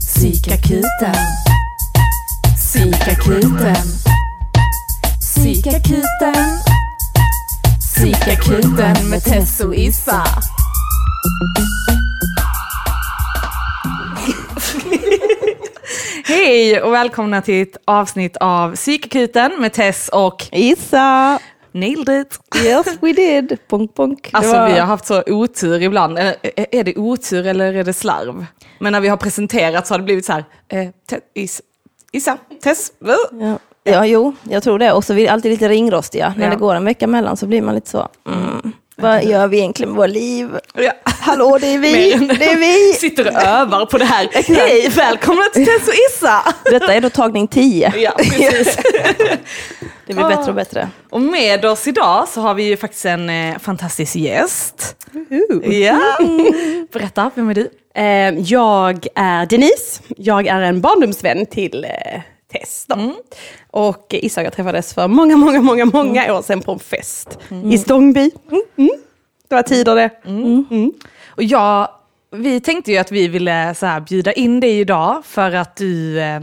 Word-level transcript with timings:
Psykakuten. 0.00 1.14
Psykakuten. 2.56 3.74
Psykakuten. 5.20 6.58
Psykakuten 7.80 9.10
med 9.10 9.24
Tess 9.24 9.60
och 9.60 9.74
Issa. 9.74 10.24
Hej 16.24 16.82
och 16.82 16.92
välkomna 16.92 17.42
till 17.42 17.62
ett 17.62 17.76
avsnitt 17.84 18.36
av 18.36 18.76
Psykakuten 18.76 19.52
med 19.60 19.72
Tess 19.72 20.08
och 20.12 20.46
Issa! 20.52 21.38
Nailed 21.74 22.08
it! 22.20 22.38
Yes 22.64 22.86
we 23.00 23.12
did! 23.12 23.58
Bonk, 23.68 23.94
bonk. 23.94 24.30
Alltså 24.32 24.52
var- 24.52 24.66
vi 24.66 24.78
har 24.78 24.86
haft 24.86 25.06
så 25.06 25.22
otur 25.26 25.82
ibland. 25.82 26.18
Är- 26.18 26.84
det 26.84 26.96
otur 26.96 27.46
eller 27.46 27.74
är 27.74 27.84
det 27.84 27.92
slarv? 27.92 28.46
Men 28.78 28.92
när 28.92 29.00
vi 29.00 29.08
har 29.08 29.16
presenterat 29.16 29.86
så 29.86 29.94
har 29.94 29.98
det 29.98 30.04
blivit 30.04 30.24
så 30.24 30.32
här. 30.32 30.44
Eh, 30.68 30.88
te, 31.10 31.20
is, 31.34 31.62
Issa, 32.12 32.38
Tess. 32.62 32.92
Ja. 33.40 33.58
ja, 33.84 34.06
jo, 34.06 34.32
jag 34.42 34.62
tror 34.62 34.78
det. 34.78 34.92
Och 34.92 35.04
så 35.04 35.12
är 35.12 35.16
vi 35.16 35.28
alltid 35.28 35.50
lite 35.50 35.68
ringrostiga. 35.68 36.34
När 36.36 36.44
Ja. 36.44 36.50
det 36.50 36.56
går 36.56 36.74
en 36.74 36.84
vecka 36.84 37.06
mellan 37.06 37.36
så 37.36 37.46
blir 37.46 37.62
man 37.62 37.74
lite 37.74 37.90
så, 37.90 38.08
mm, 38.28 38.72
vad 38.96 39.24
gör 39.24 39.46
vi 39.48 39.58
egentligen 39.58 39.90
med 39.90 39.96
våra 39.96 40.06
liv? 40.06 40.48
Ja. 40.74 40.92
Hallå, 41.04 41.58
det 41.60 41.66
är 41.74 41.78
vi! 41.78 42.14
Det 42.38 42.44
är 42.44 42.56
vi! 42.56 42.92
Sitter 43.00 43.26
och 43.26 43.42
övar 43.42 43.86
på 43.86 43.98
det 43.98 44.04
här. 44.04 44.28
Hej, 44.32 44.88
välkomna 44.88 45.42
till 45.52 45.66
Tess 45.66 45.88
och 45.88 45.94
Issa! 46.10 46.54
Detta 46.64 46.94
är 46.94 47.00
då 47.00 47.10
tagning 47.10 47.48
10. 47.48 47.92
Ja, 47.96 48.12
precis. 48.18 48.76
Det 50.06 50.14
blir 50.14 50.28
bättre 50.28 50.48
och 50.50 50.54
bättre. 50.54 50.88
Och 51.10 51.20
med 51.20 51.64
oss 51.64 51.86
idag 51.88 52.28
så 52.28 52.40
har 52.40 52.54
vi 52.54 52.62
ju 52.62 52.76
faktiskt 52.76 53.04
en 53.04 53.30
eh, 53.30 53.58
fantastisk 53.58 54.16
gäst. 54.16 54.96
Ja. 55.64 56.00
Berätta, 56.92 57.30
vem 57.34 57.50
är 57.50 57.54
du? 57.54 57.68
Eh, 57.94 58.40
Jag 58.40 59.06
är 59.14 59.46
Denise. 59.46 60.02
Jag 60.16 60.46
är 60.46 60.60
en 60.60 60.80
barndomsvän 60.80 61.46
till 61.46 61.84
eh, 61.84 62.20
Tess. 62.58 62.84
Då. 62.88 63.14
Och 63.70 64.06
Issa 64.10 64.40
och 64.40 64.46
jag 64.46 64.52
träffades 64.52 64.94
för 64.94 65.08
många, 65.08 65.36
många, 65.36 65.60
många, 65.60 65.84
många 65.84 66.34
år 66.34 66.42
sedan 66.42 66.60
på 66.60 66.72
en 66.72 66.78
fest 66.78 67.38
i 67.64 67.78
Stångby. 67.78 68.30
Mm. 68.50 68.62
Mm. 68.76 68.90
Det 69.48 69.54
var 69.54 69.62
tider 69.62 69.94
det. 69.94 70.10
Och 71.28 71.42
jag, 71.42 71.88
vi 72.30 72.60
tänkte 72.60 72.92
ju 72.92 72.98
att 72.98 73.12
vi 73.12 73.28
ville 73.28 73.74
så 73.74 73.86
här 73.86 74.00
bjuda 74.00 74.32
in 74.32 74.60
dig 74.60 74.80
idag 74.80 75.22
för 75.24 75.52
att 75.54 75.76
du 75.76 76.20
eh, 76.20 76.40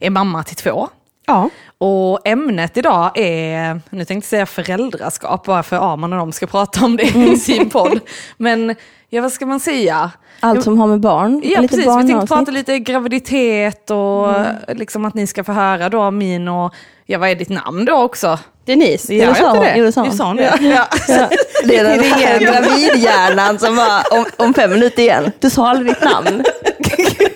är 0.00 0.10
mamma 0.10 0.42
till 0.42 0.56
två. 0.56 0.88
Ja. 1.26 1.50
Och 1.78 2.26
ämnet 2.28 2.76
idag 2.76 3.18
är, 3.18 3.80
nu 3.90 4.04
tänkte 4.04 4.14
jag 4.14 4.24
säga 4.24 4.46
föräldraskap, 4.46 5.44
bara 5.44 5.62
för 5.62 5.92
Arman 5.92 6.12
och 6.12 6.18
de 6.18 6.32
ska 6.32 6.46
prata 6.46 6.84
om 6.84 6.96
det 6.96 7.16
i 7.16 7.36
sin 7.36 7.70
podd. 7.70 8.00
Men 8.36 8.74
ja, 9.08 9.22
vad 9.22 9.32
ska 9.32 9.46
man 9.46 9.60
säga? 9.60 10.10
Allt 10.44 10.62
som 10.64 10.78
har 10.78 10.86
med 10.86 11.00
barn, 11.00 11.40
Ja 11.44 11.60
lite 11.60 11.76
precis, 11.76 11.92
vi 11.98 12.06
tänkte 12.08 12.26
prata 12.26 12.50
lite 12.50 12.78
graviditet 12.78 13.90
och 13.90 14.28
liksom 14.68 15.04
att 15.04 15.14
ni 15.14 15.26
ska 15.26 15.44
få 15.44 15.52
höra 15.52 15.88
då 15.88 16.10
min 16.10 16.48
och, 16.48 16.74
ja 17.06 17.18
vad 17.18 17.28
är 17.28 17.34
ditt 17.34 17.48
namn 17.48 17.84
då 17.84 17.94
också? 17.94 18.38
Denise, 18.64 19.14
Ja, 19.14 19.24
ja, 19.24 19.34
sa 19.34 19.56
hon. 19.56 19.66
Jo, 19.76 19.84
det? 19.84 19.92
sa 19.92 20.02
hon. 20.02 20.12
Sa 20.12 20.34
det? 20.34 20.58
Ja. 20.60 20.88
Ja, 21.08 21.28
det 21.64 21.76
är 21.78 21.84
den 21.96 22.00
här 22.04 22.38
gravidhjärnan 22.38 23.58
som 23.58 23.76
var 23.76 24.02
om, 24.10 24.24
om 24.36 24.54
fem 24.54 24.70
minuter 24.70 25.02
igen. 25.02 25.32
Du 25.40 25.50
sa 25.50 25.68
aldrig 25.68 25.88
ditt 25.88 26.04
namn. 26.04 26.44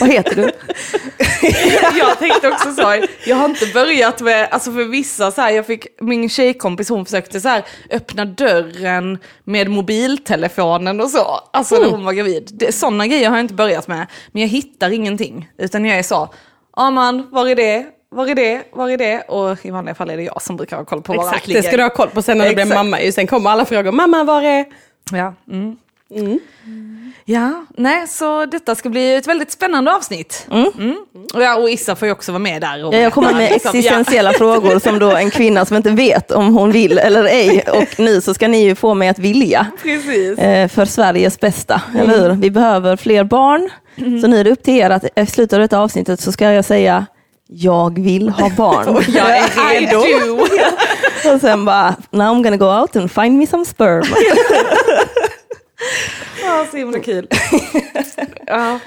Vad 0.00 0.10
heter 0.10 0.36
du? 0.36 0.42
jag 1.98 2.18
tänkte 2.18 2.48
också 2.48 2.72
så, 2.72 3.06
jag 3.26 3.36
har 3.36 3.48
inte 3.48 3.66
börjat 3.74 4.20
med, 4.20 4.48
alltså 4.50 4.72
för 4.72 4.84
vissa 4.84 5.30
så 5.30 5.40
här, 5.40 5.50
jag 5.50 5.66
fick, 5.66 5.86
min 6.00 6.28
tjejkompis 6.28 6.88
hon 6.88 7.04
försökte 7.04 7.40
så 7.40 7.48
här 7.48 7.64
öppna 7.90 8.24
dörren 8.24 9.18
med 9.44 9.68
mobiltelefonen 9.68 11.00
och 11.00 11.10
så, 11.10 11.40
alltså 11.52 11.78
när 11.78 11.90
hon 11.90 12.04
var 12.04 12.12
gravid. 12.12 12.66
Sådana 12.70 13.06
grejer 13.06 13.28
har 13.28 13.36
jag 13.36 13.44
inte 13.44 13.54
börjat 13.54 13.88
med, 13.88 14.06
men 14.32 14.42
jag 14.42 14.48
hittar 14.48 14.90
ingenting, 14.90 15.50
utan 15.58 15.84
jag 15.84 15.98
är 15.98 16.02
så, 16.02 16.34
ja 16.76 16.90
man, 16.90 17.28
var 17.30 17.48
är 17.48 17.54
det? 17.54 17.86
Var 18.12 18.26
är 18.26 18.34
det? 18.34 18.62
Var 18.72 18.90
är 18.90 18.96
det? 18.96 19.20
Och 19.20 19.66
i 19.66 19.70
vanliga 19.70 19.94
fall 19.94 20.10
är 20.10 20.16
det 20.16 20.22
jag 20.22 20.42
som 20.42 20.56
brukar 20.56 20.76
ha 20.76 20.84
koll 20.84 21.02
på 21.02 21.12
var 21.12 21.24
Exakt, 21.24 21.46
det 21.46 21.62
ska 21.62 21.76
du 21.76 21.82
ha 21.82 21.90
koll 21.90 22.08
på 22.08 22.22
sen 22.22 22.38
när 22.38 22.48
du 22.48 22.54
blir 22.54 22.74
mamma. 22.74 22.98
Sen 23.12 23.26
kommer 23.26 23.50
alla 23.50 23.64
frågor, 23.64 23.92
mamma 23.92 24.24
var 24.24 24.42
är... 24.42 24.64
Ja, 25.12 25.34
mm. 25.50 25.76
Ja, 27.24 27.64
nej, 27.76 28.08
så 28.08 28.46
detta 28.46 28.74
ska 28.74 28.88
bli 28.88 29.14
ett 29.14 29.26
väldigt 29.26 29.52
spännande 29.52 29.94
avsnitt. 29.94 30.46
Mm. 30.50 30.96
Och, 31.34 31.42
ja, 31.42 31.56
och 31.56 31.70
Issa 31.70 31.96
får 31.96 32.06
ju 32.08 32.12
också 32.12 32.32
vara 32.32 32.38
med 32.38 32.60
där. 32.60 32.84
Och 32.84 32.94
Ja, 32.94 32.98
jag 32.98 33.12
kommer 33.12 33.32
med 33.32 33.52
liksom, 33.52 33.70
existentiella 33.78 34.32
frågor 34.32 34.78
som 34.78 34.98
då 34.98 35.10
en 35.10 35.30
kvinna 35.30 35.64
som 35.64 35.76
inte 35.76 35.90
vet 35.90 36.30
om 36.30 36.54
hon 36.54 36.72
vill 36.72 36.98
eller 36.98 37.24
ej. 37.24 37.64
Och 37.72 38.00
nu 38.00 38.20
så 38.20 38.34
ska 38.34 38.48
ni 38.48 38.64
ju 38.64 38.74
få 38.74 38.94
mig 38.94 39.08
att 39.08 39.18
vilja. 39.18 39.66
Precis. 39.82 40.38
eh, 40.38 40.68
för 40.68 40.84
Sveriges 40.84 41.40
bästa, 41.40 41.82
eller 41.98 42.20
hur? 42.20 42.30
Vi 42.30 42.50
behöver 42.50 42.96
fler 42.96 43.24
barn. 43.24 43.70
Så 44.20 44.26
nu 44.26 44.40
är 44.40 44.44
det 44.44 44.50
upp 44.50 44.62
till 44.62 44.74
er 44.76 44.90
att 44.90 45.04
i 45.18 45.26
slutet 45.26 45.52
av 45.52 45.60
detta 45.60 45.78
avsnittet 45.78 46.20
så 46.20 46.32
ska 46.32 46.52
jag 46.52 46.64
säga 46.64 47.06
jag 47.52 47.98
vill 47.98 48.28
ha 48.28 48.50
barn. 48.56 49.04
Jag 49.08 49.36
är 49.38 49.70
redo. 49.80 50.42
Och 51.34 51.40
sen 51.40 51.64
bara, 51.64 51.94
now 52.10 52.34
I'm 52.36 52.42
gonna 52.42 52.56
go 52.56 52.80
out 52.80 52.96
and 52.96 53.12
find 53.12 53.38
me 53.38 53.46
some 53.46 53.64
sperm. 53.64 54.02
Ja, 56.44 56.66
så 56.70 56.76
himla 56.76 56.98
kul. 56.98 57.28
ja. 58.46 58.78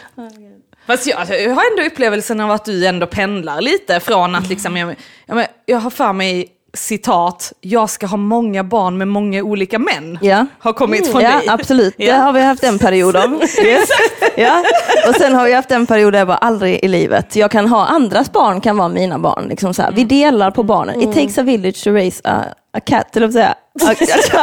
Fast 0.88 1.08
jag, 1.08 1.20
jag 1.30 1.56
har 1.56 1.64
ändå 1.72 1.84
upplevelsen 1.88 2.40
av 2.40 2.52
att 2.52 2.66
du 2.66 2.86
ändå 2.88 3.08
pendlar 3.08 3.62
lite 3.62 4.00
från 4.00 4.36
att 4.36 4.50
liksom, 4.50 4.78
jag, 4.78 4.96
jag, 5.26 5.48
jag 5.66 5.78
har 5.80 5.90
för 5.90 6.14
mig 6.14 6.48
citat, 6.78 7.54
jag 7.62 7.90
ska 7.90 8.06
ha 8.08 8.18
många 8.18 8.64
barn 8.64 8.98
med 8.98 9.08
många 9.08 9.44
olika 9.44 9.80
män. 9.80 10.20
Ja. 10.22 10.46
Har 10.60 10.74
kommit 10.74 11.12
från 11.12 11.22
ja, 11.22 11.30
dig. 11.38 11.48
absolut. 11.50 11.94
Det 11.98 12.06
Ja. 12.06 12.16
har 12.16 12.34
vi 12.34 12.42
haft 12.42 12.64
en 12.64 12.80
period 12.80 13.16
av. 13.16 13.42
Ja. 14.36 14.64
Och 15.08 15.16
sen 15.16 15.34
har 15.36 15.46
vi 15.46 15.54
haft 15.54 15.72
en 15.72 15.86
period 15.86 16.14
där 16.14 16.20
jag 16.20 16.28
bara 16.28 16.38
aldrig 16.38 16.80
i 16.84 16.88
livet. 16.88 17.36
Jag 17.36 17.52
kan 17.52 17.68
ha 17.68 17.86
andras 17.86 18.32
barn 18.32 18.62
kan 18.62 18.78
vara 18.78 18.90
mina 18.90 19.20
barn. 19.20 19.46
Liksom 19.50 19.74
så 19.74 19.82
här. 19.82 19.92
Vi 19.92 20.04
delar 20.04 20.52
på 20.52 20.64
barnen. 20.64 21.02
It 21.02 21.14
takes 21.16 21.38
a 21.38 21.42
village 21.44 21.84
to 21.84 21.90
raise 21.92 22.22
a, 22.24 22.44
a 22.78 22.80
cat, 22.80 23.16
eller 23.18 23.28
vad 23.28 23.34
säga, 23.34 23.56
a, 23.82 23.92
a 23.92 23.96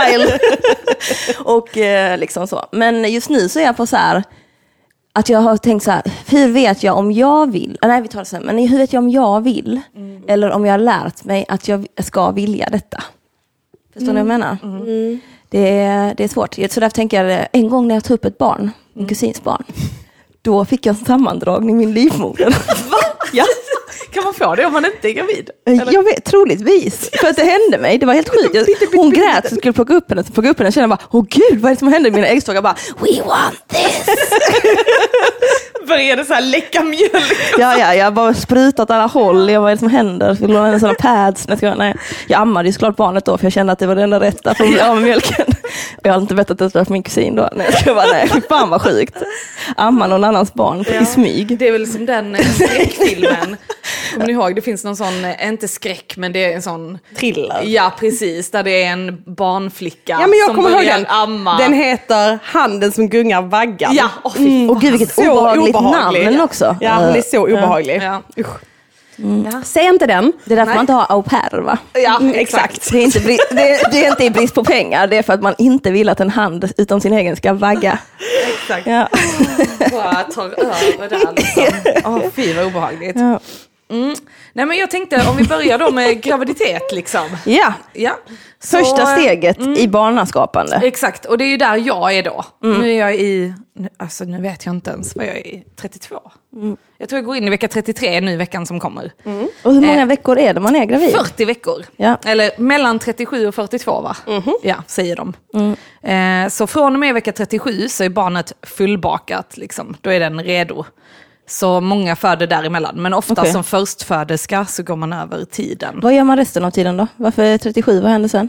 child. 0.09 0.33
och 1.39 1.79
eh, 1.79 2.19
liksom 2.19 2.47
så. 2.47 2.65
Men 2.73 3.13
just 3.13 3.29
nu 3.31 3.49
så 3.49 3.59
är 3.59 3.65
jag 3.65 3.77
på 3.77 3.87
så 3.87 3.97
här, 3.97 4.23
att 5.13 5.29
jag 5.29 5.39
har 5.39 5.57
tänkt 5.57 5.83
så 5.85 5.91
här, 5.91 6.03
hur 6.27 6.49
vet 6.53 6.83
jag 6.83 6.97
om 6.99 7.13
jag 7.13 7.53
vill? 7.53 7.79
Ah, 7.81 7.87
Nej, 7.87 8.03
vi 8.03 8.09
tar 8.09 8.19
det 8.19 8.25
sen. 8.25 8.43
Men 8.43 8.59
hur 8.59 8.79
vet 8.79 8.93
jag 8.93 9.03
om 9.03 9.11
jag 9.11 9.41
vill? 9.45 9.81
Eller 10.29 10.51
om 10.51 10.67
jag 10.67 10.73
har 10.73 10.79
lärt 10.79 11.25
mig 11.25 11.45
att 11.49 11.69
jag 11.69 11.87
ska 12.03 12.31
vilja 12.31 12.69
detta? 12.73 13.03
Förstår 13.95 14.07
ni 14.13 14.13
vad 14.13 14.19
jag 14.21 14.27
menar? 14.27 14.57
Det, 15.49 15.79
är, 15.81 16.15
det 16.15 16.25
är 16.25 16.29
svårt. 16.29 16.55
Så 16.55 16.81
därför 16.81 16.95
tänker 16.95 17.25
jag, 17.25 17.47
en 17.53 17.69
gång 17.69 17.89
när 17.89 17.95
jag 17.95 18.05
tog 18.05 18.15
upp 18.15 18.25
ett 18.25 18.39
barn, 18.39 18.71
min 18.93 19.09
kusins 19.09 19.43
barn, 19.43 19.65
då 20.43 20.65
fick 20.65 20.87
jag 20.87 20.97
en 20.99 21.05
sammandragning 21.05 21.71
i 21.71 21.75
min 21.75 21.95
livmoder. 21.95 22.57
ja, 23.33 23.45
Kan 24.13 24.25
man 24.25 24.35
få 24.35 24.55
det 24.55 24.67
om 24.67 24.73
man 24.73 24.85
inte 24.85 25.09
är 25.09 25.13
gravid? 25.13 25.51
jag 25.65 26.03
vet, 26.03 26.25
troligtvis. 26.25 27.11
För 27.21 27.29
att 27.29 27.37
det 27.37 27.45
hände 27.45 27.79
mig, 27.79 27.99
det 27.99 28.07
var 28.07 28.15
helt 28.15 28.29
sjukt. 28.29 28.55
Jag, 28.55 28.99
hon 28.99 29.11
grät 29.11 29.49
så 29.49 29.57
skulle 29.57 29.73
plocka 29.73 29.95
upp 29.95 30.11
henne, 30.11 30.25
så 30.25 30.33
plockade 30.33 30.51
upp 30.51 30.59
henne 30.59 30.69
och 30.69 30.75
kände 30.75 30.89
bara, 30.89 30.99
åh 31.11 31.25
gud, 31.29 31.61
vad 31.61 31.71
är 31.71 31.75
det 31.75 31.79
som 31.79 31.93
händer 31.93 32.11
mina 32.11 32.27
äggstockar? 32.27 32.63
Bara, 32.63 32.77
we 32.99 33.23
want 33.27 33.69
this! 33.69 34.07
Började 35.89 36.25
så 36.25 36.35
här 36.35 36.43
läcka 36.43 36.83
mjölk. 36.83 37.37
Ja, 37.59 37.79
ja, 37.79 37.95
jag 37.95 38.15
bara 38.15 38.35
sprutat 38.35 38.81
åt 38.81 38.91
alla 38.91 39.07
håll. 39.07 39.51
Jag, 39.51 39.61
vad 39.61 39.71
är 39.71 39.75
det 39.75 39.79
som 39.79 39.91
händer? 39.91 40.35
Skulle 40.35 40.59
hon 40.59 40.71
ha 40.71 40.79
sådana 40.79 40.95
pads? 40.95 41.49
Nej, 41.49 41.95
jag, 42.27 42.41
ammade 42.41 42.69
ju 42.69 42.73
såklart 42.73 42.97
barnet 42.97 43.25
då, 43.25 43.39
för 43.39 43.45
jag 43.45 43.53
kände 43.53 43.73
att 43.73 43.79
det 43.79 43.87
var 43.87 43.95
det 43.95 44.03
enda 44.03 44.21
rätta 44.21 44.55
för 44.55 44.65
att 44.65 44.71
bli 44.71 44.81
av 44.81 44.95
med 44.95 45.05
mjölken. 45.05 45.47
Jag 46.03 46.13
hade 46.13 46.23
inte 46.23 46.35
berättat 46.35 46.59
det 46.59 46.71
för 46.71 46.93
min 46.93 47.03
kusin 47.03 47.35
då. 47.35 47.49
Nej, 47.53 47.67
jag 47.87 47.97
bara, 47.97 48.07
nej, 48.07 48.31
fan 48.49 48.71
vad 48.71 48.83
sjukt. 48.83 49.17
Amma 49.77 50.07
någon 50.07 50.25
annans 50.25 50.55
barn 50.55 50.85
i 51.03 51.07
smyg. 51.07 51.59
Det 51.59 51.69
är 51.69 51.73
väl 51.73 51.87
som 51.87 52.07
den 52.07 52.35
eh, 52.35 52.47
skräckfilmen. 52.47 53.57
Kommer 54.13 54.27
ni 54.27 54.33
ihåg? 54.33 54.55
Det 54.57 54.63
finns 54.63 54.85
någon 54.85 54.97
sån, 54.97 55.25
eh, 55.25 55.49
inte 55.49 55.69
skräck 55.69 56.15
men 56.17 56.33
det 56.33 56.45
är 56.45 56.55
en 56.55 56.63
sån 56.63 56.99
Thriller. 57.19 57.63
Ja 57.65 57.93
precis, 57.99 58.51
där 58.51 58.63
det 58.63 58.83
är 58.85 58.93
en 58.93 59.23
barnflicka 59.27 60.13
Ja 60.21 60.27
men 60.27 60.39
jag 60.39 60.47
som 60.47 60.57
kommer 60.57 60.71
ihåg 60.71 60.85
den. 60.85 61.07
amma. 61.07 61.59
Den 61.59 61.73
heter 61.73 62.39
Handen 62.45 62.93
som 62.93 63.09
gungar 63.09 63.43
vaggan. 63.43 63.95
Ja, 63.95 64.09
åh 64.25 64.33
fy 64.37 64.69
Och 64.69 64.81
gud 64.81 64.91
vilket 64.91 65.15
Så 65.15 65.31
obehagligt 65.33 65.77
obehaglig. 65.77 66.25
namn 66.25 66.41
också. 66.41 66.77
Ja, 66.81 67.01
den 67.01 67.17
är 67.17 67.23
så 67.23 67.43
obehaglig. 67.43 68.03
Ja. 68.03 68.23
Usch. 68.39 68.47
Säg 69.65 69.85
inte 69.87 70.07
den. 70.07 70.33
Det 70.45 70.55
är 70.55 70.57
därför 70.57 70.67
Nej. 70.67 70.75
man 70.75 70.83
inte 70.83 70.93
har 70.93 71.07
au 71.09 71.23
pair 71.23 71.61
va? 71.61 71.79
Ja, 71.93 72.17
Mm, 72.21 72.35
exakt. 72.35 72.93
Det 72.93 72.99
är, 72.99 73.03
inte, 73.03 73.19
det, 73.19 73.33
är, 73.35 73.91
det 73.91 74.05
är 74.05 74.11
inte 74.11 74.25
i 74.25 74.31
brist 74.31 74.55
på 74.55 74.65
pengar, 74.65 75.07
det 75.07 75.17
är 75.17 75.23
för 75.23 75.33
att 75.33 75.43
man 75.43 75.55
inte 75.59 75.91
vill 75.91 76.09
att 76.09 76.21
en 76.21 76.31
hand 76.31 76.73
utom 76.77 77.01
sin 77.01 77.13
egen 77.13 77.37
ska 77.37 77.53
vagga. 77.53 77.99
exakt. 78.63 78.87
Ja. 78.87 79.09
Bara 79.91 80.23
tar 80.23 80.45
över 80.45 81.09
där 81.09 81.33
liksom. 81.37 81.65
Åh 82.15 82.21
fy 82.37 82.53
vad 82.55 82.67
obehagligt. 82.67 83.17
Ja. 83.17 83.41
Mm. 83.91 84.15
Nej 84.53 84.67
men 84.67 84.77
jag 84.77 84.91
tänkte 84.91 85.29
om 85.31 85.37
vi 85.37 85.45
börjar 85.45 85.79
då 85.79 85.91
med 85.91 86.23
graviditet 86.23 86.93
liksom. 86.93 87.27
Ja, 87.47 87.73
Ja. 87.93 88.19
Så, 88.63 88.77
första 88.79 89.03
eh, 89.03 89.09
steget 89.19 89.61
i 89.79 89.89
barnaskapande. 89.89 90.81
Exakt, 90.85 91.25
och 91.25 91.39
det 91.39 91.45
är 91.45 91.49
ju 91.49 91.57
där 91.57 91.77
jag 91.77 92.13
är 92.15 92.23
då. 92.23 92.45
Nu 92.63 92.91
är 92.93 92.99
jag 92.99 93.15
i, 93.15 93.55
nu- 93.75 93.89
alltså 93.97 94.25
nu 94.25 94.41
vet 94.43 94.67
jag 94.67 94.75
inte 94.75 94.91
ens 94.91 95.17
vad 95.17 95.27
jag 95.27 95.37
är 95.37 95.47
i, 95.47 95.65
32. 95.81 96.21
Jag 96.99 97.09
tror 97.09 97.19
jag 97.19 97.25
går 97.27 97.37
in 97.37 97.47
i 97.47 97.51
vecka 97.51 97.69
33 97.69 98.21
nu 98.21 98.33
i 98.33 98.37
veckan 98.37 98.67
som 98.67 98.81
kommer. 98.81 99.13
Och 99.63 99.73
hur 99.75 99.81
många 99.81 100.01
eh, 100.01 100.07
veckor 100.07 100.39
är 100.39 100.55
det 100.55 100.61
man 100.61 100.77
är 100.77 100.85
gravid? 100.85 101.11
40 101.11 101.45
veckor. 101.45 101.85
Ja. 101.97 102.17
Eller 102.25 102.51
mellan 102.59 102.99
37 102.99 103.47
och 103.47 103.55
42 103.55 104.01
va? 104.01 104.17
Ja, 104.63 104.75
säger 104.87 105.17
de. 105.17 105.33
Eh, 106.11 106.49
så 106.49 106.67
från 106.67 106.93
och 106.93 106.99
med 107.01 107.15
vecka 107.15 107.33
37 107.33 107.89
så 107.89 108.05
är 108.05 108.09
barnet 108.09 108.53
fullbakat, 108.63 109.57
liksom. 109.57 109.97
då 110.01 110.11
är 110.11 110.21
den 110.21 110.43
redo. 110.45 110.85
Så 111.51 111.81
många 111.81 112.17
föder 112.17 112.47
däremellan, 112.47 113.03
men 113.03 113.15
ofta 113.15 113.33
Okej. 113.33 113.53
som 113.53 113.65
förstföderska 113.65 114.67
så 114.67 114.83
går 114.83 114.97
man 114.97 115.13
över 115.13 115.45
tiden. 115.45 116.01
Vad 116.03 116.15
gör 116.15 116.25
man 116.25 116.37
resten 116.37 116.65
av 116.65 116.71
tiden 116.71 116.97
då? 116.97 117.07
Varför 117.17 117.59
37? 117.59 118.01
Vad 118.01 118.11
händer 118.11 118.29
sen? 118.29 118.49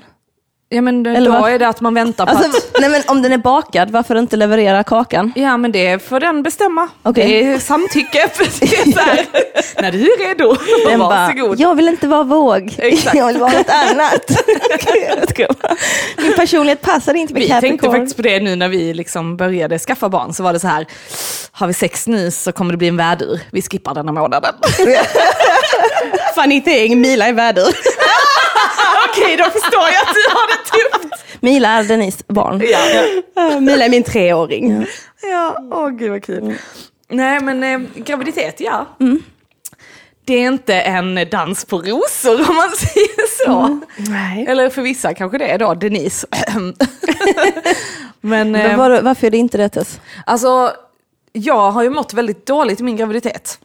Ja 0.74 0.82
men 0.82 1.06
Eller 1.06 1.32
då 1.32 1.46
är 1.46 1.60
det 1.60 1.68
att 1.68 1.82
man 1.82 1.94
väntar 1.94 2.26
på 2.26 2.32
att... 2.32 2.46
Alltså, 2.46 2.62
nej 2.80 2.90
men 2.90 3.02
om 3.08 3.22
den 3.22 3.32
är 3.32 3.38
bakad, 3.38 3.90
varför 3.92 4.16
inte 4.16 4.38
leverera 4.38 4.84
kakan? 4.84 5.34
Ja 5.36 5.58
men 5.58 5.72
det 5.72 6.04
får 6.08 6.20
den 6.20 6.44
bestämma. 6.44 6.90
Okej. 7.04 7.28
Det 7.28 7.54
är 7.54 7.60
samtycke. 7.60 8.30
Det 8.38 8.66
är 8.66 8.92
så 8.92 9.00
här, 9.00 9.26
när 9.82 9.92
du 9.92 9.98
är 10.00 10.28
redo, 10.28 10.56
Den 10.90 11.00
bara, 11.00 11.10
varsågod. 11.10 11.60
jag 11.60 11.76
vill 11.76 11.88
inte 11.88 12.08
vara 12.08 12.24
våg, 12.24 12.76
Exakt. 12.78 13.18
jag 13.18 13.28
vill 13.28 13.38
vara 13.38 13.52
något 13.52 13.70
annat. 13.70 14.32
Jag 15.10 15.30
skojar 15.30 15.56
bara. 15.62 15.76
Min 16.18 16.34
personlighet 16.36 16.82
passar 16.82 17.14
inte 17.14 17.34
med 17.34 17.42
Vi 17.42 17.48
tänkte 17.50 17.68
Capricorn. 17.70 17.92
faktiskt 17.92 18.16
på 18.16 18.22
det 18.22 18.40
nu 18.40 18.56
när 18.56 18.68
vi 18.70 18.94
liksom 18.94 19.38
började 19.38 19.80
skaffa 19.80 20.10
barn, 20.10 20.34
så 20.34 20.44
var 20.44 20.54
det 20.54 20.60
så 20.60 20.68
här, 20.68 20.86
har 21.52 21.68
vi 21.68 21.74
sex 21.74 22.08
nu 22.08 22.32
så 22.32 22.52
kommer 22.52 22.72
det 22.72 22.78
bli 22.78 22.88
en 22.88 22.98
värdur. 22.98 23.40
Vi 23.52 23.62
skippar 23.62 23.94
denna 23.94 24.12
månaden. 24.12 24.54
Fanny 26.36 26.62
Teng, 26.62 27.02
Mila 27.02 27.28
är 27.28 27.34
vädur. 27.34 27.74
Okej, 29.12 29.38
då 29.38 29.44
förstår 29.44 29.82
jag 29.82 30.02
att 30.08 30.16
du 30.16 30.30
har 30.34 30.48
det 30.48 30.70
tufft. 30.70 31.26
Mila 31.40 31.70
är 31.70 31.84
Denise 31.84 32.24
barn. 32.28 32.62
Ja, 32.66 32.80
Ah, 33.36 33.60
Mila 33.60 33.86
är 33.86 33.90
min 33.90 34.04
treåring. 34.04 34.86
ja. 35.32 35.58
åh 35.72 35.90
gud 35.90 36.12
vad 36.12 36.24
kul. 36.24 36.56
Nej 37.10 37.40
men 37.40 37.64
eh, 37.64 37.80
graviditet, 37.96 38.60
ja. 38.60 38.86
Det 40.26 40.34
är 40.34 40.48
inte 40.48 40.74
en 40.82 41.20
dans 41.32 41.66
på 41.66 41.78
rosor 41.78 42.50
om 42.50 42.56
man 42.56 42.70
säger 42.72 43.46
så. 43.46 43.80
Nej. 43.98 44.46
Eller 44.48 44.70
för 44.70 44.82
vissa 44.82 45.14
kanske 45.14 45.38
det 45.38 45.46
är 45.52 45.58
då, 45.58 45.74
Denise. 45.74 46.28
men 48.22 48.56
eh, 48.56 48.78
var, 48.78 49.02
varför 49.02 49.28
är 49.28 49.32
det 49.32 49.38
inte 49.38 49.58
det 49.58 49.70
Tess? 49.70 50.00
alltså, 50.26 50.72
jag 51.34 51.72
har 51.72 51.84
ju 51.84 51.90
mått 51.90 52.14
väldigt 52.14 52.46
dåligt 52.46 52.80
i 52.80 52.84
min 52.84 52.96
graviditet. 52.98 53.60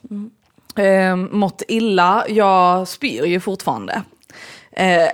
Eh, 0.76 1.16
mått 1.16 1.62
illa, 1.68 2.24
jag 2.28 2.88
spyr 2.88 3.24
ju 3.24 3.40
fortfarande. 3.40 4.02
Eh, 4.76 5.08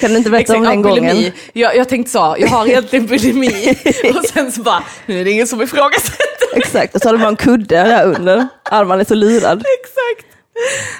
Kan 0.00 0.10
du 0.10 0.16
inte 0.18 0.30
berätta 0.30 0.56
om 0.56 0.62
den 0.64 0.82
ja, 0.82 0.88
gången? 0.90 1.32
Jag, 1.52 1.76
jag 1.76 1.88
tänkte 1.88 2.12
så, 2.12 2.36
jag 2.38 2.48
har 2.48 2.66
egentligen 2.66 3.06
bulimi. 3.10 3.76
och 4.18 4.24
sen 4.24 4.52
så 4.52 4.62
bara, 4.62 4.82
nu 5.06 5.20
är 5.20 5.24
det 5.24 5.30
ingen 5.30 5.46
som 5.46 5.62
ifrågasätter. 5.62 6.26
Exakt, 6.56 6.94
och 6.94 7.00
så 7.02 7.08
har 7.08 7.12
du 7.12 7.18
bara 7.18 7.28
en 7.28 7.36
kudde 7.36 7.76
där 7.76 8.04
under. 8.04 8.48
Arman 8.64 9.00
är 9.00 9.04
så 9.04 9.14
lurad. 9.14 9.58
Exakt. 9.80 10.37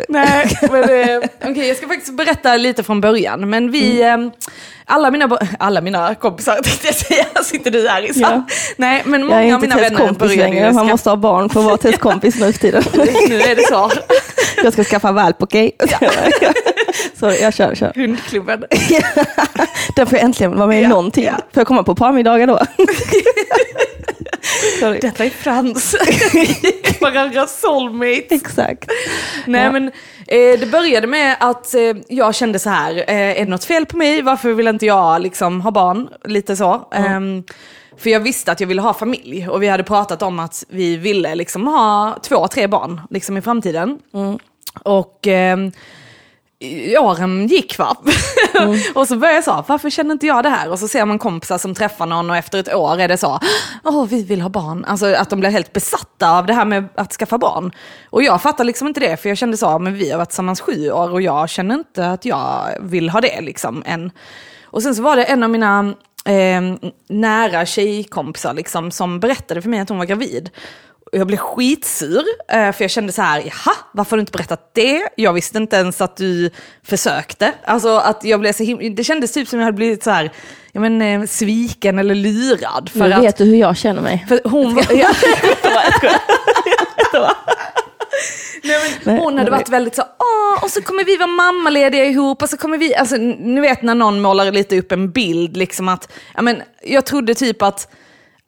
Nej, 0.08 0.58
men 0.70 0.82
eh, 0.84 1.28
okej 1.50 1.68
jag 1.68 1.76
ska 1.76 1.86
faktiskt 1.88 2.12
berätta 2.16 2.56
lite 2.56 2.82
från 2.82 3.00
början. 3.00 3.50
Men 3.50 3.70
vi, 3.70 4.02
Mm. 4.02 4.24
eh, 4.26 4.30
alla, 4.84 5.10
mina, 5.10 5.38
alla 5.58 5.80
mina 5.80 6.14
kompisar 6.14 6.54
tänkte 6.62 6.86
jag 6.86 6.94
säga, 6.94 7.24
sitter 7.44 7.70
du 7.70 7.88
här 7.88 8.02
i 8.02 8.10
Ja. 8.14 8.46
Nej, 8.76 9.02
men 9.06 9.20
Jag 9.20 9.30
är 9.38 9.42
många 9.42 9.54
av 9.54 9.60
mina 9.60 9.76
vänner 9.76 10.12
började 10.12 10.36
längre. 10.42 10.72
Man 10.72 10.86
måste 10.86 11.10
ha 11.10 11.16
barn 11.16 11.48
för 11.48 11.60
att 11.60 11.66
vara 11.66 11.76
Tess 11.78 11.96
kompis 11.98 12.34
nu 12.40 12.52
för 12.52 12.60
tiden. 12.60 12.82
Nu 13.28 13.40
är 13.40 13.56
det 13.56 13.62
så. 13.68 13.90
Jag 14.64 14.72
ska 14.72 14.84
skaffa 14.84 15.12
valp, 15.12 15.36
okej? 15.42 15.72
Så 17.20 17.26
jag 17.40 17.54
kör, 17.54 17.74
kör. 17.74 17.92
Hundklubben. 17.94 18.64
Där 19.96 20.04
får 20.06 20.18
jag 20.18 20.24
äntligen 20.24 20.56
vara 20.56 20.66
med 20.66 20.78
i 20.80 20.82
Ja, 20.82 20.88
någonting. 20.88 21.24
ja. 21.24 21.32
Får 21.32 21.60
jag 21.60 21.66
komma 21.66 21.82
på 21.82 21.94
parmiddagar 21.94 22.46
då? 22.46 22.58
Sorry. 24.80 24.98
Detta 25.00 25.24
är 25.24 25.30
Frans. 25.30 25.96
Varandra 27.00 27.46
soulmates. 27.46 28.32
Exakt. 28.42 28.90
Nej 29.46 29.64
Ja. 29.64 29.72
men 29.72 29.86
eh, 30.26 30.60
det 30.60 30.70
började 30.70 31.06
med 31.06 31.36
att 31.40 31.74
eh, 31.74 31.80
jag 32.08 32.34
kände 32.34 32.58
så 32.58 32.70
här, 32.70 32.96
eh, 32.96 33.16
är 33.40 33.44
det 33.44 33.50
något 33.50 33.64
fel 33.64 33.86
på 33.86 33.96
mig? 33.96 34.22
Varför 34.22 34.52
vill 34.52 34.68
inte 34.68 34.86
jag 34.86 35.22
liksom 35.22 35.60
ha 35.60 35.70
barn? 35.70 36.08
Lite 36.24 36.56
så. 36.56 36.88
Ehm, 36.94 37.44
för 37.98 38.10
jag 38.10 38.20
visste 38.20 38.52
att 38.52 38.60
jag 38.60 38.66
ville 38.68 38.82
ha 38.82 38.94
familj 38.94 39.48
och 39.48 39.62
vi 39.62 39.68
hade 39.68 39.82
pratat 39.84 40.22
om 40.22 40.38
att 40.38 40.64
vi 40.68 40.96
ville 40.96 41.34
liksom 41.34 41.66
ha 41.66 42.18
två, 42.22 42.48
tre 42.48 42.66
barn 42.66 43.00
liksom 43.10 43.36
i 43.36 43.42
framtiden. 43.42 43.98
Och 44.82 45.26
ehm, 45.26 45.72
åren 46.98 47.46
gick 47.46 47.78
va? 47.78 47.96
och 48.94 49.08
så 49.08 49.16
började 49.16 49.36
jag 49.36 49.44
så, 49.44 49.64
varför 49.66 49.90
känner 49.90 50.12
inte 50.12 50.26
jag 50.26 50.42
det 50.42 50.48
här? 50.48 50.70
Och 50.70 50.78
så 50.78 50.88
ser 50.88 51.04
man 51.04 51.18
kompisar 51.18 51.58
som 51.58 51.74
träffar 51.74 52.06
någon 52.06 52.30
och 52.30 52.36
efter 52.36 52.58
ett 52.58 52.74
år 52.74 53.00
är 53.00 53.08
det 53.08 53.16
så, 53.16 53.40
åh 53.84 54.06
vi 54.06 54.22
vill 54.22 54.40
ha 54.40 54.48
barn. 54.48 54.84
Alltså 54.84 55.14
att 55.14 55.30
de 55.30 55.40
blir 55.40 55.50
helt 55.50 55.72
besatta 55.72 56.30
av 56.38 56.46
det 56.46 56.52
här 56.52 56.64
med 56.64 56.88
att 56.94 57.12
skaffa 57.12 57.38
barn. 57.38 57.72
Och 58.10 58.22
jag 58.22 58.42
fattar 58.42 58.64
liksom 58.64 58.88
inte 58.88 59.00
det, 59.00 59.16
för 59.16 59.28
jag 59.28 59.38
kände 59.38 59.56
så, 59.56 59.78
men 59.78 59.94
vi 59.94 60.10
har 60.10 60.18
varit 60.18 60.28
tillsammans 60.28 60.60
sju 60.60 60.90
år 60.90 61.10
och 61.10 61.22
jag 61.22 61.50
känner 61.50 61.74
inte 61.74 62.10
att 62.10 62.24
jag 62.24 62.74
vill 62.80 63.10
ha 63.10 63.20
det 63.20 63.40
liksom 63.40 63.82
än. 63.86 64.10
Och 64.64 64.82
sen 64.82 64.94
så 64.94 65.02
var 65.02 65.16
det 65.16 65.24
en 65.24 65.42
av 65.42 65.50
mina 65.50 65.94
eh, 66.24 66.90
nära 67.08 67.66
tjejkompisar 67.66 68.54
liksom, 68.54 68.90
som 68.90 69.20
berättade 69.20 69.62
för 69.62 69.68
mig 69.68 69.80
att 69.80 69.88
hon 69.88 69.98
var 69.98 70.04
gravid. 70.04 70.50
Jag 71.12 71.26
blev 71.26 71.36
skitsur, 71.36 72.24
eh, 72.48 72.72
för 72.72 72.84
jag 72.84 72.90
kände 72.90 73.12
så 73.12 73.22
här, 73.22 73.38
jaha, 73.40 73.76
varför 73.92 74.10
har 74.10 74.16
du 74.16 74.20
inte 74.20 74.32
berättat 74.32 74.70
det? 74.74 75.08
Jag 75.16 75.32
visste 75.32 75.58
inte 75.58 75.76
ens 75.76 76.00
att 76.00 76.16
du 76.16 76.50
försökte. 76.82 77.52
Alltså 77.64 77.96
att 77.96 78.24
jag 78.24 78.40
blev 78.40 78.52
så 78.52 78.62
him- 78.62 78.94
det 78.96 79.04
kändes 79.04 79.32
typ 79.32 79.48
som 79.48 79.58
jag 79.58 79.66
hade 79.66 79.76
blivit 79.76 80.02
så 80.02 80.10
här, 80.10 80.30
ja, 80.72 80.80
men, 80.80 81.02
eh, 81.02 81.26
sviken 81.26 81.98
eller 81.98 82.14
lurad. 82.14 82.90
För 82.92 82.98
Nu 83.00 83.12
att, 83.12 83.22
vet 83.24 83.36
du 83.36 83.44
hur 83.44 83.56
jag 83.56 83.76
känner 83.76 84.02
mig. 84.02 84.24
för 84.28 84.40
hon 84.44 84.74
var... 84.74 84.84
Ja. 87.12 87.36
Nej, 88.64 88.78
men 89.04 89.18
hon 89.18 89.38
hade 89.38 89.50
varit 89.50 89.68
väldigt 89.68 89.94
så, 89.96 90.02
åh, 90.02 90.64
och 90.64 90.70
så 90.70 90.82
kommer 90.82 91.04
vi 91.04 91.16
vara 91.16 91.26
mammalediga 91.26 92.04
ihop 92.04 92.42
och 92.42 92.48
så 92.50 92.56
kommer 92.56 92.78
vi, 92.78 92.94
alltså 92.94 93.16
ni 93.16 93.60
vet 93.60 93.82
när 93.82 93.94
någon 93.94 94.20
målar 94.20 94.52
lite 94.52 94.78
upp 94.78 94.92
en 94.92 95.10
bild 95.10 95.56
liksom 95.56 95.88
att, 95.88 96.12
ja 96.34 96.42
men 96.42 96.62
jag 96.82 97.06
trodde 97.06 97.34
typ 97.34 97.62
att, 97.62 97.88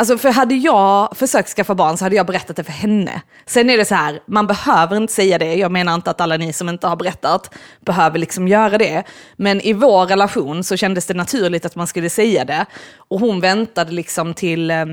alltså 0.00 0.18
för 0.18 0.30
hade 0.30 0.54
jag 0.54 1.16
försökt 1.16 1.48
skaffa 1.48 1.74
barn 1.74 1.96
så 1.96 2.04
hade 2.04 2.16
jag 2.16 2.26
berättat 2.26 2.56
det 2.56 2.64
för 2.64 2.72
henne. 2.72 3.22
Sen 3.46 3.70
är 3.70 3.76
det 3.76 3.84
så 3.84 3.94
här, 3.94 4.20
man 4.26 4.46
behöver 4.46 4.96
inte 4.96 5.12
säga 5.12 5.38
det, 5.38 5.54
jag 5.54 5.72
menar 5.72 5.94
inte 5.94 6.10
att 6.10 6.20
alla 6.20 6.36
ni 6.36 6.52
som 6.52 6.68
inte 6.68 6.86
har 6.86 6.96
berättat 6.96 7.54
behöver 7.80 8.18
liksom 8.18 8.48
göra 8.48 8.78
det. 8.78 9.04
Men 9.36 9.60
i 9.60 9.72
vår 9.72 10.06
relation 10.06 10.64
så 10.64 10.76
kändes 10.76 11.06
det 11.06 11.14
naturligt 11.14 11.64
att 11.64 11.76
man 11.76 11.86
skulle 11.86 12.10
säga 12.10 12.44
det. 12.44 12.66
Och 12.96 13.20
hon 13.20 13.40
väntade 13.40 13.92
liksom 13.92 14.34
till, 14.34 14.70
eh, 14.70 14.86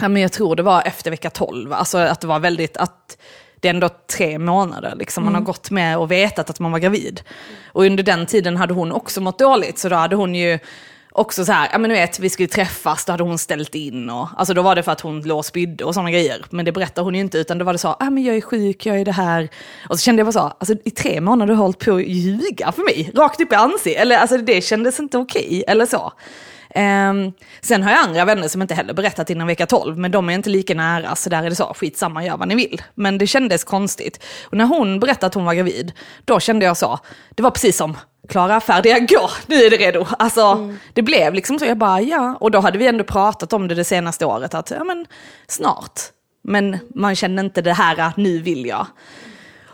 Ja, 0.00 0.08
men 0.08 0.22
jag 0.22 0.32
tror 0.32 0.56
det 0.56 0.62
var 0.62 0.82
efter 0.86 1.10
vecka 1.10 1.30
12, 1.30 1.72
alltså 1.72 1.98
att 1.98 2.20
det 2.20 2.26
var 2.26 2.38
väldigt, 2.38 2.76
att 2.76 3.18
det 3.60 3.68
är 3.68 3.74
ändå 3.74 3.88
tre 3.88 4.38
månader 4.38 4.94
liksom, 4.96 5.24
man 5.24 5.34
har 5.34 5.42
gått 5.42 5.70
med 5.70 5.98
och 5.98 6.10
vetat 6.10 6.50
att 6.50 6.60
man 6.60 6.72
var 6.72 6.78
gravid. 6.78 7.20
Och 7.66 7.84
under 7.84 8.02
den 8.02 8.26
tiden 8.26 8.56
hade 8.56 8.74
hon 8.74 8.92
också 8.92 9.20
mått 9.20 9.38
dåligt, 9.38 9.78
så 9.78 9.88
då 9.88 9.96
hade 9.96 10.16
hon 10.16 10.34
ju 10.34 10.58
också 11.18 11.44
så 11.44 11.52
här, 11.52 11.68
ja 11.72 11.78
men 11.78 11.90
du 11.90 11.96
vet, 11.96 12.18
vi 12.18 12.30
skulle 12.30 12.48
träffas, 12.48 13.04
då 13.04 13.12
hade 13.12 13.22
hon 13.22 13.38
ställt 13.38 13.74
in 13.74 14.10
och, 14.10 14.28
alltså 14.36 14.54
då 14.54 14.62
var 14.62 14.74
det 14.74 14.82
för 14.82 14.92
att 14.92 15.00
hon 15.00 15.22
låg 15.22 15.38
och 15.38 15.44
spydde 15.44 15.84
och 15.84 15.94
sådana 15.94 16.10
grejer. 16.10 16.44
Men 16.50 16.64
det 16.64 16.72
berättade 16.72 17.04
hon 17.04 17.14
ju 17.14 17.20
inte, 17.20 17.38
utan 17.38 17.58
då 17.58 17.64
var 17.64 17.72
det 17.72 17.78
så, 17.78 17.96
ja 18.00 18.10
men 18.10 18.24
jag 18.24 18.36
är 18.36 18.40
sjuk, 18.40 18.86
jag 18.86 19.00
är 19.00 19.04
det 19.04 19.12
här. 19.12 19.48
Och 19.88 19.98
så 19.98 20.04
kände 20.04 20.20
jag 20.20 20.26
bara 20.26 20.32
så, 20.32 20.40
alltså 20.40 20.74
i 20.84 20.90
tre 20.90 21.20
månader 21.20 21.54
har 21.54 21.56
du 21.56 21.62
hållit 21.62 21.78
på 21.78 21.94
att 21.94 22.04
ljuga 22.06 22.72
för 22.72 22.82
mig, 22.82 23.10
rakt 23.14 23.40
upp 23.40 23.52
i 23.52 23.54
ansiktet, 23.54 24.02
eller 24.02 24.18
alltså 24.18 24.36
det 24.36 24.64
kändes 24.64 25.00
inte 25.00 25.18
okej, 25.18 25.64
eller 25.68 25.86
så. 25.86 26.12
Ehm, 26.70 27.32
sen 27.60 27.82
har 27.82 27.90
jag 27.90 28.00
andra 28.00 28.24
vänner 28.24 28.48
som 28.48 28.62
inte 28.62 28.74
heller 28.74 28.94
berättat 28.94 29.30
innan 29.30 29.46
vecka 29.46 29.66
12, 29.66 29.98
men 29.98 30.10
de 30.10 30.28
är 30.28 30.32
inte 30.32 30.50
lika 30.50 30.74
nära, 30.74 31.16
så 31.16 31.30
där 31.30 31.42
är 31.42 31.50
det 31.50 31.56
så, 31.56 31.74
skitsamma, 31.74 32.24
gör 32.24 32.36
vad 32.36 32.48
ni 32.48 32.54
vill. 32.54 32.82
Men 32.94 33.18
det 33.18 33.26
kändes 33.26 33.64
konstigt. 33.64 34.24
Och 34.44 34.56
när 34.56 34.64
hon 34.64 35.00
berättade 35.00 35.26
att 35.26 35.34
hon 35.34 35.44
var 35.44 35.54
gravid, 35.54 35.92
då 36.24 36.40
kände 36.40 36.64
jag 36.64 36.76
så, 36.76 36.98
det 37.30 37.42
var 37.42 37.50
precis 37.50 37.76
som, 37.76 37.96
Klara, 38.28 38.60
färdiga, 38.60 38.98
gå, 38.98 39.30
nu 39.46 39.56
är 39.56 39.70
det 39.70 39.76
redo. 39.76 40.06
Alltså, 40.18 40.74
det 40.92 41.02
blev 41.02 41.34
liksom 41.34 41.58
så, 41.58 41.64
jag 41.64 41.78
bara, 41.78 42.00
ja. 42.00 42.36
Och 42.40 42.50
då 42.50 42.60
hade 42.60 42.78
vi 42.78 42.86
ändå 42.86 43.04
pratat 43.04 43.52
om 43.52 43.68
det 43.68 43.74
det 43.74 43.84
senaste 43.84 44.26
året, 44.26 44.54
att 44.54 44.70
ja 44.70 44.84
men 44.84 45.06
snart. 45.46 46.00
Men 46.42 46.78
man 46.94 47.16
kände 47.16 47.40
inte 47.40 47.62
det 47.62 47.72
här, 47.72 48.12
nu 48.16 48.38
vill 48.38 48.66
jag. 48.66 48.86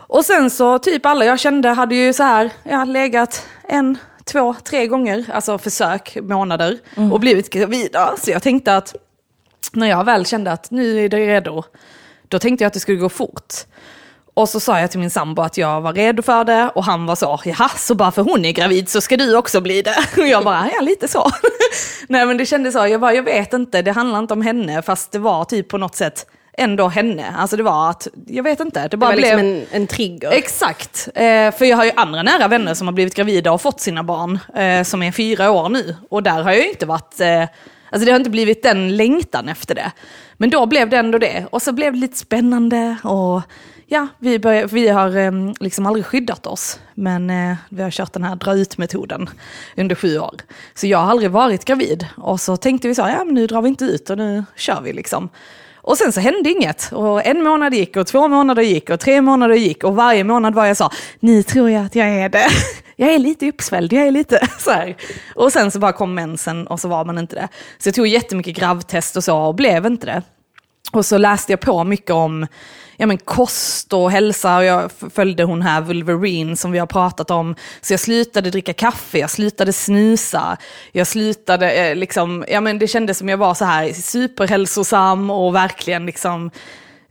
Och 0.07 0.25
sen 0.25 0.49
så, 0.49 0.79
typ 0.79 1.05
alla 1.05 1.25
jag 1.25 1.39
kände 1.39 1.69
hade 1.69 1.95
ju 1.95 2.13
så 2.13 2.23
här, 2.23 2.49
ja, 2.63 2.83
legat 2.85 3.47
en, 3.63 3.97
två, 4.31 4.55
tre 4.63 4.87
gånger, 4.87 5.25
alltså 5.33 5.57
försök, 5.57 6.17
månader, 6.21 6.79
och 7.11 7.19
blivit 7.19 7.49
gravida. 7.49 8.13
Så 8.17 8.31
jag 8.31 8.43
tänkte 8.43 8.77
att 8.77 8.95
när 9.73 9.87
jag 9.87 10.03
väl 10.03 10.25
kände 10.25 10.51
att 10.51 10.71
nu 10.71 11.05
är 11.05 11.09
det 11.09 11.17
redo, 11.17 11.63
då 12.27 12.39
tänkte 12.39 12.63
jag 12.63 12.67
att 12.67 12.73
det 12.73 12.79
skulle 12.79 12.97
gå 12.97 13.09
fort. 13.09 13.53
Och 14.33 14.49
så 14.49 14.59
sa 14.59 14.79
jag 14.79 14.91
till 14.91 14.99
min 14.99 15.09
sambo 15.09 15.41
att 15.41 15.57
jag 15.57 15.81
var 15.81 15.93
redo 15.93 16.21
för 16.23 16.43
det 16.43 16.71
och 16.75 16.83
han 16.83 17.05
var 17.05 17.15
så, 17.15 17.39
jaha, 17.45 17.69
så 17.69 17.95
bara 17.95 18.11
för 18.11 18.21
hon 18.21 18.45
är 18.45 18.51
gravid 18.51 18.89
så 18.89 19.01
ska 19.01 19.17
du 19.17 19.37
också 19.37 19.61
bli 19.61 19.81
det. 19.81 19.95
Och 20.17 20.27
jag 20.27 20.43
bara, 20.43 20.69
ja 20.73 20.81
lite 20.81 21.07
så. 21.07 21.31
Nej 22.07 22.25
men 22.25 22.37
det 22.37 22.45
kändes 22.45 22.73
så, 22.73 22.87
jag 22.87 23.01
bara, 23.01 23.13
jag 23.13 23.23
vet 23.23 23.53
inte, 23.53 23.81
det 23.81 23.91
handlar 23.91 24.19
inte 24.19 24.33
om 24.33 24.41
henne, 24.41 24.81
fast 24.81 25.11
det 25.11 25.19
var 25.19 25.45
typ 25.45 25.67
på 25.67 25.77
något 25.77 25.95
sätt 25.95 26.25
ändå 26.57 26.87
henne. 26.87 27.35
Alltså 27.37 27.57
det 27.57 27.63
var 27.63 27.89
att, 27.89 28.07
jag 28.27 28.43
vet 28.43 28.59
inte, 28.59 28.81
det 28.81 28.87
Det 28.87 28.97
bara 28.97 29.09
var 29.09 29.17
blev... 29.17 29.37
liksom 29.39 29.67
en, 29.71 29.81
en 29.81 29.87
trigger. 29.87 30.31
Exakt, 30.31 31.09
eh, 31.15 31.51
för 31.51 31.65
jag 31.65 31.77
har 31.77 31.85
ju 31.85 31.91
andra 31.95 32.23
nära 32.23 32.47
vänner 32.47 32.73
som 32.73 32.87
har 32.87 32.93
blivit 32.93 33.15
gravida 33.15 33.51
och 33.51 33.61
fått 33.61 33.79
sina 33.79 34.03
barn, 34.03 34.39
eh, 34.55 34.83
som 34.83 35.03
är 35.03 35.11
fyra 35.11 35.51
år 35.51 35.69
nu. 35.69 35.95
Och 36.09 36.23
där 36.23 36.43
har 36.43 36.51
jag 36.51 36.67
inte 36.67 36.85
varit, 36.85 37.19
eh, 37.19 37.41
alltså 37.89 38.05
det 38.05 38.11
har 38.11 38.19
inte 38.19 38.29
blivit 38.29 38.63
den 38.63 38.97
längtan 38.97 39.49
efter 39.49 39.75
det. 39.75 39.91
Men 40.37 40.49
då 40.49 40.65
blev 40.65 40.89
det 40.89 40.97
ändå 40.97 41.17
det. 41.17 41.45
Och 41.51 41.61
så 41.61 41.71
blev 41.71 41.93
det 41.93 41.99
lite 41.99 42.17
spännande 42.17 42.97
och 43.03 43.41
ja, 43.87 44.07
vi, 44.19 44.39
började, 44.39 44.67
vi 44.67 44.87
har 44.87 45.17
eh, 45.17 45.31
liksom 45.59 45.85
aldrig 45.85 46.05
skyddat 46.05 46.47
oss. 46.47 46.79
Men 46.93 47.29
eh, 47.29 47.55
vi 47.69 47.83
har 47.83 47.91
kört 47.91 48.13
den 48.13 48.23
här 48.23 48.35
dra 48.35 48.53
ut-metoden 48.53 49.29
under 49.77 49.95
sju 49.95 50.19
år. 50.19 50.35
Så 50.73 50.87
jag 50.87 50.97
har 50.97 51.11
aldrig 51.11 51.31
varit 51.31 51.65
gravid. 51.65 52.07
Och 52.17 52.39
så 52.39 52.57
tänkte 52.57 52.87
vi 52.87 52.95
så, 52.95 53.01
ja 53.01 53.23
men 53.25 53.35
nu 53.35 53.47
drar 53.47 53.61
vi 53.61 53.67
inte 53.69 53.85
ut 53.85 54.09
och 54.09 54.17
nu 54.17 54.43
kör 54.55 54.81
vi 54.81 54.93
liksom. 54.93 55.29
Och 55.85 55.97
sen 55.97 56.11
så 56.11 56.19
hände 56.19 56.49
inget. 56.49 56.91
Och 56.91 57.25
en 57.25 57.43
månad 57.43 57.73
gick 57.73 57.97
och 57.97 58.07
två 58.07 58.27
månader 58.27 58.63
gick 58.63 58.89
och 58.89 58.99
tre 58.99 59.21
månader 59.21 59.55
gick. 59.55 59.83
Och 59.83 59.95
varje 59.95 60.23
månad 60.23 60.55
var 60.55 60.65
jag 60.65 60.77
så, 60.77 60.89
nu 61.19 61.43
tror 61.43 61.69
jag 61.69 61.85
att 61.85 61.95
jag 61.95 62.07
är 62.07 62.29
det. 62.29 62.47
Jag 62.97 63.13
är 63.13 63.19
lite 63.19 63.49
uppsvälld, 63.49 63.93
jag 63.93 64.07
är 64.07 64.11
lite 64.11 64.47
så 64.59 64.71
här. 64.71 64.95
Och 65.35 65.51
sen 65.51 65.71
så 65.71 65.79
bara 65.79 65.93
kom 65.93 66.15
mensen 66.15 66.67
och 66.67 66.79
så 66.79 66.87
var 66.87 67.05
man 67.05 67.17
inte 67.17 67.35
det. 67.35 67.47
Så 67.77 67.87
jag 67.87 67.95
tog 67.95 68.07
jättemycket 68.07 68.55
gravtest 68.55 69.15
och 69.15 69.23
så 69.23 69.37
och 69.37 69.55
blev 69.55 69.85
inte 69.85 70.05
det. 70.05 70.21
Och 70.91 71.05
så 71.05 71.17
läste 71.17 71.51
jag 71.51 71.59
på 71.59 71.83
mycket 71.83 72.11
om 72.11 72.47
ja, 72.97 73.05
men 73.05 73.17
kost 73.17 73.93
och 73.93 74.11
hälsa 74.11 74.57
och 74.57 74.63
jag 74.63 74.91
följde 75.13 75.43
hon 75.43 75.61
här 75.61 75.81
Wolverine 75.81 76.57
som 76.57 76.71
vi 76.71 76.79
har 76.79 76.87
pratat 76.87 77.31
om. 77.31 77.55
Så 77.81 77.93
jag 77.93 77.99
slutade 77.99 78.49
dricka 78.49 78.73
kaffe, 78.73 79.19
jag 79.19 79.29
slutade 79.29 79.73
snusa, 79.73 80.57
jag 80.91 81.07
slutade 81.07 81.71
eh, 81.71 81.95
liksom, 81.95 82.45
ja 82.47 82.61
men 82.61 82.79
det 82.79 82.87
kändes 82.87 83.17
som 83.17 83.29
jag 83.29 83.37
var 83.37 83.53
så 83.53 83.65
här 83.65 83.93
superhälsosam 83.93 85.29
och 85.29 85.55
verkligen 85.55 86.05
liksom 86.05 86.51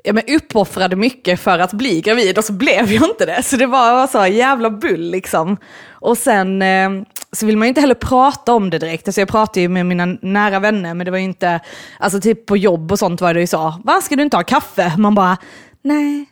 ja, 0.05 0.12
men 0.12 0.23
uppoffrade 0.29 0.97
mycket 0.97 1.41
för 1.41 1.59
att 1.59 1.73
bli 1.73 2.00
gravid 2.00 2.38
och 2.38 2.45
så 2.45 2.53
blev 2.53 2.93
jag 2.93 3.11
inte 3.11 3.26
det. 3.26 3.43
Så 3.43 3.57
det 3.57 3.67
var 3.67 4.07
så 4.07 4.19
här 4.19 4.26
jävla 4.26 4.71
bull 4.71 5.11
liksom. 5.11 5.57
Och 5.91 6.19
sen 6.19 6.62
eh, 6.62 6.91
så 7.33 7.47
vill 7.47 7.57
man 7.57 7.67
ju 7.67 7.69
inte 7.69 7.81
heller 7.81 7.95
prata 7.95 8.53
om 8.53 8.71
det 8.71 8.79
direkt. 8.79 9.09
Alltså 9.09 9.21
jag 9.21 9.29
pratade 9.29 9.61
ju 9.61 9.69
med 9.69 9.87
mina 9.87 10.07
nära 10.07 10.59
vänner 10.59 10.95
men 10.95 11.05
det 11.05 11.11
var 11.11 11.19
ju 11.19 11.25
inte, 11.25 11.61
alltså 11.99 12.21
typ 12.21 12.47
på 12.47 12.57
jobb 12.57 12.93
och 12.93 12.99
sånt 12.99 13.21
var 13.21 13.35
det 13.35 13.41
ju 13.41 13.47
så, 13.47 13.75
vad 13.85 14.05
ska 14.05 14.17
du 14.17 14.23
inte 14.23 14.37
ha 14.37 14.45
kaffe? 14.45 14.93
Man 14.99 15.14
bara, 15.14 15.37
nej 15.85 16.26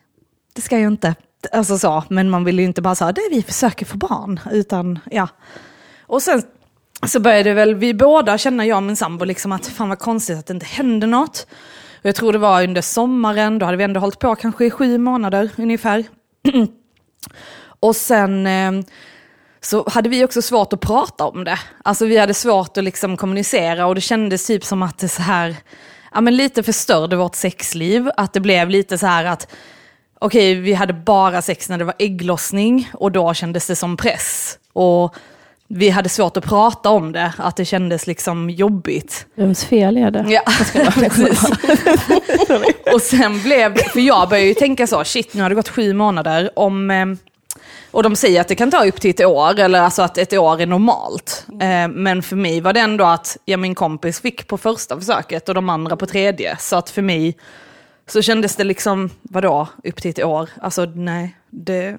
det 0.52 0.62
ska 0.62 0.78
jag 0.78 0.92
inte. 0.92 1.14
Alltså 1.52 1.78
så, 1.78 2.04
men 2.09 2.30
man 2.30 2.44
vill 2.44 2.59
ju 2.59 2.64
inte 2.64 2.82
bara 2.82 2.94
säga, 2.94 3.12
det 3.12 3.28
vi 3.30 3.42
försöker 3.42 3.87
få 3.87 3.97
barn, 3.97 4.40
utan 4.52 4.99
ja. 5.11 5.28
Och 6.00 6.23
sen 6.23 6.42
så 7.06 7.21
började 7.21 7.54
väl 7.54 7.75
vi 7.75 7.94
båda 7.94 8.38
känna, 8.38 8.66
jag 8.66 8.76
och 8.76 8.82
min 8.82 8.97
sambo, 8.97 9.25
liksom 9.25 9.52
att 9.52 9.66
fan 9.66 9.88
vad 9.88 9.99
konstigt 9.99 10.38
att 10.38 10.47
det 10.47 10.54
inte 10.54 10.66
hände 10.66 11.06
något. 11.06 11.47
Och 11.99 12.06
jag 12.06 12.14
tror 12.14 12.32
det 12.32 12.38
var 12.38 12.64
under 12.64 12.82
sommaren, 12.82 13.59
då 13.59 13.66
hade 13.66 13.76
vi 13.76 13.85
ändå 13.85 14.00
hållit 14.00 14.18
på 14.18 14.35
kanske 14.35 14.64
i 14.64 14.71
sju 14.71 14.99
månader 14.99 15.50
ungefär. 15.56 16.04
och 17.80 17.97
sen 17.97 18.47
eh, 18.47 18.73
så 19.61 19.88
hade 19.88 20.09
vi 20.09 20.25
också 20.25 20.42
svårt 20.42 20.73
att 20.73 20.80
prata 20.80 21.25
om 21.25 21.44
det. 21.44 21.59
Alltså 21.85 22.06
vi 22.06 22.18
hade 22.18 22.35
svårt 22.35 22.76
att 22.76 22.85
liksom 22.85 23.16
kommunicera 23.16 23.87
och 23.87 23.94
det 23.94 24.00
kändes 24.00 24.47
typ 24.47 24.64
som 24.64 24.82
att 24.82 24.99
det 24.99 25.09
så 25.09 25.23
här, 25.23 25.56
ja 26.14 26.21
men 26.21 26.37
lite 26.37 26.62
förstörde 26.62 27.16
vårt 27.16 27.35
sexliv. 27.35 28.11
Att 28.16 28.33
det 28.33 28.40
blev 28.40 28.71
lite 28.71 28.99
så 28.99 29.07
här 29.07 29.25
att, 29.25 29.49
okej 30.19 30.54
vi 30.54 30.73
hade 30.73 30.92
bara 30.92 31.42
sex 31.42 31.69
när 31.69 31.78
det 31.78 31.85
var 31.85 31.95
ägglossning 31.99 32.90
och 32.95 33.12
då 33.12 33.35
kändes 33.35 33.66
det 33.66 33.76
som 33.76 33.97
press. 33.97 34.59
Och 34.73 35.14
vi 35.75 35.88
hade 35.88 36.09
svårt 36.09 36.37
att 36.37 36.45
prata 36.45 36.90
om 36.90 37.12
det, 37.12 37.33
att 37.38 37.57
det 37.57 37.64
kändes 37.64 38.07
liksom 38.07 38.50
jobbigt. 38.50 39.26
Vems 39.35 39.64
fel 39.64 39.97
är 39.97 40.11
det? 40.11 40.25
Ja, 40.28 40.42
precis. 40.95 41.50
och 42.95 43.02
sen 43.02 43.42
blev 43.42 43.75
det, 43.75 43.85
för 43.85 44.00
jag 44.00 44.28
började 44.28 44.49
ju 44.49 44.54
tänka 44.54 44.87
så, 44.87 45.04
shit 45.04 45.35
nu 45.35 45.42
har 45.42 45.49
det 45.49 45.54
gått 45.54 45.69
sju 45.69 45.92
månader, 45.92 46.50
om, 46.59 46.90
eh, 46.90 47.07
och 47.90 48.02
de 48.02 48.16
säger 48.16 48.40
att 48.40 48.48
det 48.48 48.54
kan 48.54 48.70
ta 48.70 48.84
upp 48.84 49.00
till 49.00 49.10
ett 49.10 49.20
år, 49.20 49.60
eller 49.60 49.80
alltså 49.80 50.02
att 50.02 50.18
ett 50.18 50.32
år 50.32 50.60
är 50.60 50.66
normalt. 50.66 51.46
Eh, 51.48 51.88
men 51.88 52.22
för 52.22 52.36
mig 52.36 52.60
var 52.60 52.72
det 52.72 52.80
ändå 52.80 53.04
att, 53.04 53.36
ja 53.44 53.56
min 53.56 53.74
kompis 53.74 54.20
fick 54.20 54.48
på 54.48 54.58
första 54.58 55.00
försöket 55.00 55.48
och 55.48 55.54
de 55.54 55.68
andra 55.68 55.96
på 55.96 56.06
tredje, 56.06 56.56
så 56.56 56.76
att 56.76 56.90
för 56.90 57.02
mig 57.02 57.36
så 58.06 58.22
kändes 58.22 58.56
det 58.56 58.64
liksom, 58.64 59.10
vadå, 59.22 59.68
upp 59.84 60.02
till 60.02 60.10
ett 60.10 60.24
år? 60.24 60.50
Alltså 60.60 60.84
nej, 60.84 61.36
det... 61.50 61.96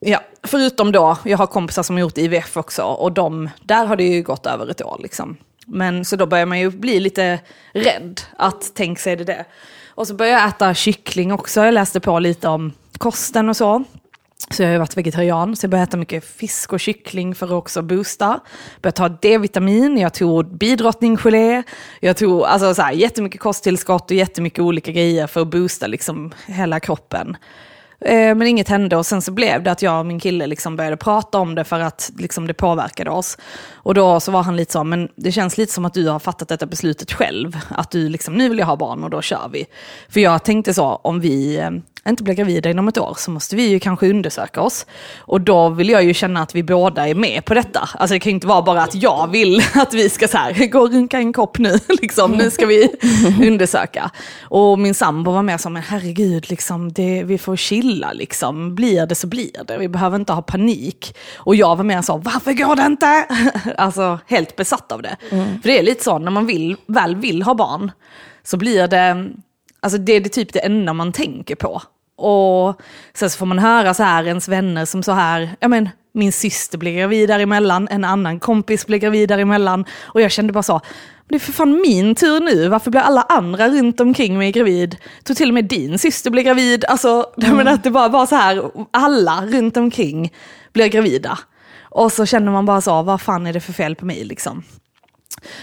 Ja, 0.00 0.20
förutom 0.42 0.92
då, 0.92 1.18
jag 1.24 1.38
har 1.38 1.46
kompisar 1.46 1.82
som 1.82 1.96
har 1.96 2.00
gjort 2.00 2.18
IVF 2.18 2.56
också 2.56 2.82
och 2.82 3.12
de, 3.12 3.50
där 3.62 3.86
har 3.86 3.96
det 3.96 4.04
ju 4.04 4.22
gått 4.22 4.46
över 4.46 4.70
ett 4.70 4.82
år 4.82 4.98
liksom. 5.02 5.36
Men 5.66 6.04
så 6.04 6.16
då 6.16 6.26
börjar 6.26 6.46
man 6.46 6.60
ju 6.60 6.70
bli 6.70 7.00
lite 7.00 7.38
rädd 7.72 8.20
att 8.36 8.72
tänk 8.74 8.98
sig 8.98 9.16
det 9.16 9.24
det. 9.24 9.44
Och 9.88 10.06
så 10.06 10.14
började 10.14 10.38
jag 10.40 10.48
äta 10.48 10.74
kyckling 10.74 11.32
också, 11.32 11.64
jag 11.64 11.74
läste 11.74 12.00
på 12.00 12.18
lite 12.18 12.48
om 12.48 12.72
kosten 12.98 13.48
och 13.48 13.56
så. 13.56 13.84
Så 14.50 14.62
jag 14.62 14.68
har 14.68 14.72
ju 14.72 14.78
varit 14.78 14.96
vegetarian, 14.96 15.56
så 15.56 15.64
jag 15.64 15.70
började 15.70 15.88
äta 15.88 15.96
mycket 15.96 16.24
fisk 16.24 16.72
och 16.72 16.80
kyckling 16.80 17.34
för 17.34 17.46
att 17.46 17.52
också 17.52 17.82
boosta. 17.82 18.40
Började 18.82 18.96
ta 18.96 19.08
D-vitamin, 19.08 19.98
jag 19.98 20.14
tog 20.14 20.56
bidrottninggelé, 20.58 21.62
jag 22.00 22.16
tog 22.16 22.42
alltså 22.42 22.74
så 22.74 22.82
här, 22.82 22.92
jättemycket 22.92 23.40
kosttillskott 23.40 24.10
och 24.10 24.16
jättemycket 24.16 24.58
olika 24.58 24.92
grejer 24.92 25.26
för 25.26 25.40
att 25.40 25.48
boosta 25.50 25.86
liksom 25.86 26.32
hela 26.46 26.80
kroppen. 26.80 27.36
Eh, 28.00 28.34
Men 28.34 28.42
inget 28.42 28.68
hände 28.68 28.96
och 28.96 29.06
sen 29.06 29.22
så 29.22 29.32
blev 29.32 29.62
det 29.62 29.70
att 29.70 29.82
jag 29.82 29.98
och 29.98 30.06
min 30.06 30.20
kille 30.20 30.46
liksom 30.46 30.76
började 30.76 30.96
prata 30.96 31.38
om 31.38 31.54
det 31.54 31.64
för 31.64 31.80
att 31.80 32.12
liksom 32.18 32.46
det 32.46 32.54
påverkade 32.54 33.10
oss. 33.10 33.38
Och 33.74 33.94
då 33.94 34.20
så 34.20 34.32
var 34.32 34.42
han 34.42 34.56
lite 34.56 34.72
så, 34.72 34.84
men 34.84 35.08
det 35.16 35.32
känns 35.32 35.58
lite 35.58 35.72
som 35.72 35.84
att 35.84 35.94
du 35.94 36.08
har 36.08 36.18
fattat 36.18 36.48
detta 36.48 36.66
beslutet 36.66 37.12
själv. 37.12 37.58
Att 37.68 37.90
du 37.90 38.08
liksom, 38.08 38.34
nu 38.34 38.48
vill 38.48 38.58
jag 38.58 38.66
ha 38.66 38.76
barn 38.76 39.04
och 39.04 39.10
då 39.10 39.22
kör 39.22 39.48
vi. 39.52 39.66
För 40.08 40.20
jag 40.20 40.44
tänkte 40.44 40.74
så, 40.74 40.84
om 40.84 41.20
vi 41.20 41.58
eh, 41.58 41.70
inte 42.08 42.22
blir 42.22 42.34
gravida 42.34 42.70
inom 42.70 42.88
ett 42.88 42.98
år 42.98 43.14
så 43.18 43.30
måste 43.30 43.56
vi 43.56 43.68
ju 43.68 43.80
kanske 43.80 44.10
undersöka 44.10 44.60
oss. 44.60 44.86
Och 45.18 45.40
då 45.40 45.68
vill 45.68 45.88
jag 45.88 46.04
ju 46.04 46.14
känna 46.14 46.42
att 46.42 46.54
vi 46.54 46.62
båda 46.62 47.08
är 47.08 47.14
med 47.14 47.44
på 47.44 47.54
detta. 47.54 47.88
Alltså 47.94 48.14
det 48.14 48.20
kan 48.20 48.30
ju 48.30 48.34
inte 48.34 48.46
vara 48.46 48.62
bara 48.62 48.82
att 48.82 48.94
jag 48.94 49.30
vill 49.30 49.62
att 49.74 49.94
vi 49.94 50.08
ska 50.08 50.28
så 50.28 50.38
här, 50.38 50.66
gå 50.70 50.80
och 50.80 50.92
runka 50.92 51.18
en 51.18 51.32
kopp 51.32 51.58
nu, 51.58 51.78
liksom, 51.88 52.32
nu 52.32 52.50
ska 52.50 52.66
vi 52.66 52.88
undersöka. 53.46 54.10
Och 54.42 54.78
min 54.78 54.94
sambo 54.94 55.30
var 55.30 55.42
med 55.42 55.60
som, 55.60 55.72
men 55.72 55.82
herregud, 55.82 56.50
liksom, 56.50 56.92
det, 56.92 57.22
vi 57.24 57.38
får 57.38 57.56
chilla, 57.56 58.12
liksom. 58.12 58.74
blir 58.74 59.06
det 59.06 59.14
så 59.14 59.26
blir 59.26 59.64
det, 59.66 59.78
vi 59.78 59.88
behöver 59.88 60.16
inte 60.16 60.32
ha 60.32 60.42
panik. 60.42 61.16
Och 61.36 61.56
jag 61.56 61.76
var 61.76 61.84
mer 61.84 62.02
så, 62.02 62.16
varför 62.16 62.52
går 62.52 62.76
det 62.76 62.86
inte? 62.86 63.26
alltså 63.78 64.18
helt 64.26 64.56
besatt 64.56 64.92
av 64.92 65.02
det. 65.02 65.16
För 65.30 65.62
det 65.62 65.78
är 65.78 65.82
lite 65.82 66.04
så, 66.04 66.18
när 66.18 66.30
man 66.30 66.46
vill, 66.46 66.76
väl 66.86 67.16
vill 67.16 67.42
ha 67.42 67.54
barn, 67.54 67.90
så 68.42 68.56
blir 68.56 68.88
det, 68.88 69.30
alltså 69.80 69.98
det 69.98 70.12
är 70.12 70.20
det 70.20 70.28
typ 70.28 70.52
det 70.52 70.58
enda 70.58 70.92
man 70.92 71.12
tänker 71.12 71.54
på. 71.54 71.82
Och 72.16 72.80
sen 73.14 73.30
så 73.30 73.38
får 73.38 73.46
man 73.46 73.58
höra 73.58 73.94
så 73.94 74.02
här, 74.02 74.26
ens 74.26 74.48
vänner 74.48 74.84
som 74.84 75.02
så 75.02 75.12
här, 75.12 75.50
ja 75.60 75.68
men 75.68 75.88
min 76.12 76.32
syster 76.32 76.78
blir 76.78 76.98
gravid 76.98 77.28
däremellan, 77.28 77.88
en 77.90 78.04
annan 78.04 78.40
kompis 78.40 78.86
blir 78.86 78.98
gravid 78.98 79.28
däremellan. 79.28 79.84
Och 80.02 80.20
jag 80.20 80.30
kände 80.30 80.52
bara 80.52 80.62
så, 80.62 80.80
det 81.28 81.34
är 81.34 81.38
för 81.38 81.52
fan 81.52 81.80
min 81.80 82.14
tur 82.14 82.40
nu, 82.40 82.68
varför 82.68 82.90
blir 82.90 83.00
alla 83.00 83.22
andra 83.22 83.68
runt 83.68 84.00
omkring 84.00 84.38
mig 84.38 84.52
gravid? 84.52 84.96
Jag 85.16 85.24
tror 85.24 85.34
till 85.34 85.48
och 85.48 85.54
med 85.54 85.64
din 85.64 85.98
syster 85.98 86.30
blir 86.30 86.42
gravid, 86.42 86.84
alltså 86.84 87.26
mm. 87.42 87.56
men 87.56 87.68
att 87.68 87.84
det 87.84 87.90
bara 87.90 88.08
var 88.08 88.26
så 88.26 88.36
här, 88.36 88.70
alla 88.90 89.46
runt 89.46 89.76
omkring 89.76 90.32
blir 90.72 90.86
gravida. 90.88 91.38
Och 91.82 92.12
så 92.12 92.26
känner 92.26 92.52
man 92.52 92.66
bara 92.66 92.80
så, 92.80 93.02
vad 93.02 93.20
fan 93.20 93.46
är 93.46 93.52
det 93.52 93.60
för 93.60 93.72
fel 93.72 93.96
på 93.96 94.06
mig 94.06 94.24
liksom? 94.24 94.62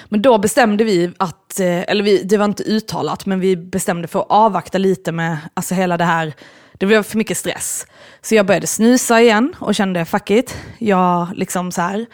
Men 0.10 0.22
då 0.22 0.38
bestämde 0.38 0.84
vi 0.84 1.12
att, 1.18 1.60
eh, 1.60 1.82
eller 1.82 2.04
vi, 2.04 2.24
det 2.24 2.38
var 2.38 2.46
inte 2.46 2.64
uttalat, 2.64 3.26
men 3.26 3.40
vi 3.40 3.58
bestämde 3.58 4.08
för 4.08 4.20
att 4.20 4.26
avvakta 4.30 4.78
lite 4.78 5.12
med 5.12 5.38
alltså 5.54 5.76
hela 5.76 5.98
det 5.98 6.04
här, 6.04 6.34
det 6.74 6.86
blev 6.86 7.04
för 7.04 7.18
mycket 7.18 7.38
stress. 7.38 7.88
Så 8.22 8.36
jag 8.36 8.46
började 8.46 8.68
snusa 8.68 9.22
igen 9.22 9.56
och 9.60 9.76
kände 9.76 10.06
fuck 10.06 10.32
it, 10.32 10.58
jag 10.78 11.28
liksom 11.36 11.72
så 11.72 11.82
här. 11.82 12.06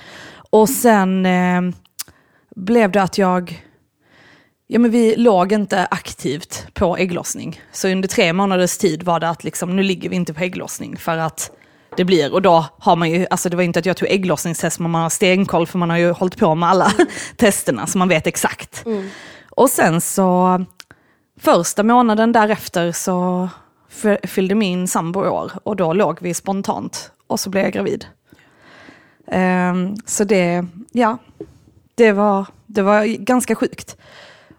Och 0.50 0.70
sen 0.70 1.26
eh, 1.26 1.62
blev 2.56 2.92
det 2.92 3.04
att 3.04 3.18
jag, 3.18 3.66
ja 4.68 4.80
men 4.80 4.92
vi 4.92 5.16
låg 5.16 5.52
inte 5.52 5.86
aktivt 5.86 6.68
på 6.74 6.98
ägglossning. 6.98 7.62
Så 7.72 7.88
under 7.88 8.08
tre 8.08 8.34
månaders 8.34 8.78
tid 8.78 9.04
var 9.04 9.20
det 9.20 9.30
att 9.30 9.44
liksom, 9.44 9.76
nu 9.76 9.84
ligger 9.84 10.10
vi 10.10 10.16
inte 10.16 10.34
på 10.34 10.44
ägglossning 10.44 10.98
för 10.98 11.18
att 11.18 11.52
det 12.00 12.06
blir. 12.06 12.34
Och 12.34 12.42
då 12.42 12.66
har 12.80 12.96
man 12.96 13.12
ju, 13.12 13.28
alltså 13.30 13.50
det 13.50 13.56
var 13.56 13.64
inte 13.64 13.80
att 13.80 13.86
jag 13.86 13.98
tog 13.98 14.10
ägglossningstest, 14.10 14.80
men 14.80 14.92
man 14.92 15.02
har 15.02 15.10
stenkoll 15.10 15.68
för 15.68 15.78
man 15.78 15.90
har 15.90 15.98
ju 15.98 16.12
hållit 16.12 16.38
på 16.38 16.56
med 16.56 16.70
alla 16.70 16.92
testerna 17.38 17.88
så 17.88 17.98
man 17.98 18.08
vet 18.08 18.28
exakt. 18.28 18.86
Mm. 18.86 19.10
Och 19.50 19.70
sen 19.70 20.02
så, 20.02 20.66
första 21.40 21.84
månaden 21.84 22.32
därefter 22.32 22.92
så 22.92 23.50
fyllde 24.24 24.56
min 24.56 24.88
sambo 24.88 25.20
år 25.20 25.52
och 25.64 25.76
då 25.76 25.94
låg 25.94 26.18
vi 26.22 26.34
spontant 26.34 27.12
och 27.28 27.40
så 27.40 27.50
blev 27.50 27.64
jag 27.64 27.74
gravid. 27.74 28.06
Um, 29.26 29.96
så 30.06 30.24
det, 30.24 30.66
ja, 30.92 31.18
det 31.96 32.12
var, 32.12 32.46
det 32.66 32.82
var 32.82 33.06
ganska 33.06 33.56
sjukt. 33.56 33.98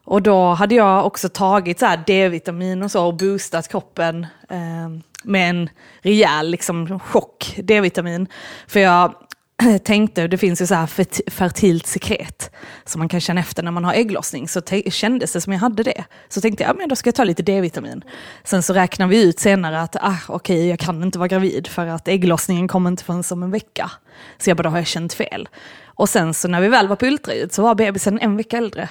Och 0.05 0.23
då 0.23 0.53
hade 0.53 0.75
jag 0.75 1.07
också 1.07 1.29
tagit 1.29 1.79
så 1.79 1.97
D-vitamin 2.07 2.83
och 2.83 2.91
så 2.91 3.07
och 3.07 3.15
boostat 3.15 3.69
kroppen. 3.69 4.27
Ehm, 4.51 5.03
med 5.25 5.51
en 5.51 5.71
rejäl 6.03 6.51
liksom, 6.51 7.01
chock 7.01 7.55
D-vitamin. 7.63 8.27
För 8.67 8.81
jag 8.81 9.15
tänkte, 9.85 10.27
det 10.27 10.39
finns 10.39 10.63
ju 10.63 10.67
så 10.67 10.75
här 10.75 10.87
fert- 10.87 11.31
fertilt 11.31 11.87
sekret 11.87 12.51
som 12.85 12.99
man 12.99 13.09
kan 13.09 13.21
känna 13.21 13.41
efter 13.41 13.63
när 13.63 13.71
man 13.71 13.85
har 13.85 13.95
ägglossning, 13.95 14.49
så 14.49 14.61
kändes 14.91 15.33
det 15.33 15.41
som 15.41 15.53
jag 15.53 15.61
hade 15.61 15.83
det. 15.83 16.05
Så 16.29 16.41
tänkte 16.41 16.63
jag, 16.63 16.71
ja, 16.71 16.75
men 16.75 16.89
då 16.89 16.97
ska 16.97 17.09
jag 17.09 17.15
ta 17.15 17.25
lite 17.25 17.43
D-vitamin. 17.43 18.05
Sen 18.45 18.63
så 18.63 18.75
räknar 18.75 19.07
vi 19.07 19.23
ut 19.23 19.39
senare 19.39 19.81
att, 19.81 19.97
ah, 19.97 20.17
okej, 20.29 20.69
jag 20.69 20.79
kan 20.79 21.03
inte 21.03 21.19
vara 21.19 21.29
gravid 21.29 21.67
för 21.67 21.87
att 21.87 22.09
ägglossningen 22.09 22.69
kommer 22.69 22.91
inte 22.91 23.05
förrän 23.05 23.25
om 23.31 23.43
en 23.43 23.51
vecka. 23.51 23.91
Så 24.39 24.51
jag 24.51 24.57
bara, 24.57 24.63
då 24.63 24.71
har 24.71 24.79
jag 24.79 24.87
känt 24.87 25.13
fel. 25.13 25.49
Och 25.85 26.09
sen 26.09 26.35
så 26.35 26.49
när 26.49 26.61
vi 26.61 26.69
väl 26.69 26.89
var 26.89 26.97
på 26.97 27.07
ultraljud 27.07 27.53
så 27.53 27.63
var 27.63 27.75
bebisen 27.75 28.19
en 28.19 28.37
vecka 28.37 28.57
äldre. 28.57 28.89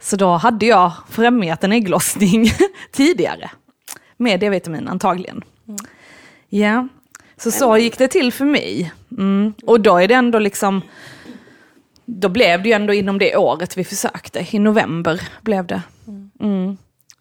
Så 0.00 0.16
då 0.16 0.32
hade 0.36 0.66
jag 0.66 0.92
främjat 1.10 1.64
en 1.64 1.72
ägglossning 1.72 2.50
tidigare. 2.92 3.50
Med 4.16 4.40
D-vitamin 4.40 4.88
antagligen. 4.88 5.44
Ja, 6.48 6.88
så 7.36 7.50
så 7.50 7.76
gick 7.76 7.98
det 7.98 8.08
till 8.08 8.32
för 8.32 8.44
mig. 8.44 8.92
Mm. 9.10 9.54
Och 9.66 9.80
då 9.80 9.96
är 9.96 10.08
det 10.08 10.14
ändå 10.14 10.38
liksom, 10.38 10.82
då 12.04 12.28
blev 12.28 12.62
det 12.62 12.68
ju 12.68 12.74
ändå 12.74 12.92
inom 12.92 13.18
det 13.18 13.36
året 13.36 13.76
vi 13.76 13.84
försökte. 13.84 14.46
I 14.50 14.58
november 14.58 15.20
blev 15.42 15.66
det. 15.66 15.82
Mm. 16.40 16.76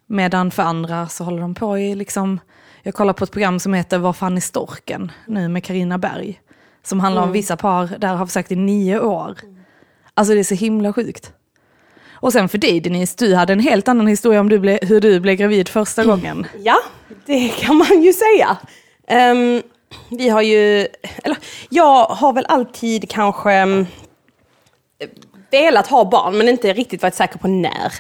Medan 0.08 0.52
för 0.52 0.64
andra 0.64 1.08
så 1.08 1.24
håller 1.24 1.42
de 1.42 1.56
på 1.56 1.80
i 1.80 1.96
liksom, 1.96 2.40
jag 2.84 2.94
kollar 2.94 3.14
på 3.14 3.24
ett 3.24 3.32
program 3.32 3.60
som 3.60 3.74
heter 3.74 3.98
Vad 3.98 4.16
fan 4.16 4.38
är 4.38 4.42
storken? 4.42 5.12
Nu 5.28 5.48
med 5.48 5.64
Karina 5.64 5.98
Berg. 5.98 6.42
Som 6.84 7.00
handlar 7.00 7.22
om 7.22 7.32
vissa 7.32 7.58
par 7.58 7.98
där 7.98 8.16
har 8.16 8.26
försökt 8.26 8.52
i 8.52 8.56
nio 8.56 9.00
år. 9.00 9.38
Alltså 10.14 10.34
det 10.34 10.40
är 10.40 10.44
så 10.44 10.56
himla 10.56 10.94
sjukt. 10.94 11.34
Och 12.26 12.34
sen 12.34 12.50
för 12.50 12.58
dig 12.58 12.80
Denise, 12.80 13.16
du 13.18 13.36
hade 13.36 13.54
en 13.54 13.60
helt 13.60 13.88
annan 13.88 14.08
historia 14.08 14.40
om 14.40 14.50
du 14.50 14.60
ble, 14.60 14.80
hur 14.82 15.02
du 15.02 15.20
blev 15.20 15.36
gravid 15.36 15.70
första 15.70 16.04
gången. 16.04 16.48
Ja, 16.64 16.78
det 17.26 17.50
kan 17.50 17.76
man 17.76 18.04
ju 18.04 18.14
säga. 18.14 18.58
Ehm, 19.08 19.62
vi 20.10 20.30
har 20.30 20.42
ju, 20.42 20.88
eller 21.24 21.38
jag 21.70 22.06
har 22.06 22.34
väl 22.34 22.46
alltid 22.46 23.10
kanske 23.10 23.64
um, 23.64 23.88
velat 25.52 25.88
ha 25.88 26.06
barn 26.06 26.38
men 26.38 26.50
inte 26.50 26.74
riktigt 26.74 27.02
varit 27.02 27.16
säker 27.16 27.38
på 27.38 27.48
när. 27.48 27.94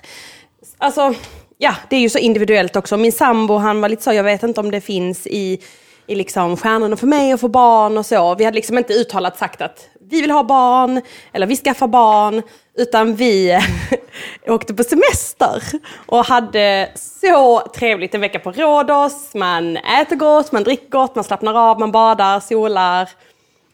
Alltså, 0.77 1.13
ja, 1.57 1.75
det 1.89 1.95
är 1.95 2.01
ju 2.01 2.09
så 2.09 2.19
individuellt 2.19 2.75
också. 2.75 2.97
Min 2.97 3.11
sambo 3.11 3.57
han 3.57 3.81
var 3.81 3.89
lite 3.89 4.03
så, 4.03 4.13
jag 4.13 4.23
vet 4.23 4.43
inte 4.43 4.59
om 4.59 4.71
det 4.71 4.81
finns 4.81 5.27
i, 5.27 5.59
i 6.07 6.15
liksom 6.15 6.57
stjärnorna 6.57 6.95
för 6.95 7.07
mig 7.07 7.31
att 7.31 7.41
få 7.41 7.47
barn 7.47 7.97
och 7.97 8.05
så. 8.05 8.35
Vi 8.35 8.45
hade 8.45 8.55
liksom 8.55 8.77
inte 8.77 8.93
uttalat 8.93 9.37
sagt 9.37 9.61
att 9.61 9.89
vi 10.09 10.21
vill 10.21 10.31
ha 10.31 10.43
barn 10.43 11.01
eller 11.33 11.47
vi 11.47 11.55
skaffar 11.55 11.87
barn. 11.87 12.41
Utan 12.77 13.15
vi 13.15 13.59
åkte 14.47 14.73
på 14.73 14.83
semester 14.83 15.63
och 16.05 16.25
hade 16.25 16.91
så 16.95 17.59
trevligt 17.59 18.15
en 18.15 18.21
vecka 18.21 18.39
på 18.39 18.51
Rhodos. 18.51 19.33
Man 19.33 19.77
äter 19.77 20.15
gott, 20.15 20.51
man 20.51 20.63
dricker 20.63 20.89
gott, 20.89 21.15
man 21.15 21.23
slappnar 21.23 21.69
av, 21.69 21.79
man 21.79 21.91
badar, 21.91 22.39
solar. 22.39 23.09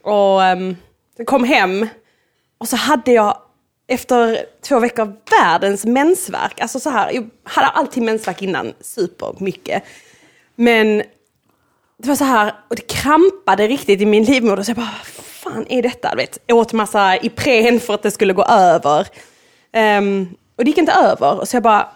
Och 0.03 0.41
um, 0.41 0.77
kom 1.25 1.43
hem 1.43 1.88
och 2.58 2.67
så 2.67 2.75
hade 2.75 3.12
jag 3.12 3.38
efter 3.88 4.46
två 4.67 4.79
veckor 4.79 5.15
världens 5.29 5.86
mensvärk. 5.86 6.62
Alltså 6.62 6.79
så 6.79 6.89
här, 6.89 7.12
jag 7.12 7.29
hade 7.43 7.67
alltid 7.67 8.03
mensvärk 8.03 8.41
innan, 8.41 8.74
supermycket. 8.81 9.84
Men 10.55 10.98
det 11.98 12.08
var 12.08 12.15
så 12.15 12.24
här, 12.24 12.53
och 12.70 12.75
det 12.75 12.88
krampade 12.88 13.67
riktigt 13.67 14.01
i 14.01 14.05
min 14.05 14.24
livmoder. 14.24 14.63
Så 14.63 14.70
jag 14.70 14.77
bara, 14.77 14.96
fan 15.43 15.65
är 15.69 15.81
detta? 15.81 16.10
Du 16.10 16.17
vet, 16.17 16.38
jag 16.45 16.57
åt 16.57 16.74
massa 16.74 17.17
Ipren 17.17 17.79
för 17.79 17.93
att 17.93 18.03
det 18.03 18.12
skulle 18.12 18.33
gå 18.33 18.43
över. 18.43 19.07
Um, 19.74 20.36
och 20.57 20.65
det 20.65 20.69
gick 20.69 20.77
inte 20.77 20.91
över. 20.91 21.45
Så 21.45 21.55
jag 21.55 21.63
bara, 21.63 21.89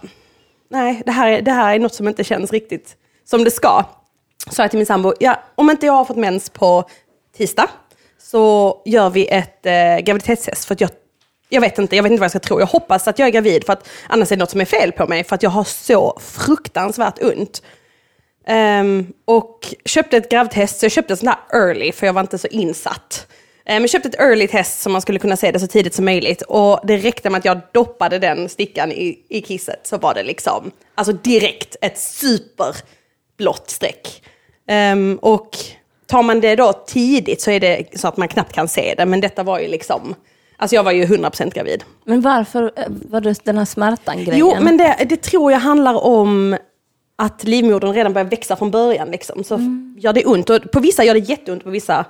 nej, 0.70 1.02
det 1.06 1.12
här, 1.12 1.30
är, 1.30 1.42
det 1.42 1.52
här 1.52 1.76
är 1.76 1.80
något 1.80 1.94
som 1.94 2.08
inte 2.08 2.24
känns 2.24 2.52
riktigt 2.52 2.96
som 3.26 3.44
det 3.44 3.52
ska. 3.52 3.84
Så 4.52 4.62
jag 4.62 4.70
till 4.70 4.80
min 4.80 4.86
sambo, 4.86 5.14
ja, 5.20 5.40
om 5.56 5.70
inte 5.70 5.86
jag 5.86 5.94
har 5.94 6.06
fått 6.06 6.18
mens 6.18 6.50
på 6.50 6.90
tisdag 7.38 7.70
så 8.22 8.82
gör 8.86 9.10
vi 9.10 9.28
ett 9.28 9.66
eh, 9.66 9.98
graviditetstest. 9.98 10.66
För 10.66 10.74
att 10.74 10.82
jag, 10.82 10.90
jag 11.50 11.62
vet 11.62 11.78
inte, 11.78 11.96
jag 11.96 12.04
vet 12.04 12.12
inte 12.12 12.20
vad 12.20 12.26
jag 12.26 12.32
ska 12.32 12.40
tro. 12.40 12.60
Jag 12.60 12.68
hoppas 12.68 13.08
att 13.08 13.20
jag 13.20 13.28
är 13.28 13.32
gravid 13.32 13.66
för 13.66 13.74
att 13.74 13.90
annars 14.08 14.32
är 14.32 14.36
det 14.36 14.40
något 14.40 14.52
som 14.52 14.62
är 14.62 14.66
fel 14.66 14.92
på 14.92 15.08
mig. 15.08 15.24
För 15.24 15.36
att 15.36 15.44
jag 15.44 15.50
har 15.50 15.64
så 15.64 16.20
fruktansvärt 16.22 17.24
ont. 17.24 17.62
Ehm, 18.48 19.14
och 19.26 19.76
köpte 19.86 20.18
ett 20.18 20.30
gravtest, 20.30 20.80
så 20.80 20.86
jag 20.86 20.92
köpte 20.92 21.14
ett 21.14 21.20
sånt 21.20 21.38
där 21.50 21.60
early 21.60 21.92
för 21.92 22.06
jag 22.06 22.14
var 22.14 22.22
inte 22.22 22.38
så 22.38 22.48
insatt. 22.48 23.28
Um, 23.70 23.82
jag 23.82 23.90
köpte 23.90 24.10
ett 24.10 24.20
early 24.20 24.48
test 24.48 24.82
så 24.82 24.90
man 24.90 25.02
skulle 25.02 25.20
kunna 25.20 25.38
se 25.38 25.52
det 25.52 25.60
så 25.60 25.68
tidigt 25.68 25.94
som 25.94 26.06
möjligt. 26.06 26.42
Och 26.42 26.80
det 26.84 26.98
räckte 26.98 27.30
med 27.30 27.40
att 27.40 27.46
jag 27.46 27.62
doppade 27.72 28.20
den 28.20 28.50
stickan 28.50 28.92
i, 28.92 29.20
i 29.30 29.42
kisset 29.42 29.80
så 29.84 29.98
var 29.98 30.14
det 30.14 30.24
liksom, 30.24 30.72
alltså 30.96 31.14
direkt 31.14 31.76
ett 31.82 31.98
superblått 32.00 33.70
streck. 33.70 34.24
Ehm, 34.68 35.20
och 35.22 35.58
tar 36.06 36.24
man 36.24 36.40
det 36.40 36.56
då 36.56 36.74
tidigt 36.74 37.42
så 37.42 37.52
är 37.52 37.60
det 37.60 38.00
så 38.00 38.08
att 38.08 38.18
man 38.18 38.28
knappt 38.28 38.54
kan 38.54 38.68
se 38.68 38.94
det. 38.98 39.06
Men 39.06 39.22
detta 39.22 39.44
var 39.44 39.60
ju 39.60 39.68
liksom, 39.68 40.16
alltså 40.58 40.76
jag 40.76 40.84
var 40.84 40.92
ju 40.92 41.06
100% 41.06 41.54
gravid. 41.54 41.84
Men 42.04 42.22
varför 42.22 42.72
eh, 42.76 42.86
var 42.88 43.22
det 43.22 43.46
den 43.46 43.58
här 43.58 43.66
smärtan 43.66 44.18
grejen? 44.18 44.38
Jo, 44.40 44.56
men 44.60 44.78
det, 44.78 45.06
det 45.10 45.22
tror 45.22 45.52
jag 45.52 45.60
handlar 45.60 46.04
om 46.06 46.58
att 47.16 47.44
livmodern 47.44 47.94
redan 47.94 48.14
börjar 48.14 48.30
växa 48.30 48.56
från 48.56 48.72
början. 48.72 49.12
Liksom. 49.12 49.44
Så 49.44 49.60
gör 49.98 50.14
det 50.14 50.26
ont. 50.26 50.50
Och 50.50 50.72
på 50.72 50.80
vissa 50.80 51.04
gör 51.04 51.14
det 51.14 51.20
jätteont, 51.20 51.64
på 51.64 51.70
vissa 51.70 52.06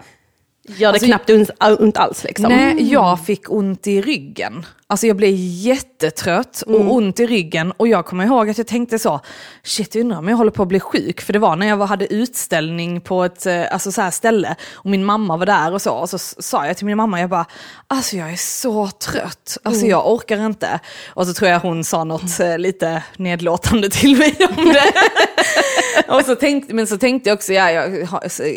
gör 0.68 0.80
det 0.80 0.88
Alltså, 0.88 1.06
knappt 1.06 1.30
ont, 1.30 1.50
ont 1.80 1.98
alls. 1.98 2.24
Liksom. 2.24 2.50
Nej, 2.50 2.92
jag 2.92 3.26
fick 3.26 3.52
ont 3.52 3.88
i 3.88 4.02
ryggen. 4.02 4.66
Alltså 4.88 5.08
jag 5.08 5.16
blev 5.18 5.34
jättetrött 5.36 6.62
och 6.62 6.94
ont 6.94 7.20
i 7.20 7.28
ryggen 7.28 7.72
och 7.72 7.88
jag 7.88 8.06
kommer 8.06 8.26
ihåg 8.26 8.50
att 8.50 8.58
jag 8.58 8.68
tänkte 8.68 9.00
så, 9.00 9.20
shit 9.64 9.96
jag 9.96 10.02
undrar 10.02 10.18
om 10.18 10.28
jag 10.28 10.38
håller 10.38 10.52
på 10.52 10.62
att 10.62 10.68
bli 10.68 10.80
sjuk. 10.80 11.22
För 11.22 11.34
det 11.34 11.40
var 11.40 11.56
när 11.56 11.68
jag 11.68 11.78
hade 11.78 12.14
utställning 12.14 13.02
på 13.02 13.24
ett 13.24 13.46
eh, 13.46 13.64
alltså 13.72 13.92
så 13.92 14.02
här 14.02 14.12
ställe 14.12 14.56
och 14.74 14.90
min 14.90 15.06
mamma 15.06 15.38
var 15.38 15.46
där 15.46 15.74
och 15.74 15.82
så. 15.82 15.92
Och 15.94 16.10
så 16.10 16.18
sa 16.18 16.68
jag 16.68 16.78
till 16.78 16.86
min 16.86 16.98
mamma, 16.98 17.20
jag 17.22 17.30
bara, 17.30 17.46
alltså 17.88 18.16
jag 18.18 18.32
är 18.32 18.36
så 18.36 18.88
trött, 18.88 19.58
alltså 19.64 19.86
jag 19.86 20.14
orkar 20.14 20.46
inte. 20.46 20.80
Och 21.08 21.28
så 21.28 21.34
tror 21.34 21.52
jag 21.52 21.60
hon 21.60 21.84
sa 21.84 22.04
något 22.04 22.40
eh, 22.40 22.58
lite 22.58 23.04
nedlåtande 23.18 23.90
till 23.90 24.18
mig 24.18 24.36
om 24.58 24.66
det. 24.66 24.94
och 26.08 26.26
så 26.26 26.36
tänkte, 26.36 26.74
men 26.74 26.88
så 26.88 26.98
tänkte 26.98 27.30
jag 27.30 27.36
också, 27.36 27.54
ja, 27.54 27.72
jag 27.72 27.86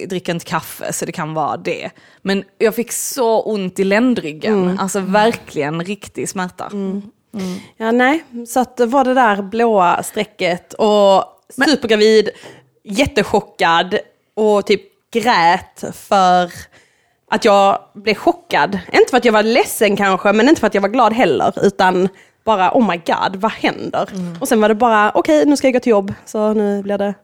dricker 0.09 0.33
inte 0.33 0.47
kaffe 0.47 0.93
så 0.93 1.05
det 1.05 1.13
kan 1.13 1.35
vara 1.35 1.57
det. 1.57 1.91
Men 2.23 2.45
jag 2.59 2.75
fick 2.75 2.93
så 2.93 3.43
ont 3.43 3.79
i 3.79 3.85
ländryggen, 3.85 4.79
alltså 4.79 5.01
verkligen 5.01 5.85
riktig 5.85 6.29
smärta. 6.29 6.71
Ja, 7.77 7.91
nej. 7.91 8.25
Så 8.49 8.61
att 8.61 8.81
var 8.81 9.05
det 9.05 9.15
där 9.15 9.43
blåa 9.43 10.03
strecket 10.03 10.73
och 10.73 11.25
supergravid, 11.67 12.29
jättechockad 12.85 13.99
och 14.35 14.67
typ 14.67 14.83
grät 15.11 15.85
för 15.95 16.53
att 17.31 17.45
jag 17.45 17.79
blev 17.95 18.15
chockad. 18.15 18.79
Inte 18.93 19.11
för 19.11 19.17
att 19.17 19.25
jag 19.25 19.33
var 19.33 19.43
ledsen 19.43 19.97
kanske, 19.97 20.33
men 20.33 20.49
inte 20.49 20.61
för 20.61 20.67
att 20.67 20.75
jag 20.75 20.83
var 20.83 20.89
glad 20.89 21.13
heller, 21.13 21.53
utan 21.63 22.09
bara 22.49 22.71
oh 22.75 22.89
my 22.91 22.97
god, 23.07 23.37
vad 23.37 23.51
händer? 23.53 24.09
Och 24.41 24.49
sen 24.49 24.61
var 24.61 24.69
det 24.69 24.75
bara, 24.75 25.11
okej 25.15 25.47
nu 25.47 25.57
ska 25.57 25.67
jag 25.67 25.75
gå 25.75 25.81
till 25.81 25.91
jobb, 25.91 26.15
så 26.25 26.53
nu 26.55 26.83
blir 26.83 26.99
det, 26.99 27.15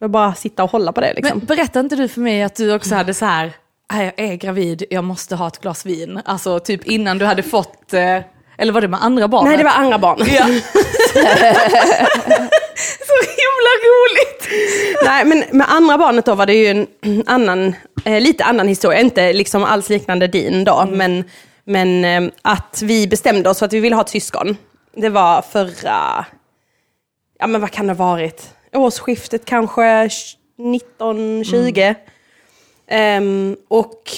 jag 0.00 0.10
bara 0.10 0.34
sitta 0.34 0.64
och 0.64 0.70
hålla 0.70 0.92
på 0.92 1.00
det 1.00 1.12
liksom. 1.16 1.38
Men 1.38 1.46
berättade 1.46 1.80
inte 1.80 1.96
du 1.96 2.08
för 2.08 2.20
mig 2.20 2.42
att 2.42 2.56
du 2.56 2.74
också 2.74 2.94
hade 2.94 3.14
så 3.14 3.24
här, 3.24 3.52
"Nej, 3.92 4.12
jag 4.16 4.26
är 4.28 4.34
gravid, 4.34 4.82
jag 4.90 5.04
måste 5.04 5.36
ha 5.36 5.46
ett 5.48 5.58
glas 5.60 5.86
vin. 5.86 6.20
Alltså 6.24 6.58
typ 6.60 6.84
innan 6.84 7.18
du 7.18 7.24
hade 7.24 7.42
fått, 7.42 7.92
eh, 7.94 8.18
eller 8.58 8.72
var 8.72 8.80
det 8.80 8.88
med 8.88 9.02
andra 9.04 9.28
barnet? 9.28 9.48
Nej, 9.48 9.56
det 9.58 9.64
var 9.64 9.70
andra 9.70 9.98
barn. 9.98 10.18
Ja. 10.18 10.44
så 13.08 13.14
himla 13.36 13.72
roligt! 13.86 14.48
Nej, 15.04 15.24
men 15.24 15.44
med 15.58 15.66
andra 15.70 15.98
barnet 15.98 16.24
då 16.24 16.34
var 16.34 16.46
det 16.46 16.54
ju 16.54 16.66
en 16.66 16.86
annan, 17.26 17.74
eh, 18.04 18.20
lite 18.20 18.44
annan 18.44 18.68
historia, 18.68 19.00
inte 19.00 19.32
liksom 19.32 19.64
alls 19.64 19.88
liknande 19.88 20.26
din 20.26 20.64
då, 20.64 20.88
men, 20.90 21.24
men 21.66 22.04
eh, 22.04 22.32
att 22.42 22.82
vi 22.84 23.06
bestämde 23.08 23.50
oss 23.50 23.58
för 23.58 23.66
att 23.66 23.72
vi 23.72 23.80
ville 23.80 23.94
ha 23.96 24.02
ett 24.02 24.08
syskon. 24.08 24.56
Det 24.96 25.08
var 25.08 25.42
förra, 25.42 26.26
ja 27.38 27.46
men 27.46 27.60
vad 27.60 27.70
kan 27.70 27.86
det 27.86 27.92
ha 27.92 28.04
varit? 28.06 28.50
Årsskiftet 28.72 29.44
kanske 29.44 30.08
19, 30.58 31.44
20. 31.44 31.94
Ehm, 32.88 33.56
och 33.68 34.10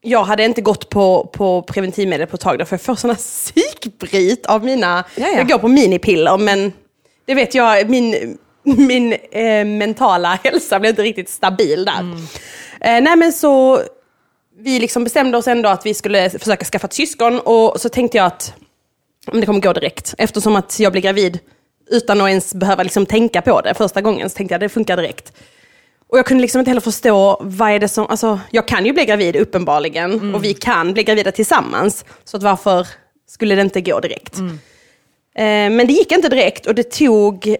jag 0.00 0.24
hade 0.24 0.44
inte 0.44 0.60
gått 0.60 0.88
på, 0.88 1.30
på 1.32 1.62
preventivmedel 1.62 2.26
på 2.26 2.34
ett 2.34 2.40
tag, 2.40 2.68
för 2.68 2.74
jag 2.74 2.80
får 2.80 2.94
sådana 2.94 3.14
psykbryt 3.18 4.46
av 4.46 4.64
mina, 4.64 5.04
Ja, 5.16 5.26
ja. 5.28 5.36
jag 5.36 5.48
går 5.48 5.58
på 5.58 5.68
minipiller, 5.68 6.38
men 6.38 6.72
det 7.24 7.34
vet 7.34 7.54
jag, 7.54 7.90
min, 7.90 8.38
min 8.62 9.12
eh, 9.12 9.64
mentala 9.64 10.38
hälsa 10.44 10.80
blev 10.80 10.90
inte 10.90 11.02
riktigt 11.02 11.28
stabil 11.28 11.84
där. 11.84 12.00
Eh, 12.80 13.02
nej 13.02 13.16
men 13.16 13.32
så, 13.32 13.80
vi 14.64 14.78
liksom 14.78 15.04
bestämde 15.04 15.38
oss 15.38 15.48
ändå 15.48 15.68
att 15.68 15.86
vi 15.86 15.94
skulle 15.94 16.30
försöka 16.30 16.64
skaffa 16.64 16.86
ett 16.86 16.92
syskon 16.92 17.40
och 17.40 17.80
så 17.80 17.88
tänkte 17.88 18.16
jag 18.16 18.26
att 18.26 18.54
det 19.32 19.46
kommer 19.46 19.60
gå 19.60 19.72
direkt, 19.72 20.14
eftersom 20.18 20.56
att 20.56 20.80
jag 20.80 20.92
blir 20.92 21.02
gravid 21.02 21.38
utan 21.90 22.20
att 22.20 22.28
ens 22.28 22.54
behöva 22.54 22.82
liksom 22.82 23.06
tänka 23.06 23.42
på 23.42 23.60
det 23.60 23.74
första 23.74 24.00
gången, 24.00 24.30
så 24.30 24.36
tänkte 24.36 24.52
jag 24.52 24.56
att 24.56 24.60
det 24.60 24.68
funkar 24.68 24.96
direkt. 24.96 25.32
Och 26.08 26.18
jag 26.18 26.26
kunde 26.26 26.42
liksom 26.42 26.58
inte 26.58 26.70
heller 26.70 26.80
förstå 26.80 27.38
vad 27.40 27.70
är 27.70 27.78
det 27.78 27.88
som, 27.88 28.06
alltså 28.06 28.40
jag 28.50 28.68
kan 28.68 28.86
ju 28.86 28.92
bli 28.92 29.04
gravid 29.04 29.36
uppenbarligen 29.36 30.34
och 30.34 30.44
vi 30.44 30.54
kan 30.54 30.92
bli 30.92 31.02
gravida 31.02 31.32
tillsammans. 31.32 32.04
Så 32.24 32.36
att 32.36 32.42
varför 32.42 32.86
skulle 33.28 33.54
det 33.54 33.62
inte 33.62 33.80
gå 33.80 34.00
direkt? 34.00 34.38
Eh, 35.34 35.70
men 35.70 35.86
det 35.86 35.92
gick 35.92 36.12
inte 36.12 36.28
direkt 36.28 36.66
och 36.66 36.74
det 36.74 36.90
tog 36.90 37.56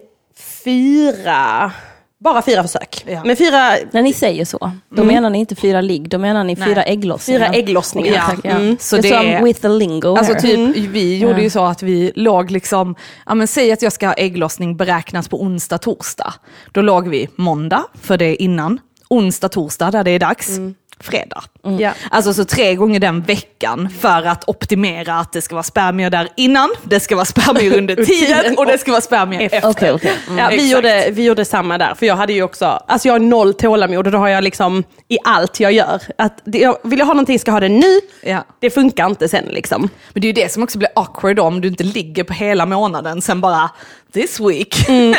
fyra, 0.63 1.71
Bara 2.19 2.41
fyra 2.41 2.61
försök. 2.63 3.03
Ja. 3.07 3.21
Men 3.25 3.35
fyra, 3.35 3.75
När 3.91 4.01
ni 4.01 4.13
säger 4.13 4.45
så, 4.45 4.71
då 4.95 5.03
menar 5.03 5.29
ni 5.29 5.39
inte 5.39 5.55
fyra 5.55 5.81
ligg, 5.81 6.09
då 6.09 6.17
menar 6.17 6.43
ni 6.43 6.55
fyra 6.55 6.83
ägglossningar. 6.83 7.39
fyra 7.39 7.49
ägglossningar. 7.49 8.13
Ja, 8.13 8.21
tack, 8.29 8.39
ja. 8.43 8.49
Mm. 8.51 8.77
Så 8.79 8.97
det 8.97 9.09
är- 9.09 9.43
with 9.43 9.61
the 9.61 9.67
lingo 9.67 10.15
Alltså 10.17 10.33
typ, 10.33 10.77
vi 10.77 11.17
gjorde 11.17 11.41
ju 11.41 11.49
så 11.49 11.65
att 11.65 11.83
vi 11.83 12.11
låg 12.15 12.51
liksom, 12.51 12.95
ja 13.25 13.35
men 13.35 13.47
säg 13.47 13.71
att 13.71 13.81
jag 13.81 13.93
ska 13.93 14.07
ha 14.07 14.13
ägglossning 14.13 14.77
beräknas 14.77 15.27
på 15.27 15.41
onsdag, 15.41 15.77
torsdag. 15.77 16.33
Då 16.71 16.81
låg 16.81 17.07
vi 17.07 17.29
måndag, 17.35 17.83
för 18.01 18.17
det 18.17 18.25
är 18.25 18.41
innan, 18.41 18.79
onsdag, 19.09 19.49
torsdag 19.49 19.91
där 19.91 20.03
det 20.03 20.11
är 20.11 20.19
dags, 20.19 20.57
fredag. 20.99 21.43
Ja. 21.79 21.91
Alltså 22.11 22.33
så 22.33 22.45
tre 22.45 22.75
gånger 22.75 22.99
den 22.99 23.21
veckan 23.21 23.89
för 23.99 24.23
att 24.27 24.49
optimera 24.49 25.15
att 25.19 25.33
det 25.33 25.41
ska 25.41 25.55
vara 25.55 25.63
spermier 25.63 26.09
där 26.09 26.29
innan, 26.37 26.69
det 26.83 26.99
ska 26.99 27.15
vara 27.15 27.25
spermier 27.25 27.77
under 27.77 27.95
tiden 27.95 28.57
och 28.57 28.65
det 28.65 28.77
ska 28.77 28.91
vara 28.91 29.01
spermier 29.01 29.41
efter. 29.41 29.69
Okej, 29.69 29.91
okej. 29.91 30.13
Mm. 30.27 30.37
Ja, 30.39 30.47
vi, 30.49 30.55
Exakt. 30.55 30.71
gjorde, 30.71 31.09
vi 31.11 31.23
gjorde 31.23 31.45
samma 31.45 31.77
där, 31.77 31.93
för 31.95 32.05
jag 32.05 32.15
hade 32.15 32.33
ju 32.33 32.43
också, 32.43 32.65
alltså 32.65 33.07
jag 33.07 33.13
har 33.13 33.19
noll 33.19 33.53
tålamod 33.53 34.05
och 34.05 34.11
då 34.11 34.17
har 34.17 34.27
jag 34.27 34.43
liksom 34.43 34.83
i 35.07 35.17
allt 35.23 35.59
jag 35.59 35.71
gör. 35.71 36.01
Att 36.17 36.41
det, 36.45 36.57
jag, 36.59 36.77
vill 36.83 36.99
jag 36.99 37.05
ha 37.05 37.13
någonting 37.13 37.39
ska 37.39 37.49
jag 37.49 37.53
ha 37.53 37.59
det 37.59 37.69
nu, 37.69 37.99
Ja. 38.23 38.45
det 38.59 38.69
funkar 38.69 39.05
inte 39.05 39.27
sen 39.29 39.45
liksom. 39.45 39.89
Men 40.13 40.21
det 40.21 40.25
är 40.25 40.29
ju 40.29 40.33
det 40.43 40.51
som 40.51 40.63
också 40.63 40.77
blir 40.77 40.89
awkward 40.95 41.39
om 41.39 41.61
du 41.61 41.67
inte 41.67 41.83
ligger 41.83 42.23
på 42.23 42.33
hela 42.33 42.65
månaden, 42.65 43.21
sen 43.21 43.41
bara 43.41 43.69
this 44.15 44.39
week. 44.39 44.75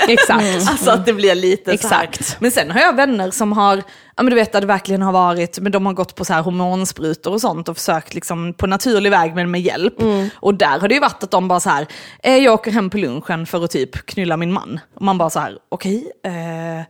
exakt. 0.08 0.68
Alltså 0.68 0.90
att 0.90 1.06
det 1.06 1.12
blir 1.12 1.34
lite 1.34 1.78
så 1.78 1.88
här. 1.88 2.04
Exakt. 2.04 2.36
Men 2.40 2.50
sen 2.50 2.70
har 2.70 2.80
jag 2.80 2.96
vänner 2.96 3.30
som 3.30 3.52
har, 3.52 3.76
ja 4.16 4.22
men 4.22 4.26
du 4.26 4.34
vet 4.34 4.54
att 4.54 4.60
det 4.60 4.66
verkligen 4.66 5.02
har 5.02 5.12
varit, 5.12 5.58
men 5.58 5.72
de 5.72 5.86
har 5.86 5.92
gått 5.92 6.14
på 6.14 6.24
så 6.24 6.32
här 6.32 6.42
hormonsprutor 6.42 7.32
och 7.32 7.40
sånt 7.40 7.68
och 7.68 7.76
försökt 7.76 8.14
liksom 8.14 8.54
på 8.54 8.66
naturlig 8.66 9.10
väg 9.10 9.34
men 9.34 9.50
med 9.50 9.60
hjälp. 9.60 9.94
Och 10.34 10.54
där 10.54 10.78
har 10.80 10.88
det 10.88 10.94
ju 10.94 11.00
varit 11.00 11.22
att 11.22 11.30
de 11.30 11.48
bara 11.48 11.60
så 11.60 11.70
här, 11.70 11.86
eh, 12.22 12.36
jag 12.36 12.54
åker 12.54 12.70
hem 12.70 12.90
på 12.90 12.98
lunchen 12.98 13.46
för 13.46 13.64
att 13.64 13.70
typ 13.70 14.06
knulla 14.06 14.36
min 14.36 14.52
man. 14.52 14.80
Och 14.94 15.02
man 15.02 15.18
bara 15.18 15.30
så 15.30 15.40
här, 15.40 15.58
okej, 15.68 16.12
eh, 16.24 16.84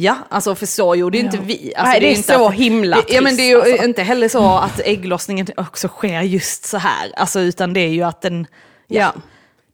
Ja, 0.00 0.16
alltså 0.28 0.54
för 0.54 0.66
så 0.66 0.94
gjorde 0.94 1.18
ju 1.18 1.24
inte 1.24 1.38
vi. 1.38 1.72
Alltså, 1.76 1.90
Nej, 1.90 2.00
det 2.00 2.06
är 2.06 2.16
inte 2.16 2.32
så 2.34 2.46
att- 2.48 2.54
himla 2.54 2.96
det, 2.96 3.14
Ja 3.14 3.20
men 3.20 3.36
det 3.36 3.42
är 3.42 3.48
ju 3.48 3.60
trist, 3.60 3.72
alltså. 3.72 3.86
inte 3.88 4.02
heller 4.02 4.28
så 4.28 4.58
att 4.58 4.80
ägglossningen 4.84 5.46
också 5.56 5.88
sker 5.88 6.20
just 6.22 6.64
så 6.64 6.78
här. 6.78 7.12
Alltså 7.16 7.40
utan 7.40 7.72
det 7.72 7.80
är 7.80 7.88
ju 7.88 8.02
att 8.02 8.22
den, 8.22 8.46
Ja. 8.86 9.12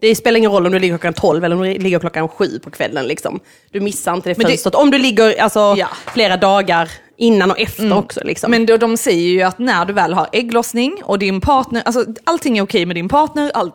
Det 0.08 0.14
spelar 0.14 0.38
ingen 0.38 0.50
roll 0.50 0.66
om 0.66 0.72
du 0.72 0.78
ligger 0.78 0.98
klockan 0.98 1.14
12 1.14 1.44
eller 1.44 1.56
om 1.56 1.62
du 1.62 1.74
ligger 1.78 1.98
klockan 1.98 2.28
7 2.28 2.58
på 2.58 2.70
kvällen. 2.70 3.06
Liksom. 3.06 3.40
Du 3.70 3.80
missar 3.80 4.14
inte 4.14 4.28
det 4.28 4.38
Men 4.38 4.46
det- 4.46 4.52
fönstret. 4.52 4.74
Om 4.74 4.90
du 4.90 4.98
ligger 4.98 5.40
alltså, 5.42 5.74
Ja. 5.78 5.88
flera 6.14 6.36
dagar 6.36 6.90
innan 7.16 7.50
och 7.50 7.60
efter 7.60 7.92
också. 7.98 8.20
Liksom. 8.24 8.50
Men 8.50 8.66
då, 8.66 8.76
de 8.76 8.96
säger 8.96 9.28
ju 9.28 9.42
att 9.42 9.58
när 9.58 9.84
du 9.84 9.92
väl 9.92 10.14
har 10.14 10.28
ägglossning 10.32 11.00
och 11.04 11.18
din 11.18 11.40
partner, 11.40 11.82
alltså 11.84 12.04
allting 12.24 12.58
är 12.58 12.62
okej 12.62 12.86
med 12.86 12.96
din 12.96 13.08
partner, 13.08 13.50
allt, 13.54 13.74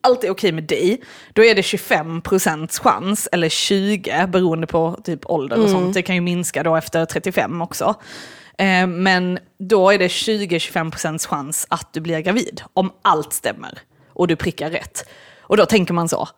allt 0.00 0.24
är 0.24 0.30
okej 0.30 0.52
med 0.52 0.64
dig, 0.64 1.02
då 1.32 1.44
är 1.44 1.54
det 1.54 1.62
25% 1.62 2.80
chans, 2.80 3.28
eller 3.32 3.48
20 3.48 4.26
beroende 4.26 4.66
på 4.66 4.98
typ 5.04 5.26
ålder 5.26 5.62
och 5.62 5.70
sånt. 5.70 5.94
Det 5.94 6.02
kan 6.02 6.14
ju 6.14 6.20
minska 6.20 6.62
då 6.62 6.76
efter 6.76 7.04
35 7.06 7.62
också. 7.62 7.94
Eh, 8.58 8.86
men 8.86 9.38
då 9.58 9.90
är 9.90 9.98
det 9.98 10.08
20-25% 10.08 11.26
chans 11.26 11.66
att 11.70 11.92
du 11.92 12.00
blir 12.00 12.20
gravid, 12.20 12.62
om 12.74 12.92
allt 13.02 13.32
stämmer 13.32 13.78
och 14.12 14.28
du 14.28 14.36
prickar 14.36 14.70
rätt. 14.70 15.04
Och 15.50 15.56
då 15.56 15.66
tänker 15.66 15.94
man 15.94 16.08
så, 16.08 16.28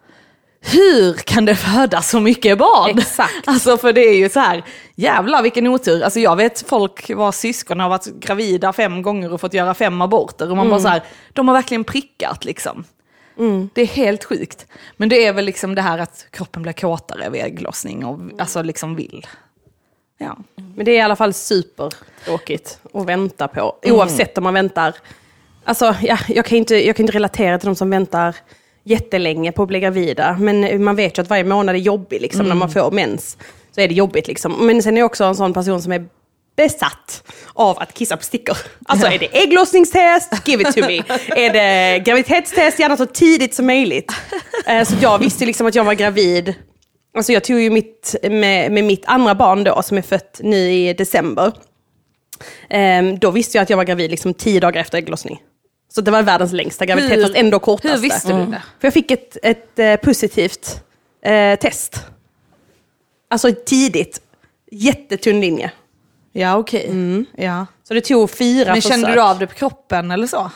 hur 0.60 1.14
kan 1.14 1.44
det 1.44 1.54
födas 1.54 2.10
så 2.10 2.20
mycket 2.20 2.58
barn? 2.58 2.98
Exakt. 2.98 3.32
Alltså 3.46 3.78
för 3.78 3.92
det 3.92 4.00
är 4.00 4.16
ju 4.16 4.28
så 4.28 4.40
här, 4.40 4.64
jävlar 4.94 5.42
vilken 5.42 5.66
otur. 5.66 6.02
Alltså 6.02 6.20
jag 6.20 6.36
vet 6.36 6.68
folk 6.68 7.10
vars 7.10 7.34
syskon 7.34 7.80
har 7.80 7.88
varit 7.88 8.06
gravida 8.06 8.72
fem 8.72 9.02
gånger 9.02 9.32
och 9.32 9.40
fått 9.40 9.54
göra 9.54 9.74
fem 9.74 10.02
aborter. 10.02 10.50
Och 10.50 10.56
man 10.56 10.70
bara 10.70 10.80
så 10.80 10.88
här, 10.88 11.02
de 11.32 11.48
har 11.48 11.54
verkligen 11.54 11.84
prickat 11.84 12.44
liksom. 12.44 12.84
Det 13.72 13.82
är 13.82 13.86
helt 13.86 14.24
sjukt. 14.24 14.66
Men 14.96 15.08
det 15.08 15.26
är 15.26 15.32
väl 15.32 15.44
liksom 15.44 15.74
det 15.74 15.82
här 15.82 15.98
att 15.98 16.26
kroppen 16.30 16.62
blir 16.62 16.72
kåtare 16.72 17.30
vid 17.30 17.42
ägglossning 17.42 18.04
och 18.04 18.18
alltså 18.38 18.62
liksom 18.62 18.94
vill. 18.94 19.26
Ja. 20.18 20.36
Men 20.54 20.84
det 20.84 20.90
är 20.90 20.96
i 20.96 21.00
alla 21.00 21.16
fall 21.16 21.32
supertråkigt 21.32 22.78
att 22.94 23.06
vänta 23.06 23.48
på. 23.48 23.76
Mm. 23.82 23.96
Oavsett 23.96 24.38
om 24.38 24.44
man 24.44 24.54
väntar. 24.54 24.94
Alltså, 25.64 25.94
ja, 26.02 26.18
jag, 26.28 26.44
kan 26.44 26.58
inte, 26.58 26.86
jag 26.86 26.96
kan 26.96 27.04
inte 27.04 27.16
relatera 27.16 27.58
till 27.58 27.66
de 27.66 27.74
som 27.74 27.90
väntar 27.90 28.36
jättelänge 28.84 29.52
på 29.52 29.62
att 29.62 29.68
bli 29.68 29.80
gravida. 29.80 30.36
Men 30.40 30.84
man 30.84 30.96
vet 30.96 31.18
ju 31.18 31.22
att 31.22 31.30
varje 31.30 31.44
månad 31.44 31.74
är 31.74 31.80
jobbig 31.80 32.20
liksom, 32.20 32.46
när 32.46 32.54
man 32.54 32.68
Mm. 32.70 32.82
får 32.82 32.90
mens. 32.90 33.36
Så 33.74 33.80
är 33.80 33.88
det 33.88 33.94
jobbigt 33.94 34.26
liksom. 34.28 34.66
Men 34.66 34.82
sen 34.82 34.96
är 34.96 35.00
jag 35.00 35.06
också 35.06 35.24
en 35.24 35.34
sån 35.34 35.52
person 35.52 35.82
som 35.82 35.92
är 35.92 36.04
besatt 36.56 37.22
av 37.54 37.78
att 37.78 37.94
kissa 37.94 38.16
på 38.16 38.22
stickor. 38.24 38.56
Alltså 38.86 39.06
är 39.06 39.18
det 39.18 39.42
ägglossningstest, 39.42 40.48
give 40.48 40.62
it 40.68 40.74
to 40.76 40.80
me. 40.86 41.02
är 41.36 41.52
det 41.52 41.98
graviditetstest, 42.04 42.78
gärna 42.78 42.96
så 42.96 43.06
tidigt 43.06 43.54
som 43.54 43.66
möjligt. 43.66 44.12
Eh, 44.66 44.84
Så 44.84 44.94
jag 45.00 45.18
visste 45.18 45.46
liksom 45.46 45.66
att 45.66 45.74
jag 45.74 45.84
var 45.84 45.94
gravid. 45.94 46.54
Alltså 47.16 47.32
jag 47.32 47.44
tog 47.44 47.60
ju 47.60 47.70
mitt, 47.70 48.14
med, 48.22 48.72
med 48.72 48.84
mitt 48.84 49.04
andra 49.06 49.34
barn 49.34 49.64
då, 49.64 49.82
som 49.82 49.98
är 49.98 50.02
fött 50.02 50.40
nu 50.42 50.56
i 50.72 50.94
december. 50.94 51.52
Ehm, 52.70 53.18
då 53.18 53.30
visste 53.30 53.58
jag 53.58 53.62
att 53.62 53.70
jag 53.70 53.76
var 53.76 53.84
gravid 53.84 54.10
liksom 54.10 54.34
tio 54.34 54.60
dagar 54.60 54.80
efter 54.80 54.98
ägglossning. 54.98 55.40
Så 55.94 56.00
det 56.00 56.10
var 56.10 56.22
världens 56.22 56.52
längsta 56.52 56.86
graviditet, 56.86 57.18
Hur- 57.18 57.22
fast 57.22 57.34
ändå 57.34 57.58
kortaste. 57.58 57.88
Hur 57.96 57.98
visste 58.02 58.32
du 58.32 58.46
det? 58.46 58.62
För 58.80 58.86
jag 58.86 58.94
fick 58.94 59.10
ett, 59.10 59.36
ett 59.42 59.78
eh, 59.78 59.96
positivt 59.96 60.84
eh, 61.22 61.58
test. 61.58 62.06
Alltså 63.30 63.52
tidigt. 63.66 64.20
Jättetunn 64.70 65.40
linje. 65.40 65.70
Ja 66.32 66.56
okej. 66.56 66.90
Ja. 67.36 67.66
Så 67.82 67.94
det 67.94 68.00
tog 68.00 68.30
fyra 68.30 68.72
Men 68.72 68.82
försök. 68.82 68.92
kände 68.92 69.12
du 69.14 69.22
av 69.22 69.38
det 69.38 69.46
på 69.46 69.54
kroppen 69.54 70.10
eller 70.10 70.26
så? 70.26 70.50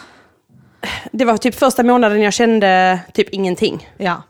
Det 1.13 1.25
var 1.25 1.37
typ 1.37 1.55
första 1.55 1.83
månaden 1.83 2.21
jag 2.23 2.33
kände 2.33 3.01
typ 3.13 3.29
ingenting. 3.29 3.91
Ja. 3.97 4.23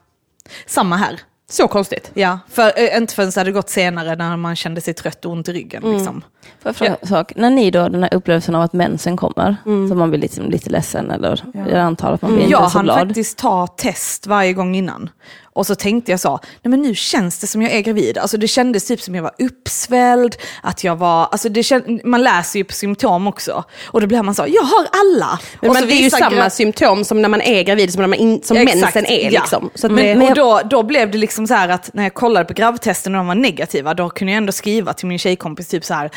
Samma 0.66 0.96
här. 0.96 1.20
Så 1.50 1.68
konstigt. 1.68 2.10
Ja, 2.14 2.38
för, 2.48 2.72
äh, 2.76 2.96
inte 2.96 3.14
förrän 3.14 3.30
det 3.30 3.40
hade 3.40 3.52
gått 3.52 3.68
senare 3.68 4.16
när 4.16 4.36
man 4.36 4.56
kände 4.56 4.80
sig 4.80 4.94
trött 4.94 5.24
och 5.24 5.32
ont 5.32 5.48
i 5.48 5.52
ryggen. 5.52 5.82
Liksom. 5.92 6.24
Får 6.62 6.68
jag 6.68 6.76
fråga 6.76 6.96
en 7.00 7.08
sak? 7.08 7.32
När 7.36 7.50
ni 7.50 7.70
då, 7.70 7.88
den 7.88 8.02
här 8.02 8.14
upplevelsen 8.14 8.54
av 8.54 8.62
att 8.62 8.72
mensen 8.72 9.16
kommer, 9.16 9.56
så 9.64 9.94
man 9.94 10.10
blir 10.10 10.20
liksom 10.20 10.50
lite 10.50 10.70
ledsen 10.70 11.10
eller 11.10 11.44
jag 11.54 11.72
antar 11.78 12.12
att 12.12 12.22
man 12.22 12.34
blir 12.34 12.50
Jag 12.50 12.60
inte 12.60 12.70
så 12.70 12.78
hann 12.78 12.84
glad. 12.84 12.98
faktiskt 12.98 13.38
ta 13.38 13.66
test 13.66 14.26
varje 14.26 14.52
gång 14.52 14.76
innan. 14.76 15.10
Och 15.56 15.66
så 15.66 15.74
tänkte 15.74 16.10
jag 16.10 16.20
så, 16.20 16.40
nej 16.62 16.70
men 16.70 16.82
nu 16.82 16.94
känns 16.94 17.38
det 17.38 17.46
som 17.46 17.62
jag 17.62 17.72
är 17.72 17.80
gravid. 17.80 18.18
Alltså 18.18 18.36
det 18.36 18.48
kändes 18.48 18.86
typ 18.86 19.00
som 19.00 19.14
jag 19.14 19.22
var 19.22 19.34
uppsvälld, 19.38 20.36
att 20.62 20.84
jag 20.84 20.96
var, 20.96 21.26
alltså 21.26 21.48
det 21.48 21.62
känd, 21.62 22.00
man 22.04 22.22
läser 22.22 22.58
ju 22.58 22.64
på 22.64 22.72
symptom 22.72 23.26
också. 23.26 23.64
Och 23.86 24.00
då 24.00 24.06
blir 24.06 24.22
man 24.22 24.34
så, 24.34 24.44
jag 24.48 24.62
har 24.62 24.86
alla! 24.92 25.38
Men 25.60 25.74
så 25.74 25.84
det 25.84 25.92
är 25.92 26.02
ju 26.02 26.10
samma 26.10 26.50
symptom 26.50 27.04
som 27.04 27.22
när 27.22 27.28
man 27.28 27.40
är 27.40 27.62
gravid, 27.62 27.92
som, 27.92 28.00
när 28.00 28.08
man 28.08 28.18
in, 28.18 28.42
som 28.42 28.56
Exakt, 28.56 28.80
mensen 28.80 29.06
är. 29.06 29.30
ja. 29.32 29.40
Liksom. 29.40 29.70
Så 29.74 29.88
men, 29.88 30.18
det, 30.18 30.28
och 30.28 30.34
då, 30.34 30.60
då 30.70 30.82
blev 30.82 31.10
det 31.10 31.18
liksom 31.18 31.46
så 31.46 31.54
här 31.54 31.68
att 31.68 31.90
när 31.94 32.02
jag 32.02 32.14
kollade 32.14 32.44
på 32.44 32.54
gravtesten 32.54 33.14
och 33.14 33.18
de 33.18 33.26
var 33.26 33.34
negativa, 33.34 33.94
då 33.94 34.10
kunde 34.10 34.32
jag 34.32 34.38
ändå 34.38 34.52
skriva 34.52 34.92
till 34.92 35.06
min 35.06 35.18
tjejkompis 35.18 35.68
typ 35.68 35.84
så 35.84 35.94
här, 35.94 36.10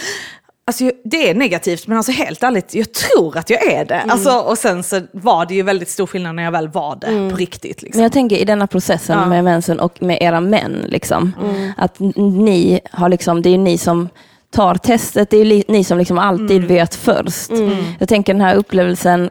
Alltså 0.69 0.91
det 1.03 1.29
är 1.29 1.33
negativt 1.35 1.87
men 1.87 1.97
alltså 1.97 2.11
helt 2.11 2.43
ärligt, 2.43 2.75
jag 2.75 2.93
tror 2.93 3.37
att 3.37 3.49
jag 3.49 3.63
är 3.71 3.85
det. 3.85 3.95
Mm. 3.95 4.09
Alltså, 4.09 4.31
och 4.39 4.57
sen 4.57 4.83
så 4.83 5.01
var 5.11 5.45
det 5.45 5.53
ju 5.55 5.61
väldigt 5.61 5.89
stor 5.89 6.05
skillnad 6.07 6.35
när 6.35 6.43
jag 6.43 6.51
väl 6.51 6.67
var 6.67 6.95
det 7.01 7.07
Mm. 7.07 7.29
på 7.29 7.35
riktigt. 7.35 7.81
Liksom. 7.81 7.97
Men 7.99 8.03
jag 8.03 8.11
tänker 8.11 8.37
i 8.37 8.45
denna 8.45 8.67
processen 8.67 9.29
med 9.29 9.43
mensen 9.43 9.79
och 9.79 10.01
med 10.03 10.17
era 10.21 10.41
män, 10.41 10.85
liksom, 10.87 11.31
att 11.77 11.99
n- 11.99 12.13
ni 12.17 12.79
har 12.91 13.09
liksom, 13.09 13.41
det 13.41 13.49
är 13.49 13.57
ni 13.57 13.77
som 13.77 14.09
tar 14.51 14.75
testet, 14.75 15.29
det 15.29 15.37
är 15.37 15.45
li- 15.45 15.63
ni 15.67 15.83
som 15.83 15.97
liksom 15.97 16.17
alltid 16.17 16.63
vet 16.63 16.95
först. 16.95 17.51
Jag 17.99 18.09
tänker 18.09 18.33
den 18.33 18.41
här 18.41 18.55
upplevelsen, 18.55 19.29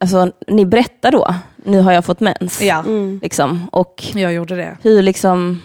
alltså 0.00 0.30
ni 0.48 0.66
berättar 0.66 1.10
då, 1.12 1.34
nu 1.64 1.80
har 1.80 1.92
jag 1.92 2.04
fått 2.04 2.20
mens. 2.20 2.62
Ja, 2.62 2.84
Liksom, 3.22 3.68
och 3.72 4.04
jag 4.14 4.32
gjorde 4.32 4.56
det. 4.56 4.76
hur 4.82 5.02
liksom, 5.02 5.62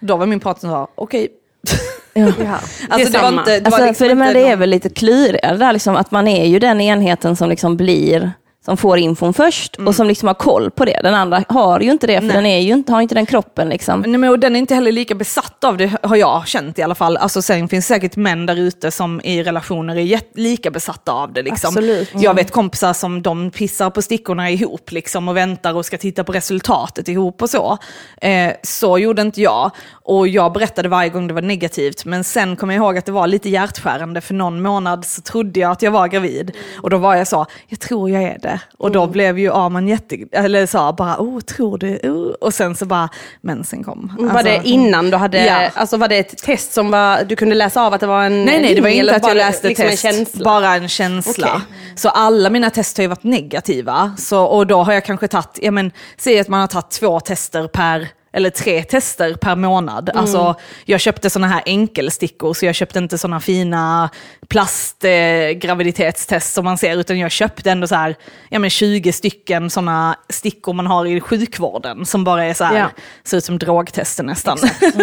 Då 0.00 0.16
var 0.16 0.26
min 0.26 0.40
partner 0.40 0.70
så, 0.70 0.88
okej. 0.94 1.28
ja. 2.14 2.22
ja, 2.22 2.32
det 2.38 2.94
Alltså 2.94 3.12
det 3.12 3.18
var 3.18 3.28
inte, 3.28 3.60
det 3.60 3.66
Alltså, 3.66 3.80
var 3.80 3.86
liksom 3.86 4.04
för 4.04 4.08
det, 4.08 4.14
men 4.14 4.34
det 4.34 4.48
är 4.48 4.56
väl 4.56 4.70
lite 4.70 4.88
klurigare 4.88 5.56
där, 5.56 5.72
liksom, 5.72 5.96
att 5.96 6.10
man 6.10 6.28
är 6.28 6.46
ju 6.46 6.58
den 6.58 6.80
enheten 6.80 7.36
som 7.36 7.48
liksom 7.48 7.76
blir 7.76 8.32
som 8.68 8.76
får 8.76 8.98
infon 8.98 9.34
först 9.34 9.76
och 9.76 9.94
som 9.94 10.06
liksom 10.06 10.26
har 10.26 10.34
koll 10.34 10.70
på 10.70 10.84
det. 10.84 11.00
Den 11.02 11.14
andra 11.14 11.44
har 11.48 11.80
ju 11.80 11.90
inte 11.90 12.06
det, 12.06 12.20
för 12.20 12.26
Nej. 12.26 12.36
den 12.36 12.46
är 12.46 12.58
ju 12.58 12.72
inte, 12.72 12.92
har 12.92 13.00
inte 13.00 13.14
den 13.14 13.26
kroppen. 13.26 13.68
Liksom. 13.68 14.00
Nej, 14.00 14.18
men 14.18 14.30
och 14.30 14.38
den 14.38 14.56
är 14.56 14.60
inte 14.60 14.74
heller 14.74 14.92
lika 14.92 15.14
besatt 15.14 15.64
av 15.64 15.76
det, 15.76 15.92
har 16.02 16.16
jag 16.16 16.48
känt 16.48 16.78
i 16.78 16.82
alla 16.82 16.94
fall. 16.94 17.16
Alltså, 17.16 17.42
sen 17.42 17.68
finns 17.68 17.86
säkert 17.86 18.16
män 18.16 18.46
där 18.46 18.56
ute 18.56 18.90
som 18.90 19.20
i 19.24 19.42
relationer 19.42 19.96
är 19.96 20.20
lika 20.34 20.70
besatta 20.70 21.12
av 21.12 21.32
det. 21.32 21.42
Liksom. 21.42 21.68
Absolut. 21.68 22.10
Jag 22.14 22.34
vet 22.34 22.50
kompisar 22.50 22.92
som 22.92 23.22
de 23.22 23.50
pissar 23.50 23.90
på 23.90 24.02
stickorna 24.02 24.50
ihop 24.50 24.92
liksom, 24.92 25.28
och 25.28 25.36
väntar 25.36 25.74
och 25.74 25.86
ska 25.86 25.98
titta 25.98 26.24
på 26.24 26.32
resultatet 26.32 27.08
ihop 27.08 27.42
och 27.42 27.50
så. 27.50 27.78
Eh, 28.20 28.52
så 28.62 28.98
gjorde 28.98 29.22
inte 29.22 29.42
jag. 29.42 29.70
Och 29.90 30.28
jag 30.28 30.52
berättade 30.52 30.88
varje 30.88 31.10
gång 31.10 31.28
det 31.28 31.34
var 31.34 31.42
negativt. 31.42 32.04
Men 32.04 32.24
sen 32.24 32.56
kom 32.56 32.70
jag 32.70 32.76
ihåg 32.76 32.98
att 32.98 33.06
det 33.06 33.12
var 33.12 33.26
lite 33.26 33.48
hjärtskärande. 33.48 34.20
För 34.20 34.34
någon 34.34 34.62
månad 34.62 35.04
så 35.04 35.22
trodde 35.22 35.60
jag 35.60 35.70
att 35.70 35.82
jag 35.82 35.90
var 35.90 36.08
gravid. 36.08 36.52
Och 36.82 36.90
då 36.90 36.98
var 36.98 37.14
jag 37.14 37.28
så, 37.28 37.46
jag 37.68 37.80
tror 37.80 38.10
jag 38.10 38.22
är 38.22 38.38
det. 38.38 38.57
Och 38.78 38.90
då 38.92 39.06
blev 39.06 39.38
ju 39.38 39.52
Arman 39.52 39.88
jätte... 39.88 40.16
Eller 40.32 40.66
sa 40.66 40.92
bara, 40.92 41.16
oh 41.18 41.40
tror 41.40 41.78
du? 41.78 41.98
Oh. 41.98 42.34
Och 42.40 42.54
sen 42.54 42.76
så 42.76 42.86
bara, 42.86 43.08
mensen 43.40 43.84
kom. 43.84 44.12
var 44.18 44.28
Alltså- 44.30 44.44
det 44.44 44.60
innan 44.68 45.10
du 45.10 45.16
hade, 45.16 45.46
Ja. 45.46 45.70
alltså 45.74 45.96
var 45.96 46.08
det 46.08 46.16
ett 46.18 46.38
test 46.38 46.72
som 46.72 46.90
var, 46.90 47.24
du 47.24 47.36
kunde 47.36 47.54
läsa 47.54 47.82
av 47.82 47.94
att 47.94 48.00
det 48.00 48.06
var 48.06 48.24
en 48.24 48.44
Nej, 48.44 48.62
nej, 48.62 48.74
det 48.74 48.80
var 48.80 48.88
inte 48.88 49.16
att 49.16 49.22
var 49.22 49.28
jag 49.30 49.36
det 49.36 49.44
läste 49.46 49.68
liksom 49.68 49.86
test, 49.88 50.04
En 50.04 50.12
känsla? 50.14 50.44
bara 50.44 50.74
en 50.74 50.88
känsla. 50.88 51.48
Okej. 51.54 51.60
Så 51.96 52.08
alla 52.08 52.50
mina 52.50 52.70
test 52.70 52.96
har 52.96 53.02
ju 53.02 53.08
varit 53.08 53.24
negativa. 53.24 54.12
Så, 54.18 54.44
och 54.44 54.66
då 54.66 54.82
har 54.82 54.92
jag 54.92 55.04
kanske 55.04 55.28
tagit, 55.28 55.58
ja 55.62 55.70
men, 55.70 55.92
säg 56.16 56.38
att 56.40 56.48
man 56.48 56.60
har 56.60 56.66
tagit 56.66 56.90
två 56.90 57.20
tester 57.20 57.68
per 57.68 58.08
eller 58.32 58.50
tre 58.50 58.82
tester 58.82 59.34
per 59.34 59.56
månad. 59.56 60.10
Alltså, 60.14 60.54
jag 60.84 61.00
köpte 61.00 61.30
såna 61.30 61.46
här 61.48 61.62
enkelstickor, 61.66 62.54
så 62.54 62.66
jag 62.66 62.74
köpte 62.74 62.98
inte 62.98 63.18
såna 63.18 63.40
fina 63.40 64.10
plastgraviditetstest 64.48 66.54
som 66.54 66.64
man 66.64 66.78
ser, 66.78 66.96
utan 66.96 67.18
jag 67.18 67.30
köpte 67.30 67.70
ändå 67.70 67.86
så 67.86 67.94
här, 67.94 68.16
ja, 68.50 68.58
men 68.58 68.70
20 68.70 69.12
stycken 69.12 69.70
såna 69.70 70.16
stickor 70.28 70.72
man 70.72 70.86
har 70.86 71.06
i 71.06 71.20
sjukvården, 71.20 72.06
som 72.06 72.24
bara 72.24 72.44
är 72.44 72.54
så 72.54 72.64
här, 72.64 72.78
Ja. 72.78 72.90
ser 73.24 73.36
ut 73.36 73.44
som 73.44 73.58
drogtester 73.58 74.24
nästan. 74.24 74.58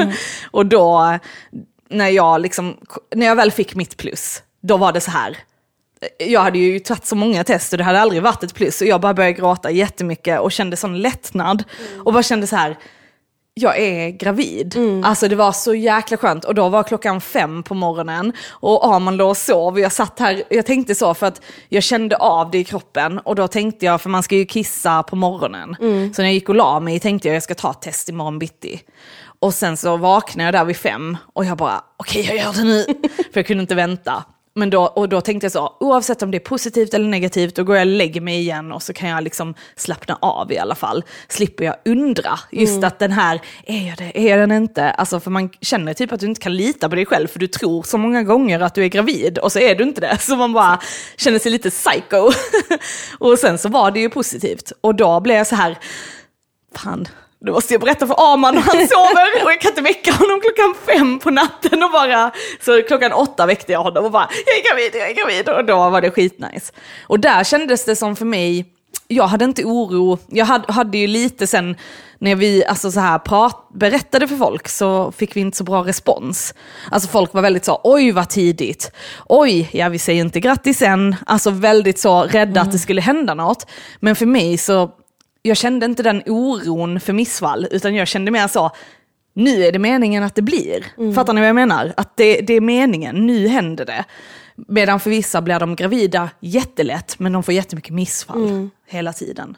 och 0.51 0.65
då, 0.65 1.17
när 1.89 2.09
jag, 2.09 2.41
liksom, 2.41 2.77
när 3.15 3.25
jag 3.25 3.35
väl 3.35 3.51
fick 3.51 3.75
mitt 3.75 3.97
plus, 3.97 4.43
då 4.61 4.77
var 4.77 4.91
det 4.93 5.01
så 5.01 5.11
här, 5.11 5.37
jag 6.19 6.41
hade 6.41 6.59
ju 6.59 6.79
tagit 6.79 7.05
så 7.05 7.15
många 7.15 7.43
test 7.43 7.73
och 7.73 7.77
det 7.77 7.83
hade 7.83 8.01
aldrig 8.01 8.21
varit 8.21 8.43
ett 8.43 8.53
plus. 8.55 8.81
Och 8.81 8.87
jag 8.87 9.01
bara 9.01 9.13
började 9.13 9.33
gråta 9.33 9.71
jättemycket 9.71 10.39
och 10.39 10.51
kände 10.51 10.77
sån 10.77 11.01
lättnad. 11.01 11.63
Och 12.03 12.13
bara 12.13 12.23
kände 12.23 12.47
så 12.47 12.55
här, 12.55 12.77
jag 13.57 13.79
är 13.79 14.09
gravid. 14.09 14.75
Alltså 15.03 15.27
det 15.27 15.35
var 15.35 15.51
så 15.51 15.75
jäkla 15.75 16.17
skönt. 16.17 16.45
Och 16.45 16.55
då 16.55 16.69
var 16.69 16.83
klockan 16.83 17.21
fem 17.21 17.63
på 17.63 17.73
morgonen 17.73 18.33
och 18.49 18.95
Arman 18.95 19.17
låg 19.17 19.29
och 19.29 19.37
sov. 19.37 19.73
Och 19.73 19.79
jag 19.79 19.91
satt 19.91 20.19
här, 20.19 20.43
jag 20.49 20.65
tänkte 20.65 20.95
så 20.95 21.13
för 21.13 21.25
att 21.25 21.41
jag 21.69 21.83
kände 21.83 22.15
av 22.17 22.51
det 22.51 22.57
i 22.57 22.63
kroppen. 22.63 23.19
Och 23.19 23.35
då 23.35 23.47
tänkte 23.47 23.85
jag, 23.85 24.01
för 24.01 24.09
man 24.09 24.23
ska 24.23 24.35
ju 24.35 24.45
kissa 24.45 25.03
på 25.03 25.15
morgonen. 25.15 25.75
Så 26.13 26.21
när 26.21 26.29
jag 26.29 26.33
gick 26.33 26.49
och 26.49 26.55
la 26.55 26.79
mig 26.79 26.99
tänkte 26.99 27.27
jag 27.27 27.35
jag 27.35 27.43
ska 27.43 27.55
ta 27.55 27.71
ett 27.71 27.81
test 27.81 28.09
imorgon 28.09 28.39
bitti. 28.39 28.81
Och 29.39 29.53
sen 29.53 29.77
så 29.77 29.97
vaknade 29.97 30.47
jag 30.47 30.53
där 30.53 30.65
vid 30.65 30.77
fem 30.77 31.17
och 31.33 31.45
jag 31.45 31.57
bara, 31.57 31.83
okej 31.97 32.25
jag 32.25 32.37
gör 32.37 32.53
det 32.53 32.63
nu. 32.63 32.83
för 33.33 33.39
jag 33.39 33.47
kunde 33.47 33.61
inte 33.61 33.75
vänta. 33.75 34.23
Men 34.57 34.69
då, 34.69 34.81
och 34.81 35.09
då 35.09 35.21
tänkte 35.21 35.45
jag 35.45 35.51
så, 35.51 35.73
oavsett 35.79 36.21
om 36.21 36.31
det 36.31 36.37
är 36.37 36.39
positivt 36.39 36.93
eller 36.93 37.07
negativt, 37.09 37.55
då 37.55 37.63
går 37.63 37.75
jag 37.75 37.87
och 37.87 37.93
lägger 37.93 38.21
mig 38.21 38.39
igen 38.39 38.71
och 38.71 38.83
så 38.83 38.93
kan 38.93 39.09
jag 39.09 39.23
liksom 39.23 39.53
slappna 39.75 40.17
av 40.21 40.51
i 40.51 40.57
alla 40.57 40.75
fall. 40.75 41.03
Slipper 41.27 41.65
jag 41.65 41.75
undra, 41.85 42.39
just 42.51 42.83
att 42.83 42.99
den 42.99 43.11
här, 43.11 43.41
är 43.65 43.87
jag 43.87 43.97
det, 43.97 44.19
är 44.19 44.29
jag 44.29 44.39
den 44.39 44.51
inte? 44.51 44.91
Alltså 44.91 45.19
för 45.19 45.31
man 45.31 45.49
känner 45.61 45.93
typ 45.93 46.11
att 46.11 46.19
du 46.19 46.25
inte 46.25 46.41
kan 46.41 46.55
lita 46.55 46.89
på 46.89 46.95
dig 46.95 47.05
själv, 47.05 47.27
för 47.27 47.39
du 47.39 47.47
tror 47.47 47.83
så 47.83 47.97
många 47.97 48.23
gånger 48.23 48.59
att 48.59 48.75
du 48.75 48.83
är 48.83 48.87
gravid 48.87 49.37
och 49.37 49.51
så 49.51 49.59
är 49.59 49.75
du 49.75 49.83
inte 49.83 50.01
det. 50.01 50.17
Så 50.21 50.35
man 50.35 50.53
bara 50.53 50.79
känner 51.17 51.39
sig 51.39 51.51
lite 51.51 51.69
psycho. 51.69 52.31
och 53.19 53.39
sen 53.39 53.57
så 53.57 53.69
var 53.69 53.91
det 53.91 53.99
ju 53.99 54.09
positivt. 54.09 54.71
Och 54.81 54.95
då 54.95 55.19
blev 55.19 55.37
jag 55.37 55.47
så 55.47 55.55
här, 55.55 55.77
fan, 56.75 57.07
då 57.39 57.51
måste 57.51 57.73
jag 57.73 57.81
berätta 57.81 58.07
för 58.07 58.33
Arman 58.33 58.57
han 58.57 58.87
sover 58.87 59.43
och 59.43 59.51
jag 59.51 59.61
kan 59.61 59.71
inte 59.71 59.81
väcka 59.81 60.11
honom 60.11 60.41
klockan 60.41 60.75
fem 60.85 61.19
på 61.19 61.29
natten 61.29 61.83
och 61.83 61.91
bara, 61.91 62.31
så 62.61 62.81
klockan 62.81 63.13
åtta 63.13 63.45
väckte 63.45 63.71
jag 63.71 63.83
honom 63.83 64.05
och 64.05 64.11
bara, 64.11 64.29
jag 64.45 64.57
är 64.57 64.69
gravid, 64.69 65.01
jag 65.01 65.09
är 65.09 65.13
gravid 65.13 65.49
och 65.49 65.65
då 65.65 65.89
var 65.89 66.01
det 66.01 66.11
skitnice. 66.11 66.73
Och 67.07 67.19
där 67.19 67.43
kändes 67.43 67.85
det 67.85 67.95
som 67.95 68.15
för 68.15 68.25
mig, 68.25 68.65
jag 69.07 69.27
hade 69.27 69.45
inte 69.45 69.63
oro, 69.63 70.19
jag 70.27 70.45
hade, 70.45 70.73
hade 70.73 70.97
ju 70.97 71.07
lite 71.07 71.47
sen 71.47 71.75
när 72.19 72.35
vi 72.35 72.65
alltså 72.65 72.91
så 72.91 72.99
här 72.99 73.19
prat, 73.19 73.69
berättade 73.73 74.27
för 74.27 74.35
folk 74.35 74.67
så 74.67 75.11
fick 75.11 75.35
vi 75.35 75.41
inte 75.41 75.57
så 75.57 75.63
bra 75.63 75.83
respons. 75.83 76.53
Alltså 76.91 77.09
folk 77.09 77.33
var 77.33 77.41
väldigt 77.41 77.65
så, 77.65 77.81
oj 77.83 78.11
vad 78.11 78.29
tidigt, 78.29 78.91
oj, 79.25 79.69
ja 79.73 79.89
vi 79.89 79.99
säger 79.99 80.21
inte 80.21 80.39
grattis 80.39 80.81
än, 80.81 81.15
alltså 81.25 81.49
väldigt 81.49 81.99
så 81.99 82.23
rädda 82.23 82.61
att 82.61 82.71
det 82.71 82.79
skulle 82.79 83.01
hända 83.01 83.33
något. 83.33 83.67
Men 83.99 84.15
för 84.15 84.25
mig 84.25 84.57
så 84.57 84.91
jag 85.45 85.57
kände 85.57 85.85
inte 85.85 86.03
den 86.03 86.23
oron 86.25 86.99
för 86.99 87.13
missfall, 87.13 87.67
utan 87.71 87.95
jag 87.95 88.07
kände 88.07 88.31
mer 88.31 88.47
så, 88.47 88.71
nu 89.33 89.63
är 89.63 89.71
det 89.71 89.79
meningen 89.79 90.23
att 90.23 90.35
det 90.35 90.41
blir. 90.41 90.85
Fattar 91.13 91.33
ni 91.33 91.41
vad 91.41 91.47
jag 91.47 91.55
menar? 91.55 91.93
Att 91.97 92.17
det, 92.17 92.41
det 92.41 92.53
är 92.53 92.61
meningen, 92.61 93.25
nu 93.25 93.47
händer 93.47 93.85
det. 93.85 94.05
Medan 94.55 94.99
för 94.99 95.09
vissa 95.09 95.41
blir 95.41 95.59
de 95.59 95.75
gravida 95.75 96.29
jättelätt, 96.39 97.19
men 97.19 97.33
de 97.33 97.43
får 97.43 97.53
jättemycket 97.53 97.93
missfall 97.93 98.69
hela 98.87 99.13
tiden. 99.13 99.57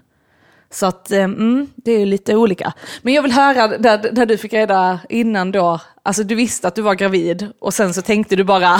Så 0.70 0.86
att, 0.86 1.12
eh, 1.12 1.24
mm, 1.24 1.68
det 1.76 1.92
är 1.92 2.06
lite 2.06 2.36
olika. 2.36 2.74
Men 3.02 3.14
jag 3.14 3.22
vill 3.22 3.32
höra 3.32 3.68
där, 3.68 4.12
där 4.12 4.26
du 4.26 4.38
fick 4.38 4.54
reda 4.54 5.00
innan 5.10 5.52
då, 5.52 5.80
alltså 6.04 6.24
du 6.24 6.36
visste 6.36 6.68
att 6.68 6.76
du 6.76 6.82
var 6.82 6.96
gravid 6.96 7.48
och 7.60 7.74
sen 7.74 7.94
så 7.94 8.02
tänkte 8.02 8.36
du 8.36 8.44
bara, 8.44 8.78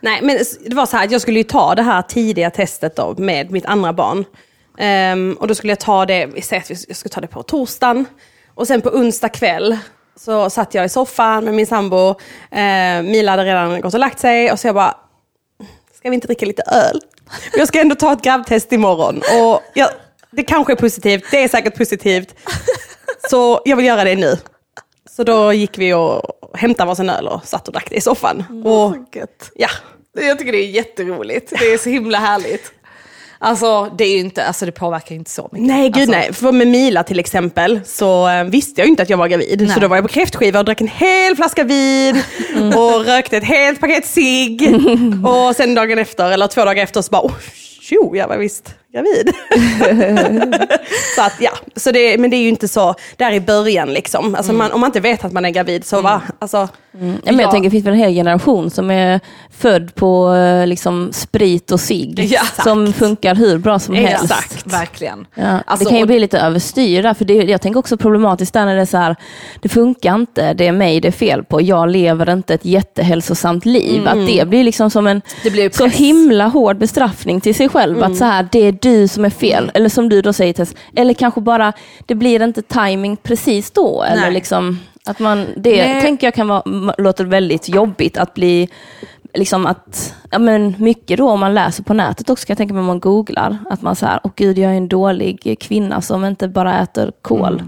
Nej, 0.00 0.20
men 0.22 0.38
det 0.66 0.74
var 0.74 0.86
så 0.86 0.96
här 0.96 1.08
jag 1.10 1.20
skulle 1.20 1.38
ju 1.38 1.44
ta 1.44 1.74
det 1.74 1.82
här 1.82 2.02
tidiga 2.02 2.50
testet 2.50 2.96
då 2.96 3.14
med 3.18 3.50
mitt 3.50 3.66
andra 3.66 3.92
barn. 3.92 4.24
Ehm, 4.80 5.36
och 5.40 5.48
då 5.48 5.54
skulle 5.54 5.70
jag 5.70 5.80
ta 5.80 6.06
det, 6.06 6.26
vi 6.26 6.42
säger 6.42 6.62
att 6.62 6.70
jag 6.70 6.96
skulle 6.96 7.12
ta 7.12 7.20
det 7.20 7.26
på 7.26 7.42
torsdagen. 7.42 8.04
Och 8.54 8.66
sen 8.66 8.80
på 8.80 8.88
onsdag 8.88 9.28
kväll 9.28 9.78
så 10.16 10.50
satt 10.50 10.74
jag 10.74 10.84
i 10.84 10.88
soffan 10.88 11.44
med 11.44 11.54
min 11.54 11.66
sambo. 11.66 12.14
Ehm, 12.50 13.06
Mila 13.06 13.30
hade 13.32 13.44
redan 13.44 13.80
gått 13.80 13.94
och 13.94 14.00
lagt 14.00 14.18
sig 14.18 14.52
och 14.52 14.60
så 14.60 14.68
jag 14.68 14.74
bara, 14.74 14.96
ska 15.94 16.08
vi 16.10 16.14
inte 16.14 16.26
dricka 16.26 16.46
lite 16.46 16.62
öl? 16.62 17.00
Jag 17.56 17.68
ska 17.68 17.80
ändå 17.80 17.94
ta 17.94 18.12
ett 18.12 18.22
grabbtest 18.22 18.72
imorgon. 18.72 19.22
Och 19.40 19.62
jag, 19.74 19.88
det 20.30 20.42
kanske 20.42 20.72
är 20.72 20.76
positivt, 20.76 21.24
det 21.30 21.44
är 21.44 21.48
säkert 21.48 21.76
positivt. 21.76 22.34
Så 23.30 23.60
jag 23.64 23.76
vill 23.76 23.86
göra 23.86 24.04
det 24.04 24.16
nu. 24.16 24.36
Så 25.10 25.24
då 25.24 25.52
gick 25.52 25.78
vi 25.78 25.94
och 25.94 26.22
hämtade 26.54 26.88
varsin 26.88 27.10
öl 27.10 27.28
och 27.28 27.46
satt 27.46 27.66
och 27.68 27.72
drack 27.72 27.86
det 27.90 27.96
i 27.96 28.00
soffan. 28.00 28.62
Och, 28.64 28.96
ja, 29.54 29.68
Jag 30.12 30.38
tycker 30.38 30.52
det 30.52 30.58
är 30.58 30.70
jätteroligt. 30.70 31.50
Det 31.58 31.72
är 31.72 31.78
så 31.78 31.90
himla 31.90 32.18
härligt. 32.18 32.72
Alltså 33.42 33.90
det 33.98 34.04
är 34.04 34.18
inte, 34.18 34.44
alltså 34.44 34.66
det 34.66 34.72
påverkar 34.72 35.14
inte 35.14 35.30
så 35.30 35.48
mycket. 35.52 35.66
Nej, 35.66 35.90
gud 35.90 35.96
alltså, 35.96 36.10
nej. 36.10 36.32
För 36.32 36.52
med 36.52 36.66
Mila 36.66 37.02
till 37.02 37.18
exempel 37.18 37.80
så 37.84 38.28
eh, 38.28 38.44
visste 38.44 38.80
jag 38.80 38.88
inte 38.88 39.02
att 39.02 39.10
jag 39.10 39.16
var 39.16 39.28
gravid. 39.28 39.60
Nej. 39.60 39.70
Så 39.70 39.80
då 39.80 39.88
var 39.88 39.96
jag 39.96 40.04
på 40.04 40.08
kräftskiva 40.08 40.58
och 40.58 40.64
drack 40.64 40.80
en 40.80 40.88
hel 40.88 41.36
flaska 41.36 41.64
vin 41.64 42.22
och 42.76 43.04
rökte 43.04 43.36
ett 43.36 43.44
helt 43.44 43.80
paket 43.80 44.06
cigg. 44.06 44.62
och 45.24 45.56
sen 45.56 45.74
dagen 45.74 45.98
efter, 45.98 46.30
eller 46.30 46.46
två 46.46 46.64
dagar 46.64 46.82
efter, 46.82 47.02
så 47.02 47.10
bara, 47.10 47.22
oh, 47.22 47.32
tjo, 47.80 48.16
jag 48.16 48.28
var 48.28 48.36
visst 48.36 48.74
gravid. 48.92 49.32
så 51.16 51.22
att 51.22 51.40
ja, 51.40 51.50
så 51.76 51.90
det, 51.90 52.18
men 52.18 52.30
det 52.30 52.36
är 52.36 52.42
ju 52.42 52.48
inte 52.48 52.68
så 52.68 52.94
där 53.16 53.32
i 53.32 53.40
början 53.40 53.92
liksom. 53.92 54.34
Alltså, 54.34 54.52
man, 54.52 54.72
om 54.72 54.80
man 54.80 54.88
inte 54.88 55.00
vet 55.00 55.24
att 55.24 55.32
man 55.32 55.44
är 55.44 55.50
gravid 55.50 55.84
så 55.84 56.00
va, 56.00 56.22
alltså. 56.38 56.68
Ja, 56.92 56.98
men 57.24 57.38
jag 57.38 57.40
ja. 57.40 57.50
tänker 57.50 57.66
det 57.66 57.70
finns 57.70 57.86
väl 57.86 57.92
en 57.92 57.98
hel 57.98 58.12
generation 58.12 58.70
som 58.70 58.90
är 58.90 59.20
född 59.50 59.94
på 59.94 60.34
eh, 60.34 60.66
liksom, 60.66 61.08
sprit 61.12 61.70
och 61.70 61.80
cigg. 61.80 62.18
Ja, 62.18 62.42
som 62.64 62.92
funkar 62.92 63.34
hur 63.34 63.58
bra 63.58 63.78
som 63.78 63.94
helst. 63.94 64.24
Exakt, 64.24 64.66
verkligen. 64.66 65.26
Alltså, 65.34 65.84
det 65.84 65.90
kan 65.90 65.98
ju 65.98 66.06
bli 66.06 66.18
lite 66.18 66.38
överstyr 66.38 67.02
där, 67.02 67.14
för 67.14 67.24
det, 67.24 67.34
jag 67.34 67.60
tänker 67.60 67.80
också 67.80 67.96
problematiskt 67.96 68.52
där 68.52 68.66
när 68.66 68.74
det 68.74 68.80
är 68.80 68.86
så 68.86 68.96
här, 68.96 69.16
det 69.60 69.68
funkar 69.68 70.14
inte, 70.14 70.54
det 70.54 70.66
är 70.66 70.72
mig 70.72 71.00
det 71.00 71.08
är 71.08 71.12
fel 71.12 71.44
på, 71.44 71.60
jag 71.60 71.88
lever 71.88 72.32
inte 72.32 72.54
ett 72.54 72.64
jättehälsosamt 72.64 73.66
liv. 73.66 74.08
Att 74.08 74.26
det 74.26 74.48
blir 74.48 74.64
liksom 74.64 74.90
som 74.90 75.06
en 75.06 75.22
så 75.72 75.86
himla 75.86 76.46
hård 76.46 76.78
bestraffning 76.78 77.40
till 77.40 77.54
sig 77.54 77.68
själv. 77.68 78.02
Att 78.02 78.16
så 78.16 78.24
här, 78.24 78.48
det 78.52 78.72
du 78.80 79.08
som 79.08 79.24
är 79.24 79.30
fel, 79.30 79.70
eller 79.74 79.88
som 79.88 80.08
du 80.08 80.22
då 80.22 80.32
säger 80.32 80.52
Tess, 80.52 80.74
eller 80.96 81.14
kanske 81.14 81.40
bara, 81.40 81.72
det 82.06 82.14
blir 82.14 82.42
inte 82.42 82.62
timing 82.62 83.16
precis 83.16 83.70
då. 83.70 84.02
Eller 84.02 84.30
liksom, 84.30 84.78
att 85.04 85.18
man, 85.18 85.46
det 85.56 85.86
Nej. 85.86 86.02
tänker 86.02 86.26
jag 86.26 86.34
kan 86.34 86.48
vara, 86.48 86.94
låter 86.98 87.24
väldigt 87.24 87.68
jobbigt 87.68 88.18
att 88.18 88.34
bli 88.34 88.68
Liksom 89.34 89.66
att, 89.66 90.14
ja 90.30 90.38
men 90.38 90.74
mycket 90.78 91.18
då 91.18 91.30
om 91.30 91.40
man 91.40 91.54
läser 91.54 91.82
på 91.82 91.94
nätet 91.94 92.30
också 92.30 92.46
kan 92.46 92.52
jag 92.52 92.58
tänka 92.58 92.74
mig 92.74 92.80
om 92.80 92.86
man 92.86 93.00
googlar. 93.00 93.58
Att 93.70 93.82
man 93.82 93.96
säger, 93.96 94.20
åh 94.24 94.30
gud 94.36 94.58
jag 94.58 94.72
är 94.72 94.76
en 94.76 94.88
dålig 94.88 95.56
kvinna 95.60 96.00
som 96.00 96.24
inte 96.24 96.48
bara 96.48 96.80
äter 96.80 97.12
kål. 97.22 97.62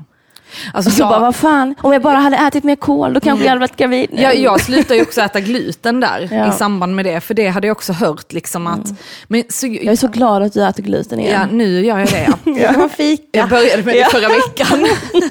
Alltså, 0.75 0.91
jag- 1.01 1.09
bara, 1.09 1.21
vad 1.21 1.37
fan, 1.37 1.75
om 1.83 1.93
jag 1.93 2.03
bara 2.03 2.17
hade 2.17 2.37
ätit 2.37 2.65
mer 2.65 2.77
kål 2.77 3.12
då 3.15 3.21
kanske 3.21 3.45
jag 3.45 3.51
hade 3.51 3.61
varit 3.61 3.77
gravid. 3.77 4.11
Jag, 4.12 4.37
jag 4.37 4.61
slutade 4.61 4.97
ju 4.97 5.03
också 5.03 5.21
äta 5.21 5.41
gluten 5.41 6.01
där 6.01 6.29
Ja. 6.33 6.49
i 6.49 6.53
samband 6.59 6.95
med 6.97 7.05
det, 7.05 7.21
för 7.21 7.35
det 7.35 7.49
hade 7.49 7.67
jag 7.67 7.77
också 7.77 7.93
hört 7.93 8.33
liksom 8.33 8.67
att... 8.67 8.93
Men, 9.29 9.45
så, 9.49 9.67
Jag 9.67 9.85
är 9.85 9.97
så 9.97 10.09
glad 10.09 10.43
att 10.43 10.53
du 10.53 10.65
äter 10.67 10.83
gluten 10.83 11.19
ja, 11.21 11.25
igen. 11.27 11.49
nu 11.53 11.85
gör 11.87 11.99
jag 11.99 12.09
det. 12.09 12.29
Ja. 12.45 12.73
Var 12.79 12.88
fika. 12.88 13.23
Jag 13.33 13.49
började 13.49 13.83
med 13.83 13.95
det 13.95 14.11
förra 14.11 14.29
veckan. 14.29 14.87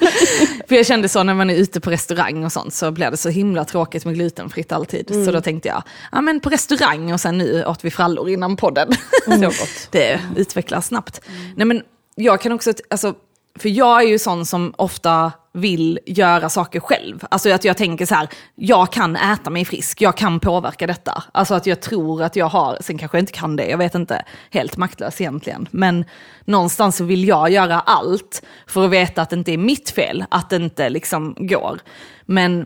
För 0.67 0.75
jag 0.75 0.86
kände 0.86 1.10
så 1.10 1.23
när 1.23 1.34
man 1.34 1.49
är 1.49 1.55
ute 1.55 1.79
på 1.79 1.89
restaurang 1.91 2.43
och 2.45 2.51
sånt 2.51 2.73
så 2.73 2.91
blir 2.91 3.12
det 3.12 3.17
så 3.17 3.29
himla 3.29 3.65
tråkigt 3.65 4.05
med 4.05 4.13
glutenfritt 4.15 4.71
alltid. 4.71 5.25
Så 5.25 5.31
då 5.31 5.41
tänkte 5.41 5.67
jag, 5.67 5.84
ja 6.12 6.21
men 6.21 6.39
på 6.39 6.49
restaurang 6.49 7.13
och 7.13 7.19
sen 7.19 7.38
nu 7.38 7.65
åt 7.65 7.86
vi 7.86 7.91
frallor 7.91 8.29
innan 8.29 8.57
podden. 8.57 8.88
Gott. 9.25 9.88
Det 9.91 10.19
utvecklas 10.36 10.88
snabbt. 10.88 11.21
Nej 11.55 11.65
men 11.67 11.81
jag 12.15 12.41
kan 12.41 12.51
också, 12.51 12.73
alltså, 12.89 13.13
för 13.59 13.69
jag 13.69 14.01
är 14.01 14.07
ju 14.07 14.19
sån 14.19 14.45
som 14.45 14.73
ofta 14.77 15.31
vill 15.53 15.99
göra 16.05 16.49
saker 16.49 16.79
själv. 16.79 17.25
Alltså 17.31 17.49
att 17.49 17.63
jag 17.63 17.77
tänker 17.77 18.05
så 18.05 18.15
här, 18.15 18.29
jag 18.55 18.91
kan 18.91 19.15
äta 19.15 19.49
mig 19.49 19.65
frisk, 19.65 20.01
jag 20.01 20.17
kan 20.17 20.39
påverka 20.39 20.87
detta. 20.87 21.23
Alltså 21.31 21.53
att 21.53 21.65
jag 21.65 21.81
tror 21.81 22.23
att 22.23 22.35
jag 22.35 22.45
har, 22.45 22.77
sen 22.81 22.97
kanske 22.97 23.17
jag 23.17 23.21
inte 23.21 23.33
kan 23.33 23.55
det, 23.55 23.65
jag 23.65 23.77
vet 23.77 23.95
inte, 23.95 24.25
helt 24.49 24.77
maktlös 24.77 25.21
egentligen. 25.21 25.67
Men 25.71 26.05
någonstans 26.45 26.97
så 26.97 27.03
vill 27.03 27.27
jag 27.27 27.49
göra 27.49 27.79
allt 27.79 28.41
för 28.67 28.85
att 28.85 28.91
veta 28.91 29.21
att 29.21 29.29
det 29.29 29.35
inte 29.35 29.53
är 29.53 29.57
mitt 29.57 29.89
fel, 29.89 30.25
att 30.29 30.49
det 30.49 30.55
inte 30.55 30.89
liksom 30.89 31.35
går. 31.39 31.79
Men 32.25 32.65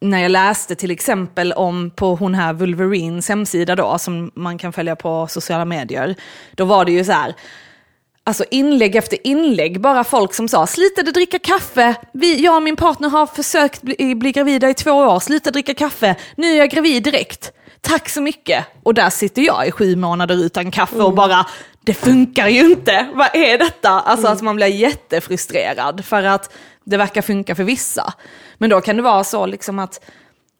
när 0.00 0.18
jag 0.18 0.30
läste 0.30 0.74
till 0.74 0.90
exempel 0.90 1.52
om 1.52 1.90
på 1.90 2.14
hon 2.14 2.34
här 2.34 2.52
Wolverines 2.52 3.28
hemsida 3.28 3.76
då, 3.76 3.98
som 3.98 4.30
man 4.34 4.58
kan 4.58 4.72
följa 4.72 4.96
på 4.96 5.26
sociala 5.26 5.64
medier, 5.64 6.14
då 6.54 6.64
var 6.64 6.84
det 6.84 6.92
ju 6.92 7.04
så 7.04 7.12
här, 7.12 7.34
Alltså 8.28 8.44
inlägg 8.50 8.96
efter 8.96 9.26
inlägg, 9.26 9.80
bara 9.80 10.04
folk 10.04 10.34
som 10.34 10.48
sa 10.48 10.66
slutade 10.66 11.10
dricka 11.10 11.38
kaffe, 11.38 11.94
Vi, 12.12 12.44
jag 12.44 12.56
och 12.56 12.62
min 12.62 12.76
partner 12.76 13.08
har 13.08 13.26
försökt 13.26 13.82
bli, 13.82 14.14
bli 14.14 14.32
gravida 14.32 14.70
i 14.70 14.74
två 14.74 14.90
år, 14.90 15.20
sluta 15.20 15.50
dricka 15.50 15.74
kaffe, 15.74 16.16
nu 16.36 16.52
är 16.52 16.56
jag 16.56 16.70
gravid 16.70 17.02
direkt. 17.02 17.52
Tack 17.80 18.08
så 18.08 18.20
mycket. 18.20 18.64
Och 18.82 18.94
där 18.94 19.10
sitter 19.10 19.42
jag 19.42 19.68
i 19.68 19.70
sju 19.70 19.96
månader 19.96 20.34
utan 20.34 20.70
kaffe 20.70 20.96
och 20.96 21.14
bara, 21.14 21.46
det 21.80 21.94
funkar 21.94 22.48
ju 22.48 22.60
inte, 22.70 23.08
vad 23.14 23.36
är 23.36 23.58
detta? 23.58 23.90
Alltså 23.90 24.28
att 24.28 24.42
man 24.42 24.56
blir 24.56 24.66
jättefrustrerad 24.66 26.04
för 26.04 26.22
att 26.22 26.52
det 26.84 26.96
verkar 26.96 27.22
funka 27.22 27.54
för 27.54 27.64
vissa. 27.64 28.12
Men 28.58 28.70
då 28.70 28.80
kan 28.80 28.96
det 28.96 29.02
vara 29.02 29.24
så 29.24 29.46
liksom 29.46 29.78
att 29.78 30.00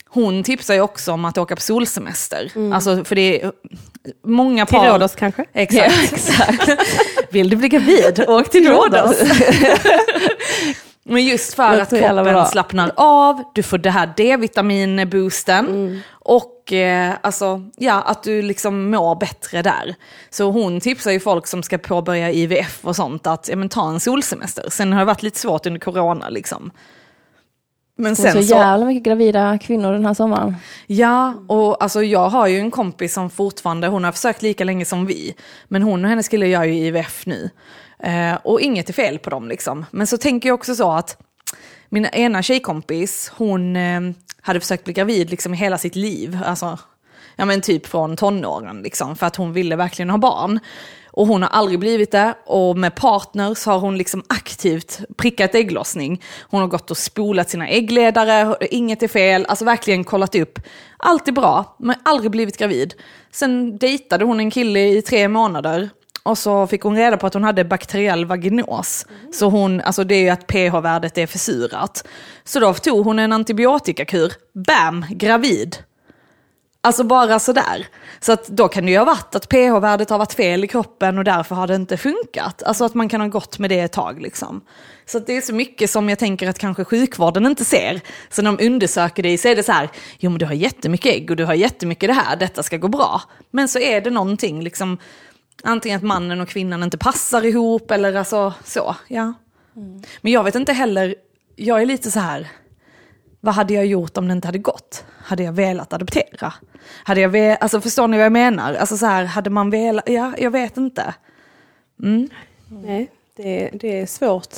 hon 0.09 0.43
tipsar 0.43 0.75
ju 0.75 0.81
också 0.81 1.13
om 1.13 1.25
att 1.25 1.39
åka 1.39 1.55
på 1.57 1.63
solsemester. 1.63 2.53
Alltså 2.73 3.05
för 3.05 3.15
det 3.15 3.43
är 3.43 3.53
många 4.25 4.67
Till 4.67 4.77
par... 4.77 4.89
Rhodos 4.89 5.15
kanske? 5.15 5.45
Exakt. 5.53 6.13
exakt. 6.13 6.71
Vill 7.31 7.49
du 7.49 7.57
bli 7.57 7.69
gravid? 7.69 8.25
Åk 8.29 8.51
till 8.51 8.69
Rhodos. 8.69 9.17
Men 11.09 11.25
just 11.25 11.55
för 11.55 11.81
att 11.81 11.91
kroppen 11.91 12.47
slappnar 12.47 12.93
av, 12.97 13.43
du 13.55 13.63
får 13.63 13.79
det 13.79 13.91
här 13.91 14.13
D-vitaminboosten 14.17 16.03
och 16.11 16.73
eh, 16.73 17.15
alltså, 17.21 17.63
ja, 17.77 18.03
att 18.03 18.23
du 18.23 18.43
liksom 18.43 18.91
mår 18.91 19.15
bättre 19.15 19.63
där. 19.63 19.95
Så 20.31 20.51
hon 20.51 20.81
tipsar 20.81 21.11
ju 21.11 21.21
folk 21.21 21.47
som 21.47 21.63
ska 21.63 21.79
påbörja 21.79 22.33
IVF 22.33 22.79
och 22.83 22.97
sånt 22.97 23.27
att 23.27 23.49
ja, 23.49 23.57
men, 23.57 23.69
ta 23.69 23.89
en 23.89 24.01
solsemester. 24.01 24.65
Sen 24.71 24.93
har 24.93 25.01
det 25.01 25.05
varit 25.05 25.23
lite 25.23 25.39
svårt 25.39 25.67
under 25.67 25.81
corona 25.81 26.29
liksom. 26.29 26.71
Men 27.99 28.17
sen 28.17 28.33
så 28.33 28.43
så, 28.43 28.55
jävla 28.55 28.87
mycket 28.87 29.03
gravida 29.03 29.59
kvinnor 29.59 29.93
den 29.93 30.07
här 30.07 30.15
sommaren. 30.15 30.57
Ja, 30.87 31.35
och 31.47 31.83
alltså 31.83 32.03
jag 32.03 32.29
har 32.29 32.47
ju 32.47 32.59
en 32.59 32.71
kompis 32.71 33.15
som 33.15 33.31
fortfarande, 33.31 33.87
hon 33.87 34.05
har 34.05 34.13
försökt 34.13 34.43
lika 34.43 34.65
länge 34.65 34.85
som 34.85 35.07
vi, 35.07 35.35
men 35.69 35.83
hon 35.83 36.05
och 36.05 36.11
hennes 36.11 36.29
kille 36.29 36.47
gör 36.47 36.65
ju 36.65 36.75
IVF 36.75 37.27
nu. 37.27 37.51
Eh, 37.99 38.35
och 38.45 38.61
inget 38.61 38.89
är 38.89 38.93
fel 38.93 39.19
på 39.19 39.31
dem 39.31 39.49
liksom. 39.49 39.85
Men 39.91 40.07
så 40.07 40.19
tänker 40.19 40.49
jag 40.49 40.55
också 40.55 40.75
så 40.75 40.93
att 40.93 41.23
min 41.89 42.07
ena 42.07 42.43
tjejkompis, 42.43 43.33
hon 43.37 43.77
eh, 43.77 44.01
hade 44.41 44.61
försökt 44.61 44.85
bli 44.85 44.93
gravid 44.93 45.31
liksom 45.31 45.55
i 45.55 45.57
hela 45.57 45.79
sitt 45.79 45.97
liv. 45.97 46.39
Alltså, 46.45 46.79
ja 47.37 47.45
men 47.45 47.61
typ 47.61 47.87
från 47.87 48.17
tonåren 48.17 48.83
liksom, 48.83 49.17
för 49.17 49.27
att 49.27 49.37
hon 49.37 49.53
ville 49.53 49.77
verkligen 49.77 50.11
ha 50.11 50.19
barn. 50.19 50.61
Och 51.17 51.27
hon 51.27 51.43
har 51.43 51.49
aldrig 51.49 51.79
blivit 51.79 52.11
det. 52.11 52.35
Och 52.47 52.79
med 52.79 52.95
partners 52.95 53.67
har 53.67 53.79
hon 53.79 53.99
liksom 53.99 54.23
aktivt 54.29 55.01
prickat 55.17 55.55
ägglossning. 55.55 56.23
Hon 56.51 56.61
har 56.61 56.69
gått 56.69 56.91
och 56.91 56.97
spolat 56.97 57.51
sina 57.51 57.69
äggledare, 57.69 58.57
inget 58.71 59.03
är 59.03 59.09
fel, 59.09 59.47
alltså 59.49 59.65
verkligen 59.65 60.05
kollat 60.05 60.35
upp. 60.35 60.59
Allt 60.97 61.29
är 61.29 61.33
bra, 61.33 61.77
men 61.79 61.97
aldrig 62.03 62.31
blivit 62.31 62.59
gravid. 62.59 62.95
Sen 63.33 63.79
dejtade 63.79 64.25
hon 64.25 64.41
en 64.41 64.51
kille 64.51 64.81
i 64.81 65.03
tre 65.03 65.29
månader. 65.29 65.91
Och 66.23 66.39
så 66.39 66.67
fick 66.67 66.83
hon 66.83 66.97
reda 66.97 67.17
på 67.17 67.27
att 67.27 67.35
hon 67.35 67.45
hade 67.45 67.65
bakteriell 67.65 68.25
vaginos. 68.25 69.07
Så 69.33 69.49
hon, 69.49 69.81
alltså 69.81 70.05
det 70.05 70.15
är 70.15 70.23
ju 70.23 70.29
att 70.29 70.47
pH-värdet 70.47 71.19
är 71.19 71.27
försurat. 71.27 72.07
Så 72.45 72.61
då 72.61 72.75
tog 72.75 73.05
hon 73.05 73.19
en 73.19 73.33
antibiotikakur, 73.33 74.33
bam, 74.67 75.05
gravid. 75.11 75.77
Alltså 76.81 77.05
bara 77.05 77.39
sådär. 77.39 77.87
Så 78.27 78.33
att 78.33 78.47
då 78.47 78.69
kan 78.69 78.87
det 78.87 78.93
ju 78.93 78.99
ha 78.99 79.05
varit 79.05 79.35
att 79.35 79.49
pH-värdet 79.49 80.11
har 80.11 80.19
varit 80.19 80.33
fel 80.33 80.65
i 80.65 80.69
kroppen 80.69 81.19
och 81.19 81.25
därför 81.25 81.55
har 81.55 81.67
det 81.67 81.75
inte 81.75 81.97
funkat. 81.97 82.63
Alltså 82.63 82.85
att 82.85 82.95
man 82.95 83.09
kan 83.09 83.21
ha 83.21 83.29
gått 83.29 83.59
med 83.59 83.71
det 83.71 83.81
ett 83.81 83.93
tag 83.93 84.23
liksom. 84.23 84.61
Så 85.05 85.19
det 85.19 85.37
är 85.37 85.41
så 85.41 85.55
mycket 85.55 85.91
som 85.91 86.09
jag 86.09 86.19
tänker 86.19 86.49
att 86.49 86.59
kanske 86.59 86.85
sjukvården 86.85 87.47
inte 87.47 87.65
ser. 87.65 88.01
Så 88.31 88.43
när 88.43 88.53
de 88.53 88.67
undersöker 88.67 89.23
dig 89.23 89.39
så 89.39 89.49
är 89.49 89.57
det 89.57 89.63
så 89.63 89.73
här, 89.73 89.89
jo 90.19 90.31
men 90.31 90.39
du 90.39 90.47
har 90.47 90.53
jättemycket 90.53 91.15
ägg 91.15 91.31
och 91.31 91.37
du 91.37 91.45
har 91.45 91.55
jättemycket 91.55 92.09
det 92.09 92.13
här, 92.13 92.37
detta 92.37 92.63
ska 92.63 92.77
gå 92.77 92.89
bra. 92.89 93.23
Men 93.51 93.69
så 93.69 93.79
är 93.79 94.01
det 94.01 94.11
någonting 94.11 94.63
liksom, 94.63 94.99
antingen 95.63 95.97
att 95.97 96.05
mannen 96.05 96.41
och 96.41 96.49
kvinnan 96.49 96.83
inte 96.83 96.99
passar 96.99 97.45
ihop 97.45 97.91
eller 97.91 98.15
alltså 98.15 98.55
så, 98.65 98.97
ja. 99.09 99.35
Men 100.21 100.33
jag 100.33 100.45
vet 100.45 100.55
inte 100.55 100.73
heller, 100.73 101.15
jag 101.57 101.83
är 101.83 101.87
lite 101.87 102.11
så 102.11 102.21
här, 102.21 102.49
vad 103.47 103.55
hade 103.55 103.75
jag 103.75 103.87
gjort 103.87 104.17
om 104.17 104.29
det 104.29 104.33
inte 104.33 104.49
hade 104.49 104.59
gått? 104.59 105.05
Hade 105.25 105.43
jag 105.43 105.53
velat 105.53 105.93
adoptera? 105.93 106.53
Hade 107.05 107.21
jag 107.21 107.29
ve- 107.29 107.57
alltså 107.57 107.81
förstår 107.81 108.09
ni 108.09 108.17
vad 108.17 108.25
jag 108.27 108.33
menar? 108.33 108.75
Alltså 108.75 108.97
så 108.97 109.07
här, 109.07 109.25
hade 109.25 109.51
man 109.51 109.71
velat, 109.71 110.09
ja, 110.09 110.33
jag 110.39 110.51
vet 110.51 110.77
inte. 110.77 111.15
Nej, 112.69 113.11
det, 113.37 113.71
det 113.73 114.01
är 114.01 114.07
svårt. 114.07 114.55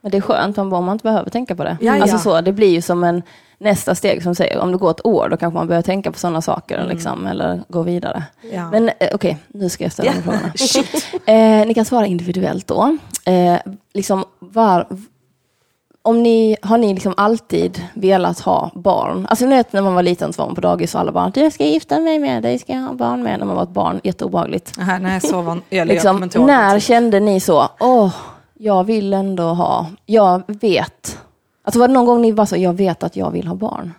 Men 0.00 0.10
det 0.10 0.16
är 0.16 0.20
skönt 0.20 0.58
om 0.58 0.68
man 0.68 0.88
inte 0.92 1.02
behöver 1.02 1.30
tänka 1.30 1.56
på 1.56 1.64
det. 1.64 1.76
Ja, 1.80 1.92
alltså 1.92 2.16
ja. 2.16 2.20
så, 2.20 2.40
det 2.40 2.52
blir 2.52 2.68
ju 2.70 2.82
som 2.82 3.04
en 3.04 3.22
nästa 3.58 3.94
steg 3.94 4.22
som 4.22 4.34
säger, 4.34 4.58
om 4.58 4.72
det 4.72 4.78
går 4.78 4.90
ett 4.90 5.06
år 5.06 5.28
då 5.28 5.36
kanske 5.36 5.54
man 5.58 5.66
börjar 5.68 5.82
tänka 5.82 6.12
på 6.12 6.18
sådana 6.18 6.42
saker 6.42 6.78
Mm. 6.78 6.88
liksom, 6.88 7.26
eller 7.26 7.62
gå 7.68 7.82
vidare. 7.82 8.22
Ja. 8.52 8.70
Men 8.70 8.88
eh, 9.00 9.08
okej, 9.14 9.38
nu 9.48 9.68
ska 9.68 9.84
jag 9.84 9.92
ställa 9.92 10.12
de 10.12 10.22
frågorna. 10.22 10.52
eh, 11.60 11.66
ni 11.66 11.74
kan 11.74 11.84
svara 11.84 12.06
individuellt 12.06 12.66
då. 12.66 12.96
Eh, 13.24 13.58
liksom, 13.94 14.24
var, 14.38 14.86
om 16.06 16.22
ni, 16.22 16.56
har 16.62 16.78
ni 16.78 16.94
liksom 16.94 17.14
alltid 17.16 17.82
velat 17.94 18.40
ha 18.40 18.70
barn? 18.74 19.26
Alltså 19.30 19.46
ni 19.46 19.56
vet 19.56 19.72
när 19.72 19.82
man 19.82 19.94
var 19.94 20.02
liten 20.02 20.32
så 20.32 20.42
var 20.42 20.46
man 20.46 20.54
på 20.54 20.60
dagis 20.60 20.94
och 20.94 21.00
alla 21.00 21.12
bara, 21.12 21.30
du 21.30 21.50
ska 21.50 21.64
gifta 21.64 22.00
mig 22.00 22.18
med 22.18 22.42
dig, 22.42 22.58
ska 22.58 22.72
jag 22.72 22.80
ha 22.80 22.92
barn 22.92 23.22
med? 23.22 23.38
När 23.38 23.46
man 23.46 23.56
var 23.56 23.62
ett 23.62 23.68
barn, 23.68 24.00
jätteobehagligt. 24.04 24.78
Aha, 24.78 24.98
nej, 24.98 25.20
så 25.20 25.42
var, 25.42 25.60
jag, 25.68 25.88
Liksom, 25.88 26.30
jag 26.34 26.46
när 26.46 26.80
kände 26.80 27.20
ni 27.20 27.40
så, 27.40 27.68
åh, 27.80 28.14
jag 28.54 28.84
vill 28.84 29.14
ändå 29.14 29.42
ha, 29.42 29.86
jag 30.06 30.42
vet. 30.46 31.18
Alltså 31.62 31.80
var 31.80 31.88
det 31.88 31.94
någon 31.94 32.06
gång 32.06 32.22
ni 32.22 32.32
bara 32.32 32.46
så, 32.46 32.56
jag 32.56 32.72
vet 32.72 33.02
att 33.02 33.16
jag 33.16 33.30
vill 33.30 33.46
ha 33.46 33.54
barn? 33.54 33.94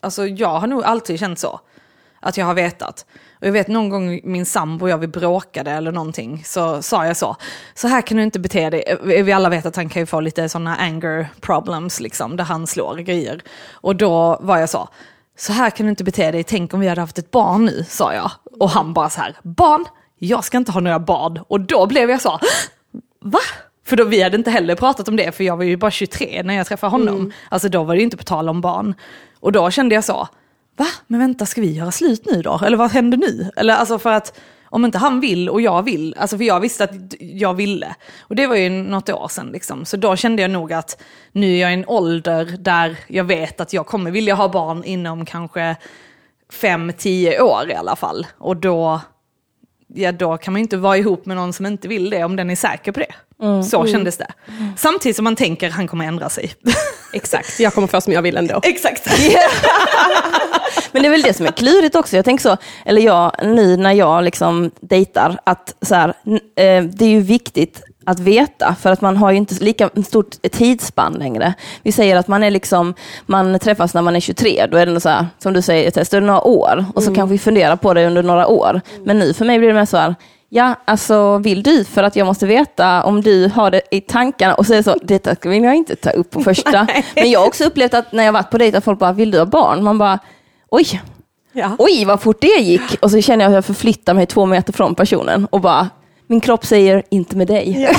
Alltså 0.00 0.26
jag 0.26 0.58
har 0.60 0.66
nog 0.66 0.84
alltid 0.84 1.18
känt 1.18 1.38
så. 1.38 1.60
Att 2.22 2.36
jag 2.36 2.46
har 2.46 2.54
vetat. 2.54 3.06
Och 3.40 3.46
jag 3.46 3.52
vet 3.52 3.68
någon 3.68 3.88
gång 3.88 4.20
min 4.24 4.46
sambo 4.46 4.84
och 4.84 4.90
jag 4.90 4.98
vi 4.98 5.06
bråkade 5.06 5.70
eller 5.70 5.92
någonting. 5.92 6.42
Så 6.44 6.82
sa 6.82 7.06
jag 7.06 7.16
så. 7.16 7.36
Så 7.74 7.88
här 7.88 8.02
kan 8.02 8.16
du 8.16 8.22
inte 8.22 8.40
bete 8.40 8.70
dig. 8.70 8.98
Vi 9.02 9.32
alla 9.32 9.48
vet 9.48 9.66
att 9.66 9.76
han 9.76 9.88
kan 9.88 10.02
ju 10.02 10.06
få 10.06 10.20
lite 10.20 10.48
sådana 10.48 10.76
anger 10.76 11.28
problems 11.40 12.00
liksom. 12.00 12.36
Där 12.36 12.44
han 12.44 12.66
slår 12.66 12.96
grejer. 12.96 13.42
Och 13.72 13.96
då 13.96 14.38
var 14.40 14.58
jag 14.58 14.68
så. 14.68 14.88
Så 15.36 15.52
här 15.52 15.70
kan 15.70 15.86
du 15.86 15.90
inte 15.90 16.04
bete 16.04 16.30
dig. 16.30 16.44
Tänk 16.44 16.74
om 16.74 16.80
vi 16.80 16.88
hade 16.88 17.00
haft 17.00 17.18
ett 17.18 17.30
barn 17.30 17.64
nu, 17.64 17.84
sa 17.88 18.14
jag. 18.14 18.30
Och 18.60 18.70
han 18.70 18.94
bara 18.94 19.10
så 19.10 19.20
här. 19.20 19.36
Barn? 19.42 19.84
Jag 20.18 20.44
ska 20.44 20.58
inte 20.58 20.72
ha 20.72 20.80
några 20.80 20.98
barn. 20.98 21.40
Och 21.48 21.60
då 21.60 21.86
blev 21.86 22.10
jag 22.10 22.20
så. 22.20 22.38
Va? 23.20 23.38
För 23.84 23.96
då, 23.96 24.04
vi 24.04 24.22
hade 24.22 24.36
inte 24.36 24.50
heller 24.50 24.74
pratat 24.74 25.08
om 25.08 25.16
det, 25.16 25.32
för 25.32 25.44
jag 25.44 25.56
var 25.56 25.64
ju 25.64 25.76
bara 25.76 25.90
23 25.90 26.42
när 26.44 26.54
jag 26.54 26.66
träffade 26.66 26.90
honom. 26.90 27.32
Alltså 27.48 27.68
då 27.68 27.84
var 27.84 27.94
det 27.94 27.98
ju 27.98 28.04
inte 28.04 28.16
på 28.16 28.24
tal 28.24 28.48
om 28.48 28.60
barn. 28.60 28.94
Och 29.40 29.52
då 29.52 29.70
kände 29.70 29.94
jag 29.94 30.04
så, 30.04 30.28
va? 30.82 30.88
Men 31.06 31.20
vänta, 31.20 31.46
ska 31.46 31.60
vi 31.60 31.72
göra 31.72 31.90
slut 31.90 32.22
nu 32.26 32.42
då? 32.42 32.60
Eller 32.66 32.76
vad 32.76 32.90
händer 32.90 33.18
nu? 33.18 33.50
Eller 33.56 33.74
alltså 33.74 33.98
för 33.98 34.12
att 34.12 34.38
om 34.64 34.84
inte 34.84 34.98
han 34.98 35.20
vill 35.20 35.48
och 35.48 35.60
jag 35.60 35.82
vill, 35.82 36.14
alltså 36.18 36.36
för 36.36 36.44
jag 36.44 36.60
visste 36.60 36.84
att 36.84 36.90
jag 37.18 37.54
ville. 37.54 37.94
Och 38.20 38.36
det 38.36 38.46
var 38.46 38.56
ju 38.56 38.70
något 38.70 39.08
år 39.08 39.28
sedan 39.28 39.46
liksom. 39.52 39.84
Så 39.84 39.96
då 39.96 40.16
kände 40.16 40.42
jag 40.42 40.50
nog 40.50 40.72
att 40.72 41.02
nu 41.32 41.54
är 41.54 41.60
jag 41.60 41.70
i 41.70 41.74
en 41.74 41.84
ålder 41.86 42.56
där 42.58 42.96
jag 43.06 43.24
vet 43.24 43.60
att 43.60 43.72
jag 43.72 43.86
kommer 43.86 44.10
vilja 44.10 44.34
ha 44.34 44.48
barn 44.48 44.84
inom 44.84 45.24
kanske 45.24 45.76
fem, 46.52 46.92
tio 46.98 47.40
år 47.40 47.70
i 47.70 47.74
alla 47.74 47.96
fall. 47.96 48.26
Och 48.38 48.56
då, 48.56 49.00
ja, 49.94 50.12
då 50.12 50.36
kan 50.36 50.52
man 50.52 50.60
ju 50.60 50.62
inte 50.62 50.76
vara 50.76 50.96
ihop 50.96 51.26
med 51.26 51.36
någon 51.36 51.52
som 51.52 51.66
inte 51.66 51.88
vill 51.88 52.10
det 52.10 52.24
om 52.24 52.36
den 52.36 52.50
är 52.50 52.56
säker 52.56 52.92
på 52.92 53.00
det. 53.00 53.14
Så 53.62 53.86
kändes 53.86 54.16
det. 54.18 54.32
Samtidigt 54.76 55.16
som 55.16 55.24
man 55.24 55.36
tänker 55.36 55.70
han 55.70 55.88
kommer 55.88 56.04
ändra 56.04 56.28
sig. 56.28 56.54
Exakt, 57.12 57.60
jag 57.60 57.74
kommer 57.74 57.88
få 57.88 58.00
som 58.00 58.12
jag 58.12 58.22
vill 58.22 58.36
ändå. 58.36 58.60
Exakt. 58.62 59.06
Men 60.92 61.02
det 61.02 61.08
är 61.08 61.10
väl 61.10 61.22
det 61.22 61.34
som 61.34 61.46
är 61.46 61.50
klurigt 61.50 61.96
också. 61.96 62.16
Jag 62.16 62.24
tänker 62.24 62.42
så, 62.42 62.56
eller 62.84 63.02
jag, 63.02 63.32
nu 63.42 63.76
när 63.76 63.92
jag 63.92 64.24
liksom 64.24 64.70
dejtar, 64.80 65.38
att 65.44 65.74
så 65.82 65.94
här, 65.94 66.08
eh, 66.56 66.84
det 66.84 67.04
är 67.04 67.08
ju 67.08 67.20
viktigt 67.20 67.82
att 68.04 68.18
veta, 68.18 68.76
för 68.80 68.92
att 68.92 69.00
man 69.00 69.16
har 69.16 69.30
ju 69.30 69.36
inte 69.36 69.64
lika 69.64 69.90
stort 70.06 70.42
tidsspann 70.52 71.12
längre. 71.12 71.54
Vi 71.82 71.92
säger 71.92 72.16
att 72.16 72.28
man 72.28 72.42
är 72.42 72.50
liksom, 72.50 72.94
man 73.26 73.58
träffas 73.58 73.94
när 73.94 74.02
man 74.02 74.16
är 74.16 74.20
23, 74.20 74.66
då 74.70 74.76
är 74.76 74.86
det 74.86 75.00
så 75.00 75.08
här, 75.08 75.26
som 75.38 75.52
du 75.52 75.62
säger 75.62 75.90
då 75.94 76.16
är 76.16 76.20
det 76.20 76.26
några 76.26 76.42
år, 76.42 76.84
och 76.94 77.02
så 77.02 77.14
kanske 77.14 77.32
vi 77.32 77.38
funderar 77.38 77.76
på 77.76 77.94
det 77.94 78.06
under 78.06 78.22
några 78.22 78.46
år. 78.46 78.80
Men 79.04 79.18
nu 79.18 79.34
för 79.34 79.44
mig 79.44 79.58
blir 79.58 79.68
det 79.68 79.74
mer 79.74 79.84
så 79.84 79.96
här, 79.96 80.14
Ja, 80.54 80.74
alltså 80.84 81.38
vill 81.38 81.62
du 81.62 81.84
för 81.84 82.02
att 82.02 82.16
jag 82.16 82.26
måste 82.26 82.46
veta 82.46 83.02
om 83.04 83.20
du 83.20 83.48
har 83.48 83.70
det 83.70 83.80
i 83.90 84.00
tankarna 84.00 84.54
och 84.54 84.64
det 84.64 84.82
så, 84.82 84.96
detta 85.02 85.34
vill 85.48 85.64
jag 85.64 85.74
inte 85.74 85.96
ta 85.96 86.10
upp 86.10 86.30
på 86.30 86.40
första. 86.40 86.86
Men 87.14 87.30
jag 87.30 87.40
har 87.40 87.46
också 87.46 87.64
upplevt 87.64 87.94
att 87.94 88.12
när 88.12 88.24
jag 88.24 88.32
varit 88.32 88.50
på 88.50 88.58
dejt 88.58 88.78
att 88.78 88.84
folk 88.84 88.98
bara, 88.98 89.12
vill 89.12 89.30
du 89.30 89.38
ha 89.38 89.46
barn? 89.46 89.84
Man 89.84 89.98
bara, 89.98 90.18
oj, 90.70 91.02
Ja. 91.52 91.76
oj 91.78 92.04
vad 92.04 92.20
fort 92.22 92.40
det 92.40 92.60
gick. 92.60 92.96
Och 93.02 93.10
så 93.10 93.20
känner 93.20 93.44
jag 93.44 93.50
att 93.50 93.54
jag 93.54 93.64
förflyttar 93.64 94.14
mig 94.14 94.26
två 94.26 94.46
meter 94.46 94.72
från 94.72 94.94
personen 94.94 95.46
och 95.50 95.60
bara, 95.60 95.88
min 96.26 96.40
kropp 96.40 96.66
säger 96.66 97.02
inte 97.10 97.36
med 97.36 97.46
dig. 97.46 97.88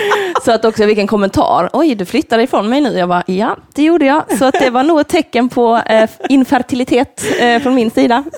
så 0.44 0.52
att 0.52 0.64
också 0.64 0.82
jag 0.82 0.90
fick 0.90 0.98
en 0.98 1.06
kommentar, 1.06 1.70
oj 1.72 1.94
du 1.94 2.04
flyttade 2.04 2.42
ifrån 2.42 2.68
mig 2.68 2.80
nu. 2.80 2.98
Jag 2.98 3.08
bara, 3.08 3.22
ja 3.26 3.56
det 3.74 3.82
gjorde 3.82 4.04
jag. 4.04 4.38
Så 4.38 4.44
att 4.44 4.54
det 4.60 4.70
var 4.70 4.84
nog 4.84 5.00
ett 5.00 5.08
tecken 5.08 5.48
på 5.48 5.76
eh, 5.86 6.10
infertilitet 6.28 7.24
eh, 7.40 7.62
från 7.62 7.74
min 7.74 7.90
sida. 7.90 8.24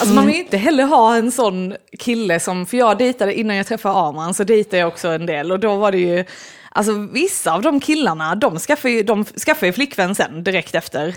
Alltså 0.00 0.14
man 0.14 0.26
vill 0.26 0.34
ju 0.34 0.40
inte 0.40 0.56
heller 0.56 0.84
ha 0.84 1.16
en 1.16 1.32
sån 1.32 1.74
kille 1.98 2.40
som, 2.40 2.66
för 2.66 2.76
jag 2.76 2.98
dejtade 2.98 3.34
innan 3.34 3.56
jag 3.56 3.66
träffade 3.66 3.94
Arman 3.94 4.34
så 4.34 4.44
dejtade 4.44 4.76
jag 4.76 4.88
också 4.88 5.08
en 5.08 5.26
del 5.26 5.52
och 5.52 5.60
då 5.60 5.76
var 5.76 5.92
det 5.92 5.98
ju, 5.98 6.24
alltså 6.70 6.92
vissa 7.12 7.54
av 7.54 7.62
de 7.62 7.80
killarna 7.80 8.34
de 8.34 8.58
skaffade 8.58 8.94
ju, 8.94 9.02
de 9.02 9.24
skaffade 9.24 9.66
ju 9.66 9.72
flickvän 9.72 10.14
sen 10.14 10.44
direkt 10.44 10.74
efter. 10.74 11.14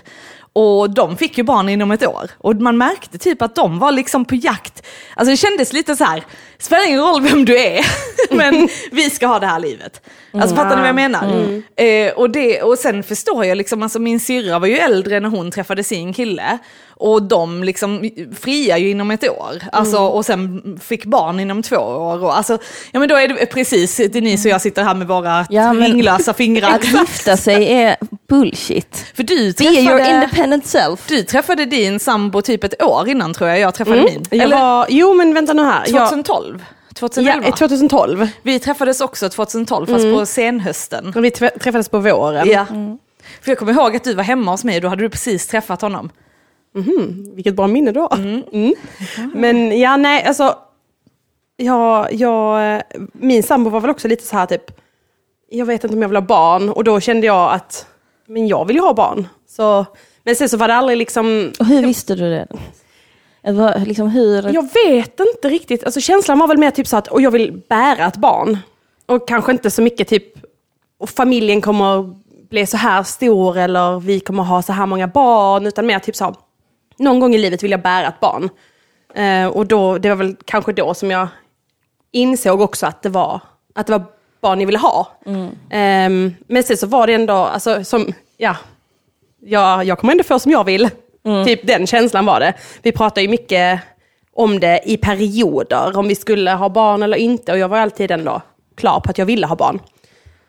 Och 0.53 0.93
de 0.93 1.17
fick 1.17 1.37
ju 1.37 1.43
barn 1.43 1.69
inom 1.69 1.91
ett 1.91 2.07
år. 2.07 2.31
Och 2.37 2.55
man 2.55 2.77
märkte 2.77 3.17
typ 3.17 3.41
att 3.41 3.55
de 3.55 3.79
var 3.79 3.91
liksom 3.91 4.25
på 4.25 4.35
jakt. 4.35 4.85
Alltså 5.15 5.31
det 5.31 5.37
kändes 5.37 5.73
lite 5.73 5.95
så 5.95 6.03
här, 6.03 6.23
spelar 6.57 6.87
ingen 6.87 7.01
roll 7.01 7.21
vem 7.21 7.45
du 7.45 7.59
är, 7.59 7.85
men 8.35 8.69
vi 8.91 9.09
ska 9.09 9.27
ha 9.27 9.39
det 9.39 9.47
här 9.47 9.59
livet. 9.59 10.01
Alltså 10.33 10.55
fattar 10.55 10.75
ni 10.75 10.81
vad 10.81 10.87
jag 10.87 10.95
menar? 10.95 11.23
Eh, 11.75 12.13
och, 12.13 12.29
det, 12.29 12.61
och 12.61 12.77
sen 12.77 13.03
förstår 13.03 13.45
jag 13.45 13.57
liksom, 13.57 13.83
alltså 13.83 13.99
min 13.99 14.19
syrra 14.19 14.59
var 14.59 14.67
ju 14.67 14.77
äldre 14.77 15.19
när 15.19 15.29
hon 15.29 15.51
träffade 15.51 15.83
sin 15.83 16.13
kille. 16.13 16.57
Och 17.01 17.23
de 17.23 17.63
liksom 17.63 18.09
friar 18.41 18.77
ju 18.77 18.89
inom 18.89 19.11
ett 19.11 19.29
år. 19.29 19.61
Alltså, 19.71 19.97
Och 19.99 20.25
sen 20.25 20.61
fick 20.83 21.05
barn 21.05 21.39
inom 21.39 21.61
två 21.63 21.75
år. 21.77 22.23
Och, 22.23 22.37
alltså, 22.37 22.57
ja 22.91 22.99
men 22.99 23.09
då 23.09 23.15
är 23.15 23.27
det 23.27 23.45
precis, 23.45 23.97
Denise 23.97 24.49
och 24.49 24.53
jag 24.53 24.61
sitter 24.61 24.83
här 24.83 24.93
med 24.95 25.07
våra 25.07 25.45
Ja, 25.49 25.73
ringlösa 25.77 26.33
fingrar. 26.33 26.69
Att 26.69 26.85
gifta 26.85 27.37
sig 27.37 27.71
är 27.73 27.97
bullshit. 28.29 29.05
För 29.15 29.23
du 29.23 29.35
Be 29.53 29.63
your 29.63 29.85
träffade, 29.97 30.09
independent 30.15 30.65
self. 30.65 30.99
du 31.07 31.23
träffade 31.23 31.65
din 31.65 31.99
sambo 31.99 32.41
typ 32.41 32.63
ett 32.63 32.81
år 32.83 33.09
innan 33.09 33.33
tror 33.33 33.49
jag 33.49 33.59
jag 33.59 33.73
träffade 33.73 34.01
min. 34.01 34.23
Jag 34.29 34.39
Eller 34.39 34.57
var, 34.57 34.85
jo 34.89 35.13
men 35.13 35.33
vänta 35.33 35.53
nu 35.53 35.63
här. 35.63 35.83
Jag, 35.87 36.09
2012? 36.09 36.63
2011? 36.99 37.47
ja, 37.47 37.55
2012. 37.55 38.27
Vi 38.41 38.59
träffades 38.59 39.01
också 39.01 39.29
2012 39.29 39.85
fast 39.87 40.03
på 40.13 40.25
senhösten. 40.25 41.13
Vi 41.15 41.29
trä- 41.29 41.59
träffades 41.59 41.89
på 41.89 41.99
våren. 41.99 42.49
Ja. 42.49 42.65
För 43.41 43.51
jag 43.51 43.57
kommer 43.57 43.73
ihåg 43.73 43.95
att 43.95 44.03
du 44.03 44.13
var 44.13 44.23
hemma 44.23 44.51
hos 44.51 44.63
mig 44.63 44.75
och 44.75 44.81
då 44.81 44.87
hade 44.87 45.01
du 45.01 45.09
precis 45.09 45.47
träffat 45.47 45.81
honom. 45.81 46.09
Vilket 47.35 47.55
bra 47.55 47.67
minne 47.67 47.91
då. 47.91 48.09
Mm. 48.17 48.73
Men 49.33 49.79
ja, 49.79 49.97
nej, 49.97 50.23
alltså. 50.23 50.57
Ja, 51.57 52.09
jag, 52.11 52.81
min 53.13 53.43
sambo 53.43 53.69
var 53.69 53.81
väl 53.81 53.89
också 53.89 54.07
lite 54.07 54.23
så 54.25 54.35
här 54.37 54.45
typ, 54.45 54.71
jag 55.49 55.65
vet 55.65 55.83
inte 55.83 55.95
om 55.95 56.01
jag 56.01 56.09
vill 56.09 56.15
ha 56.17 56.21
barn. 56.21 56.69
Och 56.69 56.83
då 56.83 56.99
kände 56.99 57.27
jag 57.27 57.51
att, 57.53 57.85
men 58.27 58.47
jag 58.47 58.65
vill 58.65 58.75
ju 58.75 58.81
ha 58.81 58.93
barn. 58.93 59.27
Så, 59.47 59.85
men 60.23 60.35
sen 60.35 60.49
så 60.49 60.57
var 60.57 60.67
det 60.67 60.75
aldrig 60.75 60.97
liksom, 60.97 61.51
Och 61.59 61.65
hur 61.65 61.85
visste 61.85 62.15
du 62.15 62.29
det? 62.29 62.47
Liksom 63.85 64.07
hur... 64.07 64.53
jag 64.53 64.69
vet 64.73 65.19
inte 65.19 65.49
riktigt. 65.49 65.83
Alltså 65.83 66.01
känslan 66.01 66.39
var 66.39 66.47
väl 66.47 66.57
mer 66.57 66.71
typ 66.71 66.87
så 66.87 66.97
att, 66.97 67.07
och 67.07 67.21
jag 67.21 67.31
vill 67.31 67.61
bära 67.69 68.05
ett 68.05 68.17
barn. 68.17 68.57
Och 69.05 69.27
kanske 69.27 69.51
inte 69.51 69.71
så 69.71 69.81
mycket 69.81 70.07
typ, 70.07 70.33
och 70.97 71.09
familjen 71.09 71.61
kommer 71.61 72.15
bli 72.49 72.65
så 72.65 72.77
här 72.77 73.03
stor 73.03 73.57
eller 73.57 73.99
vi 73.99 74.19
kommer 74.19 74.43
ha 74.43 74.61
så 74.61 74.73
här 74.73 74.85
många 74.85 75.07
barn. 75.07 75.65
Utan 75.65 75.85
mer 75.85 75.99
typ 75.99 76.15
så 76.15 76.23
här, 76.23 76.35
någon 76.97 77.19
gång 77.19 77.35
i 77.35 77.37
livet 77.37 77.63
vill 77.63 77.71
jag 77.71 77.81
bära 77.81 78.07
ett 78.07 78.19
barn. 78.19 78.49
Eh, 79.15 79.47
och 79.47 79.65
då, 79.67 79.97
det 79.97 80.09
var 80.09 80.15
väl 80.15 80.35
kanske 80.45 80.73
då 80.73 80.93
som 80.93 81.11
jag 81.11 81.27
insåg 82.11 82.61
också 82.61 82.85
att 82.85 83.01
det 83.01 83.09
var, 83.09 83.41
att 83.75 83.87
det 83.87 83.91
var 83.93 84.03
barn 84.41 84.59
jag 84.59 84.65
ville 84.65 84.79
ha. 84.79 85.07
Ehm, 85.69 86.33
men 86.47 86.63
sen 86.63 86.77
så 86.77 86.87
var 86.87 87.07
det 87.07 87.13
ändå, 87.13 87.33
alltså 87.33 87.83
som, 87.83 88.13
ja, 88.37 88.55
jag, 89.39 89.83
jag 89.85 89.99
kommer 89.99 90.13
ändå 90.13 90.23
få 90.23 90.39
som 90.39 90.51
jag 90.51 90.63
vill. 90.63 90.89
Typ 91.45 91.67
den 91.67 91.87
känslan 91.87 92.25
var 92.25 92.39
det. 92.39 92.53
Vi 92.81 92.91
pratade 92.91 93.21
ju 93.21 93.27
mycket 93.27 93.79
om 94.33 94.59
det 94.59 94.81
i 94.85 94.97
perioder, 94.97 95.97
om 95.97 96.07
vi 96.07 96.15
skulle 96.15 96.51
ha 96.51 96.69
barn 96.69 97.03
eller 97.03 97.17
inte. 97.17 97.51
Och 97.51 97.57
jag 97.57 97.69
var 97.69 97.77
alltid 97.77 98.11
ändå 98.11 98.41
klar 98.75 98.99
på 98.99 99.09
att 99.09 99.17
jag 99.17 99.25
ville 99.25 99.47
ha 99.47 99.55
barn. 99.55 99.79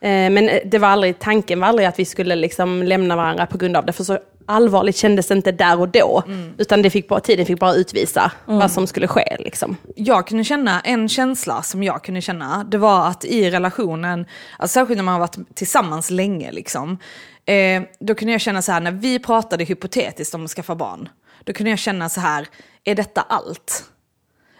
Eh, 0.00 0.30
men 0.30 0.50
det 0.64 0.78
var 0.78 0.88
aldrig, 0.88 1.18
tanken 1.18 1.60
var 1.60 1.68
aldrig 1.68 1.88
att 1.88 1.98
vi 1.98 2.04
skulle 2.04 2.36
liksom 2.36 2.82
lämna 2.82 3.16
varandra 3.16 3.46
på 3.46 3.58
grund 3.58 3.76
av 3.76 3.86
det. 3.86 3.92
För 3.92 4.04
så 4.04 4.18
allvarligt 4.46 4.96
kändes 4.96 5.28
det 5.28 5.34
inte 5.34 5.52
där 5.52 5.80
och 5.80 5.88
då. 5.88 6.22
Utan 6.58 6.82
det 6.82 6.90
fick 6.90 7.08
bara, 7.08 7.20
tiden 7.20 7.46
fick 7.46 7.58
bara 7.58 7.74
utvisa 7.74 8.32
vad 8.44 8.70
som 8.70 8.86
skulle 8.86 9.06
ske. 9.08 9.36
Liksom. 9.38 9.76
Jag 9.96 10.26
kunde 10.26 10.44
känna, 10.44 10.80
en 10.80 11.08
känsla 11.08 11.62
som 11.62 11.82
jag 11.82 12.04
kunde 12.04 12.20
känna, 12.20 12.64
det 12.64 12.78
var 12.78 13.06
att 13.06 13.24
i 13.24 13.50
relationen, 13.50 14.26
alltså 14.58 14.74
särskilt 14.74 14.96
när 14.96 15.04
man 15.04 15.12
har 15.12 15.20
varit 15.20 15.54
tillsammans 15.54 16.10
länge, 16.10 16.52
liksom, 16.52 16.98
eh, 17.46 17.82
då 18.00 18.14
kunde 18.14 18.32
jag 18.32 18.40
känna 18.40 18.62
så 18.62 18.72
här, 18.72 18.80
när 18.80 18.92
vi 18.92 19.18
pratade 19.18 19.64
hypotetiskt 19.64 20.34
om 20.34 20.44
att 20.44 20.50
skaffa 20.50 20.74
barn, 20.74 21.08
då 21.44 21.52
kunde 21.52 21.70
jag 21.70 21.78
känna 21.78 22.08
så 22.08 22.20
här, 22.20 22.46
är 22.84 22.94
detta 22.94 23.20
allt? 23.28 23.84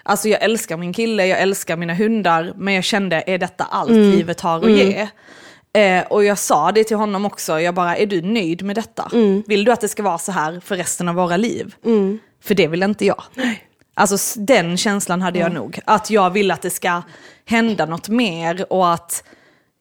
Alltså 0.03 0.29
jag 0.29 0.43
älskar 0.43 0.77
min 0.77 0.93
kille, 0.93 1.27
jag 1.27 1.41
älskar 1.41 1.77
mina 1.77 1.95
hundar, 1.95 2.53
men 2.57 2.75
jag 2.75 2.85
kände, 2.85 3.23
är 3.27 3.39
detta 3.39 3.65
allt 3.65 3.91
livet 4.17 4.41
har 4.41 4.57
att 4.65 4.71
ge? 4.71 5.09
Eh, 5.73 6.05
och 6.07 6.25
jag 6.25 6.39
sa 6.39 6.73
det 6.73 6.85
till 6.85 6.97
honom 6.97 7.25
också, 7.25 7.61
jag 7.61 7.75
bara, 7.75 7.97
är 7.97 8.07
du 8.07 8.23
nöjd 8.23 8.63
med 8.63 8.77
detta? 8.77 9.09
Vill 9.47 9.65
du 9.65 9.73
att 9.73 9.81
det 9.81 9.89
ska 9.89 10.03
vara 10.03 10.19
så 10.19 10.33
här 10.33 10.61
för 10.61 10.77
resten 10.77 11.09
av 11.09 11.15
våra 11.15 11.37
liv? 11.37 11.75
För 12.43 12.55
det 12.55 12.67
vill 12.67 12.83
inte 12.83 13.07
jag. 13.07 13.23
Alltså 13.95 14.15
s- 14.15 14.35
den 14.39 14.77
känslan 14.77 15.23
hade 15.23 15.39
jag 15.39 15.53
nog. 15.53 15.81
Att 15.85 16.11
jag 16.11 16.31
vill 16.31 16.51
att 16.51 16.63
det 16.63 16.71
ska 16.71 17.03
hända 17.47 17.87
något 17.87 18.09
mer 18.09 18.73
och 18.73 18.93
att 18.93 19.25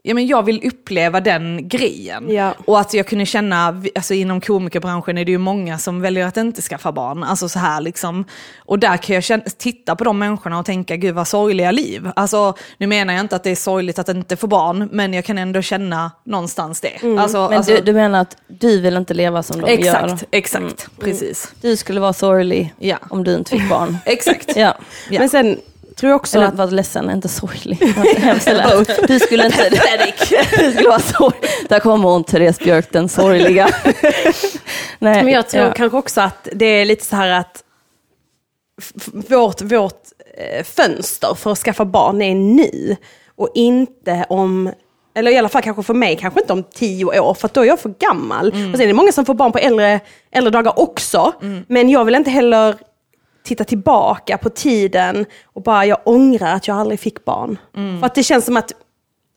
ja, 0.09 0.15
men 0.15 0.27
jag 0.27 0.43
vill 0.43 0.67
uppleva 0.67 1.21
den 1.21 1.67
grejen. 1.67 2.29
Ja. 2.29 2.53
Och 2.65 2.79
att 2.79 2.93
jag 2.93 3.07
kunde 3.07 3.25
känna, 3.25 3.81
alltså 3.95 4.13
inom 4.13 4.41
komikerbranschen 4.41 5.17
är 5.17 5.25
det 5.25 5.31
ju 5.31 5.37
många 5.37 5.77
som 5.77 6.01
väljer 6.01 6.27
att 6.27 6.37
inte 6.37 6.61
skaffa 6.61 6.91
barn. 6.91 7.23
Alltså 7.23 7.49
så 7.49 7.59
här 7.59 7.81
liksom. 7.81 8.25
Och 8.57 8.79
där 8.79 8.97
kan 8.97 9.13
jag 9.13 9.23
känna, 9.23 9.43
titta 9.57 9.95
på 9.95 10.03
de 10.03 10.19
människorna 10.19 10.59
och 10.59 10.65
tänka, 10.65 10.95
gud 10.95 11.15
vad 11.15 11.27
sorgliga 11.27 11.71
liv. 11.71 12.09
Alltså 12.15 12.53
nu 12.77 12.87
menar 12.87 13.13
jag 13.13 13.21
inte 13.21 13.35
att 13.35 13.43
det 13.43 13.49
är 13.49 13.55
sorgligt 13.55 13.99
att 13.99 14.09
inte 14.09 14.35
få 14.35 14.47
barn, 14.47 14.89
men 14.91 15.13
jag 15.13 15.25
kan 15.25 15.37
ändå 15.37 15.61
känna 15.61 16.11
någonstans 16.23 16.81
det. 16.81 17.17
Alltså, 17.19 17.47
Men 17.49 17.57
alltså, 17.57 17.71
du, 17.71 17.81
du 17.81 17.93
menar 17.93 18.21
att 18.21 18.37
du 18.47 18.81
vill 18.81 18.97
inte 18.97 19.13
leva 19.13 19.43
som 19.43 19.61
de 19.61 19.71
gör? 19.71 19.77
exakt, 19.79 20.23
exakt, 20.31 20.89
precis. 20.99 21.51
Du 21.61 21.75
skulle 21.77 21.99
vara 21.99 22.13
sorglig 22.13 22.73
Ja. 22.79 22.97
om 23.09 23.23
du 23.23 23.35
inte 23.35 23.51
fick 23.51 23.69
barn. 23.69 23.97
Exakt. 24.05 24.55
Ja. 24.55 24.73
Men 25.09 25.29
sen 25.29 25.57
tror 25.99 26.13
också 26.13 26.37
Eller 26.37 26.47
att 26.47 26.55
var 26.55 26.67
ledsen, 26.67 27.09
inte 27.09 27.27
sorglig. 27.27 27.79
Du 29.07 29.19
skulle 29.19 29.45
inte... 29.45 29.69
du 30.57 30.71
skulle 30.71 30.89
vara 30.89 30.99
sorglig. 30.99 31.49
Där 31.69 31.79
kommer 31.79 32.09
hon, 32.09 32.23
Therese 32.23 32.59
Björk, 32.59 32.91
den 32.91 33.09
sorgliga. 33.09 33.69
Nej, 34.99 35.23
Men 35.23 35.27
jag 35.27 35.49
tror 35.49 35.65
ja. 35.65 35.73
kanske 35.73 35.97
också 35.97 36.21
att 36.21 36.47
det 36.53 36.65
är 36.65 36.85
lite 36.85 37.05
så 37.05 37.15
här 37.15 37.29
att 37.29 37.63
vårt, 39.29 39.61
vårt 39.61 40.01
eh, 40.37 40.63
fönster 40.63 41.35
för 41.35 41.51
att 41.51 41.57
skaffa 41.57 41.85
barn 41.85 42.21
är 42.21 42.35
nu 42.35 42.95
och 43.35 43.49
inte 43.53 44.25
om 44.29 44.71
eller 45.15 45.31
i 45.31 45.37
alla 45.37 45.49
fall 45.49 45.61
kanske 45.61 45.83
för 45.83 45.93
mig, 45.93 46.17
kanske 46.17 46.39
inte 46.39 46.53
om 46.53 46.63
tio 46.63 47.19
år, 47.19 47.33
för 47.33 47.45
att 47.45 47.53
då 47.53 47.61
är 47.61 47.65
jag 47.65 47.79
för 47.79 47.93
gammal. 47.99 48.47
Och 48.47 48.53
sen 48.53 48.81
är 48.81 48.87
det 48.87 48.93
många 48.93 49.11
som 49.11 49.25
får 49.25 49.33
barn 49.33 49.51
på 49.51 49.57
äldre, 49.57 49.99
äldre 50.31 50.51
dagar 50.51 50.79
också. 50.79 51.33
Men 51.67 51.89
jag 51.89 52.05
vill 52.05 52.15
inte 52.15 52.29
heller 52.29 52.75
titta 53.49 53.63
tillbaka 53.63 54.37
på 54.37 54.49
tiden 54.49 55.25
och 55.53 55.61
bara, 55.63 55.85
jag 55.85 55.97
ångrar 56.03 56.53
att 56.55 56.67
jag 56.67 56.77
aldrig 56.77 56.99
fick 56.99 57.25
barn. 57.25 57.57
För 57.99 58.05
att 58.05 58.15
det 58.15 58.23
känns 58.23 58.45
som 58.45 58.57
att 58.57 58.71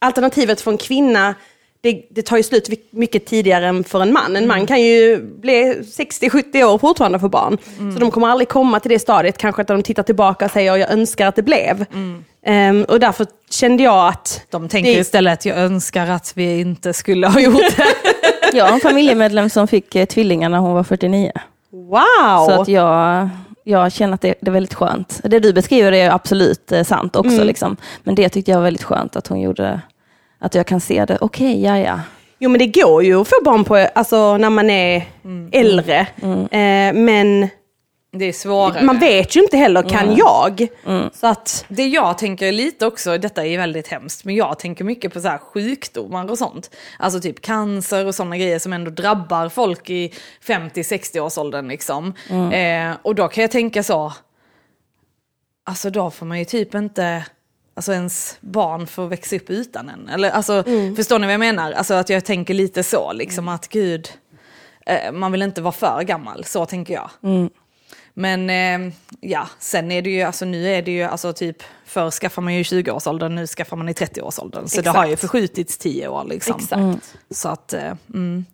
alternativet 0.01 0.61
för 0.61 0.71
en 0.71 0.79
kvinna, 0.79 1.35
det, 1.81 2.03
det 2.11 2.23
tar 2.23 2.37
ju 2.37 2.43
slut 2.43 2.69
mycket 2.91 3.27
tidigare 3.27 3.67
än 3.67 3.85
för 3.85 4.03
en 4.03 4.13
man. 4.13 4.37
En 4.37 4.47
man 4.47 4.67
kan 4.67 4.83
ju 4.83 5.23
bli 5.23 5.75
60-70 5.83 6.65
år 6.65 6.79
fortfarande 6.79 7.19
få 7.19 7.29
barn. 7.29 7.59
Så 7.95 7.99
de 8.01 8.11
kommer 8.11 8.29
aldrig 8.29 8.49
komma 8.49 8.81
till 8.81 8.91
det 8.91 8.99
stadiet, 8.99 9.39
kanske 9.39 9.63
att 9.63 9.69
de 9.69 9.83
tittar 9.83 10.03
tillbaka 10.03 10.45
och 10.45 10.51
säger 10.51 10.77
jag 10.77 10.91
önskar 10.91 11.27
att 11.27 11.37
det 11.37 11.43
blev. 11.43 11.85
Ehm, 12.47 12.85
och 12.85 13.01
därför 13.01 13.27
kände 13.51 13.83
jag 13.83 14.09
att... 14.09 14.47
De 14.51 14.69
tänker 14.69 14.93
det- 14.95 14.99
istället, 15.01 15.45
jag 15.45 15.59
önskar 15.59 16.07
att 16.11 16.33
vi 16.37 16.61
inte 16.61 16.93
skulle 16.93 17.27
ha 17.27 17.41
gjort 17.41 17.77
det. 17.77 17.87
Jag 18.55 18.65
har 18.65 18.73
en 18.73 18.81
familjemedlem 18.81 19.51
som 19.51 19.69
fick 19.69 19.95
eh, 19.97 20.05
tvillingar 20.07 20.49
när 20.49 20.59
hon 20.59 20.73
var 20.75 20.85
49. 20.85 21.33
Wow! 21.71 22.47
Så 22.49 22.61
att 22.61 22.69
jag, 22.69 23.29
jag 23.65 23.93
känner 23.93 24.15
att 24.15 24.21
det, 24.21 24.35
det 24.41 24.51
är 24.51 24.53
väldigt 24.53 24.75
skönt. 24.75 25.21
Det 25.25 25.39
du 25.39 25.53
beskriver 25.53 25.93
är 25.93 26.11
absolut 26.11 26.73
eh, 26.73 26.83
sant 26.83 27.17
också. 27.17 27.35
Mm. 27.35 27.47
Liksom. 27.47 27.77
Men 28.03 28.15
det 28.15 28.29
tyckte 28.29 28.51
jag 28.51 28.59
var 28.59 28.65
väldigt 28.65 28.83
skönt 28.83 29.17
att 29.17 29.27
hon 29.27 29.41
gjorde. 29.41 29.81
Att 30.39 30.55
jag 30.55 30.67
kan 30.67 30.81
se 30.81 31.05
det. 31.05 31.19
Okej, 31.21 31.63
ja 31.65 31.79
ja. 31.79 32.01
Jo 32.39 32.51
men 32.51 32.59
det 32.59 32.67
går 32.67 33.05
ju 33.05 33.21
att 33.21 33.29
få 33.29 33.37
barn 33.45 33.65
på, 33.65 33.77
alltså, 33.77 34.37
när 34.37 34.51
man 34.51 34.71
är 34.71 35.05
äldre. 35.53 36.07
Eh, 36.51 36.95
men 36.95 37.49
Det 38.17 38.25
är 38.25 38.33
svårare. 38.33 38.83
man 38.83 38.99
vet 38.99 39.37
ju 39.37 39.41
inte 39.43 39.57
heller, 39.57 39.83
kan 39.83 40.17
jag? 40.17 40.69
Så 41.15 41.27
att, 41.27 41.65
Det 41.69 41.87
jag 41.87 42.19
tänker 42.19 42.53
lite 42.53 42.87
också, 42.87 43.19
detta 43.19 43.47
är 43.47 43.59
väldigt 43.59 43.89
hemskt, 43.89 44.25
men 44.25 44.35
jag 44.35 44.59
tänker 44.59 44.85
mycket 44.85 45.13
på 45.13 45.21
så 45.21 45.29
här 45.29 45.39
sjukdomar 45.39 46.31
och 46.31 46.39
sånt. 46.39 46.71
Alltså 46.99 47.21
typ 47.21 47.41
cancer 47.41 48.07
och 48.07 48.15
sådana 48.15 48.37
grejer 48.37 48.59
som 48.59 48.73
ändå 48.73 48.91
drabbar 48.91 49.49
folk 49.49 49.91
i 49.91 50.13
50-60 50.47 51.21
års 51.21 51.39
åldern 51.39 51.69
liksom. 51.69 52.15
Eh, 52.53 52.97
och 53.03 53.15
då 53.15 53.29
kan 53.29 53.43
jag 53.43 53.51
tänka 53.51 53.83
så, 53.83 54.13
alltså 55.67 55.91
då 55.91 56.11
får 56.11 56.27
man 56.27 56.39
ju 56.39 56.45
typ 56.45 56.75
inte, 56.75 57.25
alltså 57.75 57.93
ens 57.93 58.37
barn 58.41 58.87
får 58.87 59.07
växa 59.07 59.37
upp 59.37 59.51
utan 59.51 59.89
en. 59.89 60.09
Eller 60.09 60.31
alltså, 60.31 60.65
förstår 60.97 61.19
ni 61.19 61.27
vad 61.27 61.35
jag 61.35 61.41
menar? 61.41 61.73
Alltså 61.73 61.95
att 61.95 62.09
jag 62.09 62.25
tänker 62.25 62.55
lite 62.55 62.83
så, 62.83 63.13
liksom 63.13 63.49
att 63.49 63.69
gud, 63.69 64.09
eh, 64.87 65.13
man 65.13 65.33
vill 65.33 65.43
inte 65.43 65.63
vara 65.63 65.73
för 65.73 66.03
gammal, 66.03 66.45
så 66.45 66.67
tänker 66.67 66.95
jag. 66.95 67.11
Men 68.15 68.51
eh, 68.51 68.93
ja, 69.21 69.49
sen 69.59 69.93
är 69.93 70.03
det 70.03 70.11
ju, 70.11 70.23
alltså 70.23 70.45
nu 70.45 70.69
är 70.69 70.83
det 70.83 70.91
ju, 70.91 71.03
alltså 71.03 71.33
typ, 71.33 71.63
förr 71.85 72.11
skaffar 72.11 72.43
man 72.43 72.55
ju 72.55 72.61
i 72.61 72.63
20-årsåldern, 72.63 73.35
nu 73.35 73.47
skaffar 73.47 73.77
man 73.77 73.89
i 73.89 73.93
30-årsåldern. 73.93 74.69
Så 74.69 74.81
det 74.81 74.91
har 74.91 75.07
ju 75.07 75.13
Exakt. 75.13 75.21
förskjutits 75.21 75.79
10 75.79 76.09
år 76.09 76.25
liksom. 76.25 76.57
Exakt. 76.57 77.15
Så 77.31 77.49
att, 77.49 77.73
eh, 77.73 77.93
mm. 78.15 78.45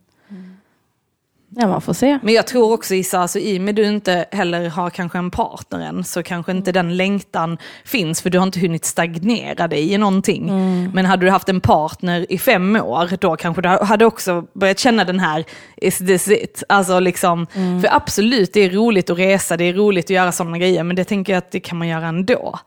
Ja, 1.55 1.67
man 1.67 1.81
får 1.81 1.93
se. 1.93 2.19
Men 2.23 2.33
jag 2.33 2.47
tror 2.47 2.73
också 2.73 2.95
Issa, 2.95 3.19
alltså, 3.19 3.39
i 3.39 3.57
och 3.57 3.61
med 3.61 3.75
du 3.75 3.83
inte 3.85 4.25
heller 4.31 4.69
har 4.69 4.89
kanske 4.89 5.17
en 5.17 5.31
partner 5.31 5.79
än, 5.79 6.03
så 6.03 6.23
kanske 6.23 6.51
inte 6.51 6.71
den 6.71 6.97
längtan 6.97 7.57
finns, 7.85 8.21
för 8.21 8.29
du 8.29 8.37
har 8.37 8.45
inte 8.45 8.59
hunnit 8.59 8.85
stagnera 8.85 9.67
dig 9.67 9.93
i 9.93 9.97
någonting. 9.97 10.45
Men 10.93 11.05
hade 11.05 11.25
du 11.25 11.31
haft 11.31 11.49
en 11.49 11.61
partner 11.61 12.25
i 12.29 12.37
fem 12.37 12.75
år, 12.75 13.09
då 13.19 13.35
kanske 13.35 13.61
du 13.61 13.67
hade 13.67 14.05
också 14.05 14.45
börjat 14.53 14.79
känna 14.79 15.03
den 15.03 15.19
här, 15.19 15.45
is 15.77 15.97
this 15.97 16.27
it? 16.27 16.63
Alltså 16.69 16.99
liksom, 16.99 17.47
För 17.81 17.95
absolut, 17.95 18.53
det 18.53 18.59
är 18.59 18.69
roligt 18.69 19.09
att 19.09 19.19
resa, 19.19 19.57
det 19.57 19.63
är 19.63 19.73
roligt 19.73 20.05
att 20.05 20.09
göra 20.09 20.31
sådana 20.31 20.57
grejer, 20.57 20.83
men 20.83 20.95
det 20.95 21.03
tänker 21.03 21.33
jag 21.33 21.37
att 21.37 21.51
det 21.51 21.59
kan 21.59 21.77
man 21.77 21.87
göra 21.87 22.07
ändå. 22.07 22.59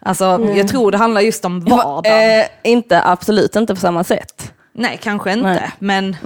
Alltså, 0.00 0.48
Jag 0.56 0.68
tror 0.68 0.90
det 0.90 0.98
handlar 0.98 1.20
just 1.20 1.44
om 1.44 1.60
vardagen. 1.60 2.40
Eh, 2.40 2.46
inte, 2.64 3.02
absolut 3.02 3.56
inte 3.56 3.74
på 3.74 3.80
samma 3.80 4.04
sätt. 4.04 4.52
Nej, 4.72 4.98
kanske 5.02 5.32
inte, 5.32 5.44
Nej. 5.44 5.70
men 5.78 6.16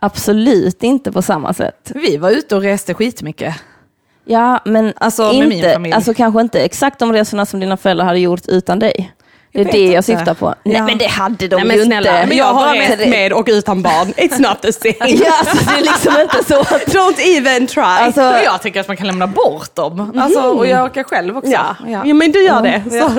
Absolut 0.00 0.82
inte 0.82 1.12
på 1.12 1.22
samma 1.22 1.54
sätt. 1.54 1.92
vi 1.94 2.16
var 2.16 2.30
ute 2.30 2.56
och 2.56 2.62
reste 2.62 2.94
skitmycket. 2.94 3.54
Ja, 4.24 4.60
men 4.64 4.92
Alltså, 4.96 5.32
inte, 5.32 5.90
alltså 5.94 6.14
kanske 6.14 6.40
inte 6.40 6.60
exakt 6.60 6.98
de 6.98 7.12
resorna 7.12 7.46
som 7.46 7.60
dina 7.60 7.76
föräldrar 7.76 8.06
hade 8.06 8.18
gjort 8.18 8.48
utan 8.48 8.78
dig. 8.78 9.12
Det 9.52 9.60
är 9.60 9.64
det 9.64 9.78
jag 9.78 9.88
inte. 9.90 10.02
syftar 10.02 10.34
på. 10.34 10.54
Nej 10.64 10.76
Ja. 10.76 10.84
men 10.84 10.98
det 10.98 11.06
hade 11.06 11.48
de 11.48 11.56
Nej, 11.56 11.64
men 11.64 11.76
ju 11.76 11.84
snälla, 11.84 12.10
inte. 12.16 12.28
men 12.28 12.36
jag 12.36 12.44
har 12.54 12.74
rest 12.74 12.98
med 12.98 13.08
med 13.10 13.32
och 13.32 13.44
utan 13.50 13.82
barn. 13.82 14.06
It's 14.16 14.40
not 14.40 14.62
the 14.62 14.72
same. 14.72 14.94
Ja, 15.24 15.32
alltså, 15.40 15.56
det 15.66 15.78
är 15.78 15.82
liksom 15.82 16.14
inte 16.22 16.44
så. 16.44 16.62
Don't 16.98 17.20
even 17.38 17.66
try. 17.66 17.82
Alltså, 17.82 18.20
jag 18.20 18.62
tänker 18.62 18.80
att 18.80 18.88
man 18.88 18.96
kan 18.96 19.06
lämna 19.06 19.26
bort 19.26 19.74
dem. 19.74 20.12
Alltså, 20.18 20.40
och 20.40 20.66
jag 20.66 20.84
orkar 20.84 21.02
själv 21.02 21.36
också. 21.38 21.50
ja. 21.50 21.76
Ja. 21.86 22.02
Ja. 22.06 22.14
men 22.14 22.32
du 22.32 22.44
gör 22.44 22.62
det. 22.62 22.82
Så 22.90 23.10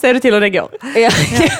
ser 0.00 0.14
du 0.14 0.20
till 0.20 0.34
hur 0.34 0.40
det 0.40 0.50
går. 0.50 0.68
Ja. 0.96 1.10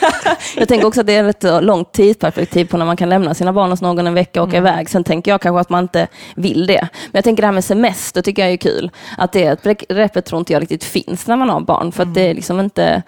jag 0.56 0.68
tänker 0.68 0.86
också 0.86 1.00
att 1.00 1.06
det 1.06 1.14
är 1.16 1.24
ett 1.24 1.44
långt 1.64 1.92
tidsperspektiv 1.92 2.64
på 2.64 2.76
när 2.76 2.86
man 2.86 2.96
kan 2.96 3.08
lämna 3.08 3.34
sina 3.34 3.52
barn 3.52 3.70
hos 3.70 3.80
någon 3.82 4.06
en 4.06 4.14
vecka 4.14 4.42
och 4.42 4.48
åka 4.48 4.56
iväg. 4.56 4.90
Sen 4.90 5.04
tänker 5.04 5.30
jag 5.30 5.40
kanske 5.40 5.60
att 5.60 5.70
man 5.70 5.82
inte 5.84 6.06
vill 6.34 6.66
det. 6.66 6.80
Men 6.80 7.10
jag 7.12 7.24
tänker 7.24 7.42
det 7.42 7.46
här 7.46 7.52
med 7.52 7.64
semester 7.64 8.22
tycker 8.22 8.42
jag 8.42 8.52
är 8.52 8.56
kul. 8.56 8.90
Att 9.18 9.32
det 9.32 9.44
är 9.44 9.52
ett 9.52 9.62
begreppet 9.62 10.24
tror 10.24 10.38
inte 10.38 10.52
jag 10.52 10.62
riktigt 10.62 10.84
finns 10.84 11.26
när 11.26 11.36
man 11.36 11.48
har 11.50 11.60
barn. 11.60 11.92
För 11.92 12.02
att 12.02 12.14
det 12.14 12.20
är 12.30 12.34
liksom 12.34 12.60
inte, 12.60 13.02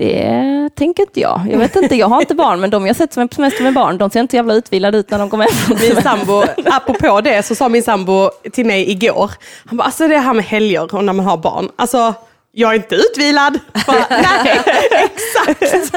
det 0.00 0.70
tänker 0.74 1.02
inte 1.02 1.20
jag. 1.20 1.46
Jag 1.50 1.58
vet 1.58 1.76
inte, 1.76 1.94
jag 1.94 2.06
har 2.06 2.20
inte 2.20 2.34
barn 2.34 2.60
men 2.60 2.70
de 2.70 2.86
jag 2.86 2.96
sett 2.96 3.12
som 3.12 3.22
är 3.22 3.26
på 3.26 3.34
semester 3.34 3.62
med 3.62 3.74
barn, 3.74 3.98
de 3.98 4.10
ser 4.10 4.20
inte 4.20 4.36
jävla 4.36 4.54
utvilade 4.54 4.98
ut 4.98 5.10
när 5.10 5.18
de 5.18 5.30
kommer 5.30 5.44
hem 5.44 5.54
från 5.54 5.78
Min 5.80 6.02
sambo, 6.02 6.44
apropå 6.64 7.20
det, 7.20 7.42
så 7.42 7.54
sa 7.54 7.68
min 7.68 7.82
sambo 7.82 8.30
till 8.52 8.66
mig 8.66 8.90
igår, 8.90 9.30
han 9.66 9.76
bara, 9.76 9.84
alltså 9.84 10.08
det 10.08 10.18
här 10.18 10.34
med 10.34 10.44
helger 10.44 10.94
och 10.94 11.04
när 11.04 11.12
man 11.12 11.26
har 11.26 11.36
barn, 11.36 11.68
alltså 11.76 12.14
jag 12.52 12.70
är 12.70 12.74
inte 12.74 12.94
utvilad. 12.94 13.58
Bara, 13.86 14.06
Nej, 14.10 14.62
exakt. 14.90 15.92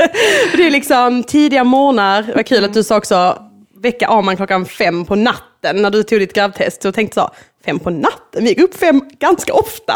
Det 0.57 0.67
är 0.67 0.71
liksom 0.71 1.23
tidiga 1.23 1.63
morgnar, 1.63 2.31
var 2.35 2.43
kul 2.43 2.65
att 2.65 2.73
du 2.73 2.83
sa 2.83 2.97
också, 2.97 3.37
väcka 3.83 4.07
Arman 4.07 4.37
klockan 4.37 4.65
fem 4.65 5.05
på 5.05 5.15
natten 5.15 5.81
när 5.81 5.89
du 5.89 6.03
tog 6.03 6.19
ditt 6.19 6.33
grabbtest. 6.33 6.85
Och 6.85 6.95
tänkte 6.95 7.15
så, 7.15 7.29
fem 7.65 7.79
på 7.79 7.89
natten, 7.89 8.43
vi 8.43 8.49
gick 8.49 8.59
upp 8.59 8.75
fem 8.75 9.01
ganska 9.19 9.53
ofta. 9.53 9.95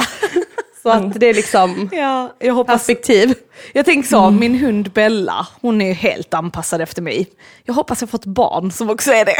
Så 0.87 1.07
att 1.07 1.19
det 1.19 1.25
är 1.25 1.33
liksom 1.33 1.89
Ja, 1.93 2.33
jag 2.39 2.53
hoppas... 2.53 2.73
perspektiv. 2.73 3.33
Jag 3.73 3.85
tänker 3.85 4.09
så, 4.09 4.29
min 4.29 4.55
hund 4.55 4.91
Bella, 4.91 5.47
hon 5.61 5.81
är 5.81 5.93
helt 5.93 6.33
anpassad 6.33 6.81
efter 6.81 7.01
mig. 7.01 7.27
Jag 7.63 7.73
hoppas 7.73 8.01
jag 8.01 8.09
får 8.09 8.17
ett 8.17 8.25
barn 8.25 8.71
som 8.71 8.89
också 8.89 9.11
är 9.11 9.25
det. 9.25 9.37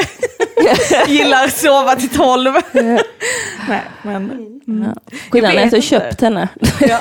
Gillar 1.12 1.44
att 1.44 1.58
sova 1.58 1.96
till 1.96 2.10
tolv. 2.10 2.54
Nej, 2.72 3.82
men, 4.02 4.62
Skillnaden 5.32 5.58
är 5.58 5.66
att 5.66 5.72
du 5.72 5.82
köpt 5.82 6.22
henne. 6.22 6.48
ja. 6.80 7.00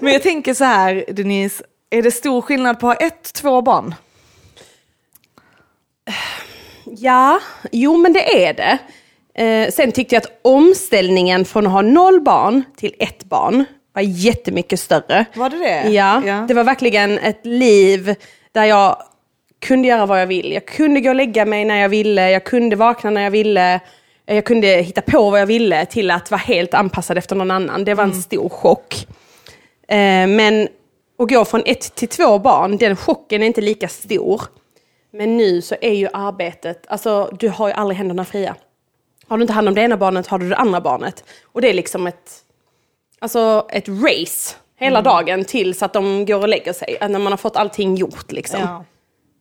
men 0.00 0.12
jag 0.12 0.22
tänker 0.22 0.54
så 0.54 0.64
här, 0.64 1.04
Denise, 1.08 1.64
är 1.90 2.02
det 2.02 2.10
stor 2.10 2.42
skillnad 2.42 2.80
på 2.80 2.90
att 2.90 3.00
ha 3.00 3.06
ett, 3.06 3.32
två 3.32 3.62
barn? 3.62 3.94
Ja, 6.84 7.40
jo 7.72 7.96
men 7.96 8.12
det 8.12 8.46
är 8.46 8.54
det. 8.54 8.78
Eh, 9.34 9.70
sen 9.70 9.92
tyckte 9.92 10.14
jag 10.14 10.22
att 10.22 10.38
omställningen 10.42 11.44
från 11.44 11.66
att 11.66 11.72
ha 11.72 11.82
noll 11.82 12.20
barn 12.20 12.62
till 12.76 12.94
ett 12.98 13.24
barn 13.24 13.64
var 13.92 14.02
jättemycket 14.02 14.80
större. 14.80 15.24
Var 15.34 15.50
det 15.50 15.58
det? 15.58 15.88
Ja, 15.90 16.22
Ja. 16.26 16.44
det 16.48 16.54
var 16.54 16.64
verkligen 16.64 17.18
ett 17.18 17.46
liv 17.46 18.14
där 18.52 18.64
jag 18.64 18.96
kunde 19.66 19.88
göra 19.88 20.06
vad 20.06 20.20
jag 20.20 20.26
ville. 20.26 20.54
Jag 20.54 20.66
kunde 20.66 21.00
gå 21.00 21.08
och 21.08 21.14
lägga 21.14 21.44
mig 21.44 21.64
när 21.64 21.76
jag 21.76 21.88
ville, 21.88 22.30
jag 22.30 22.44
kunde 22.44 22.76
vakna 22.76 23.10
när 23.10 23.22
jag 23.22 23.30
ville, 23.30 23.80
jag 24.26 24.44
kunde 24.44 24.66
hitta 24.66 25.00
på 25.00 25.30
vad 25.30 25.40
jag 25.40 25.46
ville 25.46 25.86
till 25.86 26.10
att 26.10 26.30
vara 26.30 26.38
helt 26.40 26.74
anpassad 26.74 27.18
efter 27.18 27.36
någon 27.36 27.50
annan. 27.50 27.84
Det 27.84 27.94
var 27.94 28.04
en 28.04 28.14
stor 28.22 28.48
chock. 28.48 29.06
Eh, 29.88 30.26
men 30.26 30.68
att 31.18 31.28
gå 31.28 31.44
från 31.44 31.62
ett 31.66 31.94
till 31.94 32.08
två 32.08 32.38
barn, 32.38 32.76
den 32.76 32.96
chocken 32.96 33.42
är 33.42 33.46
inte 33.46 33.60
lika 33.60 33.88
stor. 33.88 34.42
Men 35.12 35.36
nu 35.36 35.62
så 35.62 35.74
är 35.80 35.94
ju 35.94 36.08
arbetet, 36.12 36.84
alltså 36.88 37.36
du 37.40 37.48
har 37.48 37.68
ju 37.68 37.74
aldrig 37.74 37.98
händerna 37.98 38.24
fria. 38.24 38.54
Har 39.30 39.36
du 39.38 39.42
inte 39.42 39.52
hand 39.52 39.68
om 39.68 39.74
det 39.74 39.80
ena 39.80 39.96
barnet 39.96 40.26
har 40.26 40.38
du 40.38 40.48
det 40.48 40.56
andra 40.56 40.80
barnet. 40.80 41.24
Och 41.44 41.60
det 41.60 41.68
är 41.68 41.74
liksom 41.74 42.06
ett, 42.06 42.30
alltså 43.18 43.66
ett 43.70 43.88
race 43.88 44.56
hela 44.76 45.02
dagen 45.02 45.44
tills 45.44 45.82
att 45.82 45.92
de 45.92 46.26
går 46.26 46.40
och 46.40 46.48
lägger 46.48 46.72
sig. 46.72 46.98
När 47.00 47.18
man 47.18 47.32
har 47.32 47.36
fått 47.36 47.56
allting 47.56 47.96
gjort 47.96 48.32
liksom. 48.32 48.60
Ja. 48.60 48.84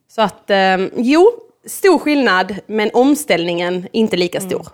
Så 0.07 0.21
att, 0.21 0.49
eh, 0.49 0.77
jo, 0.95 1.31
stor 1.65 1.99
skillnad 1.99 2.55
men 2.67 2.89
omställningen 2.93 3.87
inte 3.91 4.17
lika 4.17 4.41
stor. 4.41 4.67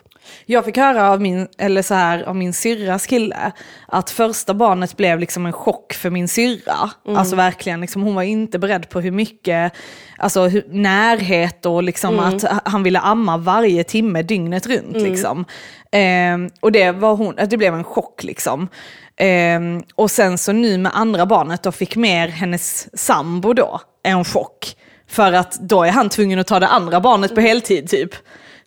Jag 0.46 0.66
fick 0.66 0.78
höra 0.78 1.12
av 1.12 1.22
min, 1.22 1.48
eller 1.58 1.82
så 1.82 1.94
här, 1.94 2.24
av 2.24 2.36
min 2.36 2.54
syrras 2.54 3.06
kille 3.08 3.52
att 3.88 4.10
första 4.10 4.54
barnet 4.54 4.98
blev 4.98 5.20
liksom 5.20 5.46
en 5.46 5.54
chock 5.54 5.94
för 5.94 6.10
min 6.10 6.28
syrra. 6.28 6.90
Alltså 7.08 7.36
verkligen, 7.36 7.82
liksom, 7.82 8.02
hon 8.02 8.16
var 8.16 8.24
inte 8.24 8.60
beredd 8.60 8.90
på 8.90 9.02
hur 9.02 9.12
mycket 9.12 9.74
alltså, 10.18 10.48
hur, 10.48 10.64
närhet 10.68 11.66
och 11.66 11.84
liksom 11.84 12.20
att 12.20 12.46
han 12.66 12.84
ville 12.84 13.00
amma 13.00 13.38
varje 13.38 13.84
timme 13.84 14.22
dygnet 14.22 14.68
runt. 14.68 14.98
Liksom. 14.98 15.46
Ehm, 15.92 16.50
och 16.60 16.72
det, 16.72 16.92
var 16.92 17.16
hon, 17.16 17.36
det 17.50 17.58
blev 17.58 17.74
en 17.74 17.84
chock. 17.84 18.24
Liksom. 18.24 18.68
Ehm, 19.18 19.84
och 19.96 20.12
sen 20.12 20.38
så 20.38 20.52
nu 20.52 20.78
med 20.78 20.92
andra 20.96 21.26
barnet 21.26 21.64
då 21.64 21.72
fick 21.72 21.96
mer 21.96 22.28
hennes 22.28 22.98
sambo 23.00 23.54
då 23.54 23.82
en 24.04 24.26
chock. 24.26 24.76
För 25.08 25.34
att 25.34 25.60
då 25.60 25.84
är 25.84 25.92
han 25.92 26.10
tvungen 26.10 26.40
att 26.40 26.48
ta 26.48 26.60
det 26.60 26.68
andra 26.68 27.00
barnet 27.00 27.36
på 27.36 27.42
heltid 27.42 27.90
typ. 27.90 28.12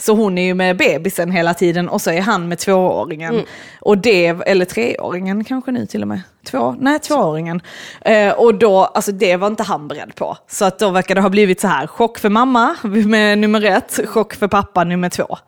Så 0.01 0.14
hon 0.14 0.38
är 0.38 0.42
ju 0.42 0.55
med 0.55 0.76
bebisen 0.76 1.30
hela 1.30 1.55
tiden 1.55 1.88
och 1.88 2.01
så 2.01 2.11
är 2.11 2.20
han 2.20 2.49
med 2.49 2.59
tvååringen. 2.59 3.44
Och 3.80 3.99
det, 3.99 4.26
eller 4.26 4.64
treåringen 4.64 5.44
kanske 5.44 5.72
nu 5.72 5.86
till 5.86 6.03
och 6.03 6.09
med. 6.09 6.20
Två, 6.46 6.76
nej, 6.80 6.99
tvååringen. 6.99 7.61
Eh, 8.01 8.32
och 8.32 8.55
då, 8.55 8.84
alltså 8.84 9.12
det 9.12 9.36
var 9.36 9.46
inte 9.46 9.62
han 9.62 9.88
beredd 9.88 10.14
på. 10.14 10.36
Så 10.49 10.64
att 10.64 10.78
då 10.78 10.90
verkar 10.90 11.14
det 11.14 11.20
ha 11.20 11.28
blivit 11.30 11.61
så 11.61 11.68
här, 11.68 11.86
chock 11.86 12.18
för 12.18 12.28
mamma 12.28 12.76
med 12.82 13.38
nummer 13.38 13.64
ett, 13.64 14.01
chock 14.07 14.34
för 14.34 14.49
pappa 14.49 14.84
nummer 14.84 15.09
två. 15.09 15.38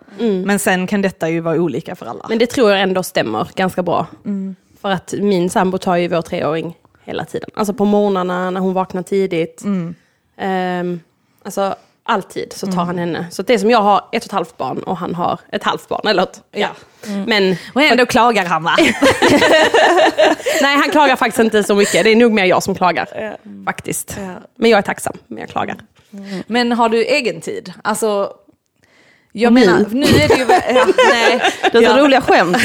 Men 0.47 0.59
sen 0.59 0.87
kan 0.87 1.03
detta 1.03 1.29
ju 1.29 1.41
vara 1.41 1.61
olika 1.61 1.97
för 1.97 2.07
alla. 2.07 2.27
Men 2.29 2.39
det 2.39 2.47
tror 2.47 2.71
jag 2.71 2.81
ändå 2.81 3.03
stämmer 3.03 3.49
ganska 3.55 3.83
bra. 3.83 4.07
För 4.81 4.91
att 4.91 5.15
min 5.19 5.51
sambo 5.51 5.79
tar 5.79 5.97
ju 5.97 6.09
vår 6.09 6.23
treåring 6.23 6.75
hela 7.05 7.25
tiden. 7.25 7.51
Alltså 7.55 7.75
på 7.75 7.85
morgnarna 7.85 8.51
när 8.51 8.61
hon 8.61 8.75
vaknar 8.75 9.03
tidigt. 9.03 9.63
Ehm, 10.37 11.01
alltså 11.43 11.75
alltid 12.11 12.53
så 12.53 12.67
tar 12.67 12.85
han 12.85 12.99
henne. 12.99 13.27
Så 13.31 13.43
det 13.43 13.55
är 13.55 13.59
som 13.59 13.71
jag 13.71 13.83
har 13.83 13.97
ett 14.13 14.23
och 14.23 14.27
ett 14.27 14.33
halvt 14.33 14.57
barn 14.57 14.83
och 14.83 14.97
han 14.97 15.15
har 15.15 15.39
ett 15.53 15.63
halvt 15.63 15.89
barn. 15.89 16.09
Eller 16.09 16.23
ett, 16.23 16.43
ja. 16.51 16.69
Men 17.27 17.57
och 17.75 17.83
ändå 17.83 18.07
klagar 18.17 18.45
han 18.45 18.63
va? 18.63 18.77
nej, 20.63 20.77
han 20.77 20.91
klagar 20.91 21.17
faktiskt 21.17 21.39
inte 21.39 21.65
så 21.65 21.75
mycket. 21.75 22.05
Det 22.05 22.11
är 22.11 22.17
nog 22.17 22.33
mer 22.33 22.45
jag 22.45 22.63
som 22.63 22.75
klagar. 22.75 23.37
Faktiskt. 23.65 24.19
Men 24.57 24.71
jag 24.71 24.79
är 24.79 24.83
tacksam, 24.83 25.17
men 25.27 25.39
jag 25.39 25.49
klagar. 25.49 25.77
Men 26.47 26.73
har 26.73 26.89
du 26.89 27.05
egen 27.05 27.41
tid? 27.41 27.73
Alltså, 27.85 28.33
jag 29.33 29.53
menar, 29.53 29.85
nu 29.91 30.07
är 30.07 30.29
det 30.29 30.35
ju... 30.35 30.47
Ja, 30.79 30.87
nej, 31.13 31.41
Det 31.73 31.79
är 31.79 31.83
Ja. 31.83 31.97
roliga 31.99 32.21
skämt. 32.21 32.57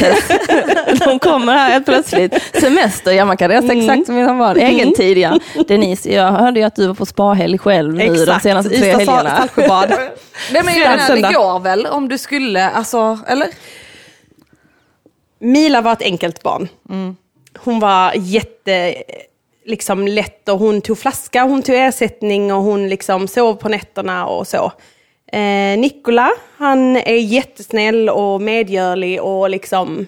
De 0.99 1.19
kommer 1.19 1.53
här 1.53 1.69
helt 1.69 1.85
plötsligt. 1.85 2.33
Semester, 2.61 3.11
ja 3.11 3.25
man 3.25 3.37
kan 3.37 3.49
resa 3.49 3.73
exakt 3.73 4.05
som 4.05 4.15
man 4.15 4.37
var. 4.37 4.55
Egen 4.55 4.93
tid 4.93 5.17
ja. 5.17 5.39
Denise, 5.67 6.09
jag 6.09 6.31
hörde 6.31 6.59
ju 6.59 6.65
att 6.65 6.75
du 6.75 6.87
var 6.87 6.93
på 6.93 7.05
spahelg 7.05 7.57
själv 7.57 7.93
nu 7.93 8.05
de 8.05 8.21
Exakt. 8.21 8.43
senaste 8.43 8.69
tre 8.69 8.77
Ystad, 8.89 8.97
helgerna. 8.99 9.37
Saltsjöbad. 9.37 9.89
Nej 10.51 10.63
men 10.65 10.73
jag 10.79 10.89
menar, 10.89 11.15
det 11.29 11.33
går 11.37 11.59
väl 11.59 11.85
om 11.85 12.09
du 12.09 12.17
skulle, 12.17 12.69
alltså, 12.69 13.19
eller? 13.27 13.47
Mila 15.39 15.81
var 15.81 15.93
ett 15.93 16.01
enkelt 16.01 16.43
barn. 16.43 16.67
Hon 17.57 17.79
var 17.79 18.11
jätte 18.15 18.95
liksom, 19.65 20.07
lätt 20.07 20.49
och 20.49 20.59
hon 20.59 20.81
tog 20.81 20.99
flaska, 20.99 21.43
hon 21.43 21.61
tog 21.61 21.75
ersättning 21.75 22.53
och 22.53 22.63
hon 22.63 22.89
liksom 22.89 23.27
sov 23.27 23.55
på 23.55 23.69
nätterna 23.69 24.25
och 24.25 24.47
så. 24.47 24.71
Eh, 25.35 25.77
Nikola, 25.79 26.31
han 26.57 26.95
är 26.95 27.15
jättesnäll 27.15 28.09
och 28.09 28.41
medgörlig 28.41 29.21
och 29.21 29.49
liksom 29.49 30.07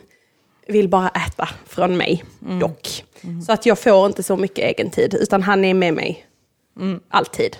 vill 0.68 0.90
bara 0.90 1.10
äta 1.10 1.50
från 1.66 1.98
mig, 1.98 2.24
dock. 2.60 3.04
Så 3.46 3.52
att 3.52 3.66
jag 3.66 3.80
får 3.80 4.06
inte 4.06 4.24
så 4.24 4.38
mycket 4.38 4.66
egen 4.66 4.90
tid, 4.90 5.14
utan 5.20 5.44
han 5.44 5.66
är 5.66 5.74
med 5.74 5.94
mig. 5.94 6.26
Alltid. 7.10 7.58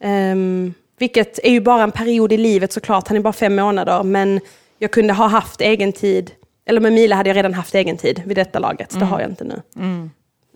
Ehm, 0.00 0.74
vilket 0.98 1.38
är 1.44 1.50
ju 1.50 1.60
bara 1.60 1.82
en 1.82 1.92
period 1.92 2.32
i 2.32 2.36
livet 2.36 2.72
såklart, 2.72 3.08
han 3.08 3.16
är 3.16 3.20
bara 3.20 3.32
fem 3.32 3.56
månader, 3.56 4.02
men 4.02 4.40
jag 4.78 4.90
kunde 4.90 5.12
ha 5.12 5.26
haft 5.26 5.60
egen 5.60 5.92
tid, 5.92 6.30
eller 6.66 6.80
med 6.80 6.92
Mila 6.92 7.16
hade 7.16 7.28
jag 7.30 7.36
redan 7.36 7.54
haft 7.54 7.74
egen 7.74 7.96
tid 7.96 8.22
vid 8.26 8.36
detta 8.36 8.58
laget, 8.58 8.90
det 8.90 9.04
har 9.04 9.20
jag 9.20 9.30
inte 9.30 9.44
nu. 9.44 9.62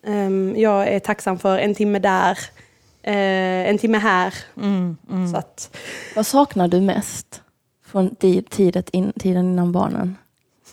Ehm, 0.06 0.54
jag 0.56 0.88
är 0.88 1.00
tacksam 1.00 1.38
för 1.38 1.58
en 1.58 1.74
timme 1.74 1.98
där, 1.98 2.38
eh, 3.02 3.68
en 3.68 3.78
timme 3.78 3.98
här. 3.98 4.34
Så 5.30 5.36
att, 5.36 5.76
Vad 6.16 6.26
saknar 6.26 6.68
du 6.68 6.80
mest? 6.80 7.42
från 7.86 8.14
tidet 8.50 8.90
in, 8.90 9.12
tiden 9.18 9.44
innan 9.52 9.72
barnen? 9.72 10.16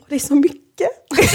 Det 0.10 0.16
är 0.16 0.20
så 0.20 0.36
mycket. 0.36 0.90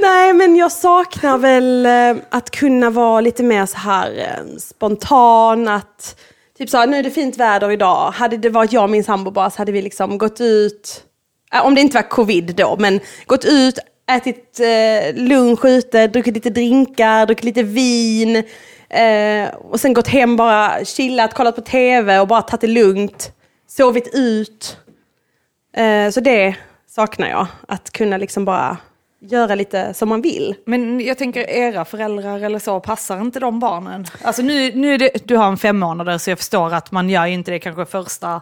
Nej, 0.00 0.32
men 0.32 0.56
jag 0.56 0.72
saknar 0.72 1.38
väl 1.38 1.86
eh, 1.86 2.22
att 2.30 2.50
kunna 2.50 2.90
vara 2.90 3.20
lite 3.20 3.42
mer 3.42 3.66
så 3.66 3.76
här 3.78 4.18
eh, 4.18 4.56
spontan. 4.58 5.68
Att, 5.68 6.16
typ 6.58 6.70
så 6.70 6.76
här, 6.78 6.86
nu 6.86 6.96
är 6.96 7.02
det 7.02 7.10
fint 7.10 7.36
väder 7.36 7.70
idag. 7.70 8.10
Hade 8.10 8.36
det 8.36 8.48
varit 8.48 8.72
jag 8.72 8.84
och 8.84 8.90
min 8.90 9.04
sambo 9.04 9.30
bara 9.30 9.50
så 9.50 9.58
hade 9.58 9.72
vi 9.72 9.82
liksom 9.82 10.18
gått 10.18 10.40
ut, 10.40 11.04
eh, 11.54 11.66
om 11.66 11.74
det 11.74 11.80
inte 11.80 11.96
var 11.96 12.08
covid 12.08 12.54
då, 12.56 12.76
men 12.78 13.00
gått 13.26 13.44
ut, 13.44 13.78
ätit 14.16 14.60
eh, 14.60 15.14
lunch 15.14 15.64
ute, 15.64 16.06
druckit 16.06 16.34
lite 16.34 16.50
drinkar, 16.50 17.26
druckit 17.26 17.44
lite 17.44 17.62
vin. 17.62 18.36
Eh, 18.88 19.54
och 19.54 19.80
sen 19.80 19.92
gått 19.92 20.08
hem 20.08 20.36
bara 20.36 20.84
chillat, 20.84 21.34
kollat 21.34 21.56
på 21.56 21.62
tv 21.62 22.18
och 22.18 22.28
bara 22.28 22.42
tagit 22.42 22.60
det 22.60 22.66
lugnt. 22.66 23.32
Sovit 23.68 24.10
ut. 24.12 24.76
Eh, 25.76 26.10
så 26.10 26.20
det 26.20 26.54
saknar 26.88 27.28
jag. 27.28 27.46
Att 27.68 27.90
kunna 27.90 28.16
liksom 28.16 28.44
bara 28.44 28.76
göra 29.20 29.54
lite 29.54 29.94
som 29.94 30.08
man 30.08 30.22
vill. 30.22 30.54
Men 30.66 31.00
jag 31.00 31.18
tänker 31.18 31.50
era 31.50 31.84
föräldrar 31.84 32.40
eller 32.40 32.58
så, 32.58 32.80
passar 32.80 33.20
inte 33.20 33.40
de 33.40 33.60
barnen? 33.60 34.06
Alltså 34.22 34.42
nu, 34.42 34.72
nu 34.74 34.94
är 34.94 34.98
det, 34.98 35.10
du 35.24 35.36
har 35.36 35.48
en 35.48 35.58
fem 35.58 35.78
månader 35.78 36.18
så 36.18 36.30
jag 36.30 36.38
förstår 36.38 36.74
att 36.74 36.92
man 36.92 37.10
gör 37.10 37.26
inte 37.26 37.50
det 37.50 37.58
kanske 37.58 37.86
första 37.86 38.40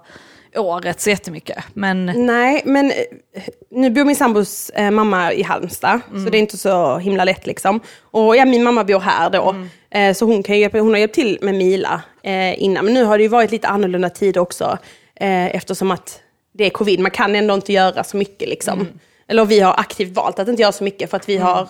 året 0.57 1.01
så 1.01 1.11
jättemycket. 1.11 1.65
Men 1.75 2.07
Nej, 2.07 2.63
men 2.65 2.91
eh, 2.91 3.43
nu 3.71 3.91
bor 3.91 4.05
min 4.05 4.17
sambos 4.17 4.71
eh, 4.71 4.91
mamma 4.91 5.33
i 5.33 5.43
Halmstad, 5.43 6.01
så 6.25 6.31
det 6.31 6.39
är 6.39 6.41
inte 6.41 6.57
så 6.59 6.99
himla 6.99 7.25
lätt 7.25 7.47
liksom. 7.47 7.81
Och 8.01 8.37
ja, 8.37 8.45
min 8.45 8.63
mamma 8.63 8.85
bor 8.85 9.01
här 9.01 9.31
då, 9.31 9.55
eh, 9.91 10.15
så 10.15 10.27
hon, 10.27 10.43
kan 10.43 10.59
hjälpa, 10.59 10.79
hon 10.79 10.91
har 10.91 10.99
hjälpt 10.99 11.15
till 11.15 11.39
med 11.43 11.55
Mila 11.55 12.03
eh, 12.23 12.63
innan. 12.63 12.85
Men 12.85 12.95
nu 12.95 13.05
har 13.05 13.19
det 13.19 13.23
ju 13.23 13.29
varit 13.29 13.51
lite 13.51 13.69
annorlunda 13.69 14.11
tid 14.11 14.37
också, 14.37 14.79
eh, 15.17 15.47
eftersom 15.57 15.91
att 15.91 16.21
det 16.53 16.67
är 16.67 16.71
covid. 16.71 17.01
Man 17.01 17.11
kan 17.11 17.35
ändå 17.35 17.55
inte 17.55 17.73
göra 17.73 18.05
så 18.05 18.17
mycket 18.17 18.49
liksom. 18.49 18.89
Eller 19.29 19.45
vi 19.45 19.61
har 19.61 19.75
aktivt 19.81 20.17
valt 20.17 20.39
att 20.39 20.49
inte 20.49 20.63
göra 20.63 20.73
så 20.73 20.85
mycket 20.85 21.11
för 21.11 21.17
att 21.17 21.29
vi 21.29 21.37
har 21.37 21.69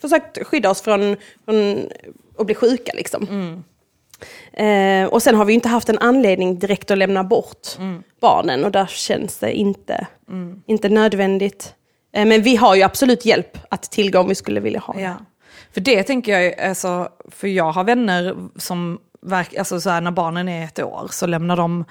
försökt 0.00 0.46
skydda 0.46 0.70
oss 0.70 0.82
från, 0.82 1.16
från 1.44 1.88
att 2.38 2.46
bli 2.46 2.54
sjuka 2.54 2.92
liksom. 2.94 3.26
Eh, 4.52 5.04
och 5.04 5.22
sen 5.22 5.34
har 5.34 5.44
vi 5.44 5.52
inte 5.52 5.68
haft 5.68 5.88
en 5.88 5.98
anledning 5.98 6.58
direkt 6.58 6.90
att 6.90 6.98
lämna 6.98 7.24
bort 7.24 7.68
barnen 8.20 8.64
och 8.64 8.72
där 8.72 8.86
känns 8.86 9.38
det 9.38 9.52
inte, 9.52 10.06
inte 10.66 10.88
nödvändigt. 10.88 11.74
Eh, 12.12 12.26
men 12.26 12.42
vi 12.42 12.56
har 12.56 12.74
ju 12.74 12.82
absolut 12.82 13.24
hjälp 13.24 13.58
att 13.68 13.82
tillgå 13.82 14.18
om 14.18 14.28
vi 14.28 14.34
skulle 14.34 14.60
vilja 14.60 14.80
ha. 14.80 15.00
Ja. 15.00 15.14
För 15.74 15.80
det 15.80 16.02
tänker 16.02 16.38
jag, 16.38 16.60
alltså, 16.60 17.08
för 17.30 17.48
jag 17.48 17.72
har 17.72 17.84
vänner 17.84 18.36
som, 18.56 18.98
verk, 19.22 19.54
alltså 19.54 19.80
så 19.80 19.90
här, 19.90 20.00
när 20.00 20.10
barnen 20.10 20.48
är 20.48 20.64
ett 20.64 20.78
år 20.78 21.08
så 21.10 21.26
lämnar 21.26 21.56
de 21.56 21.84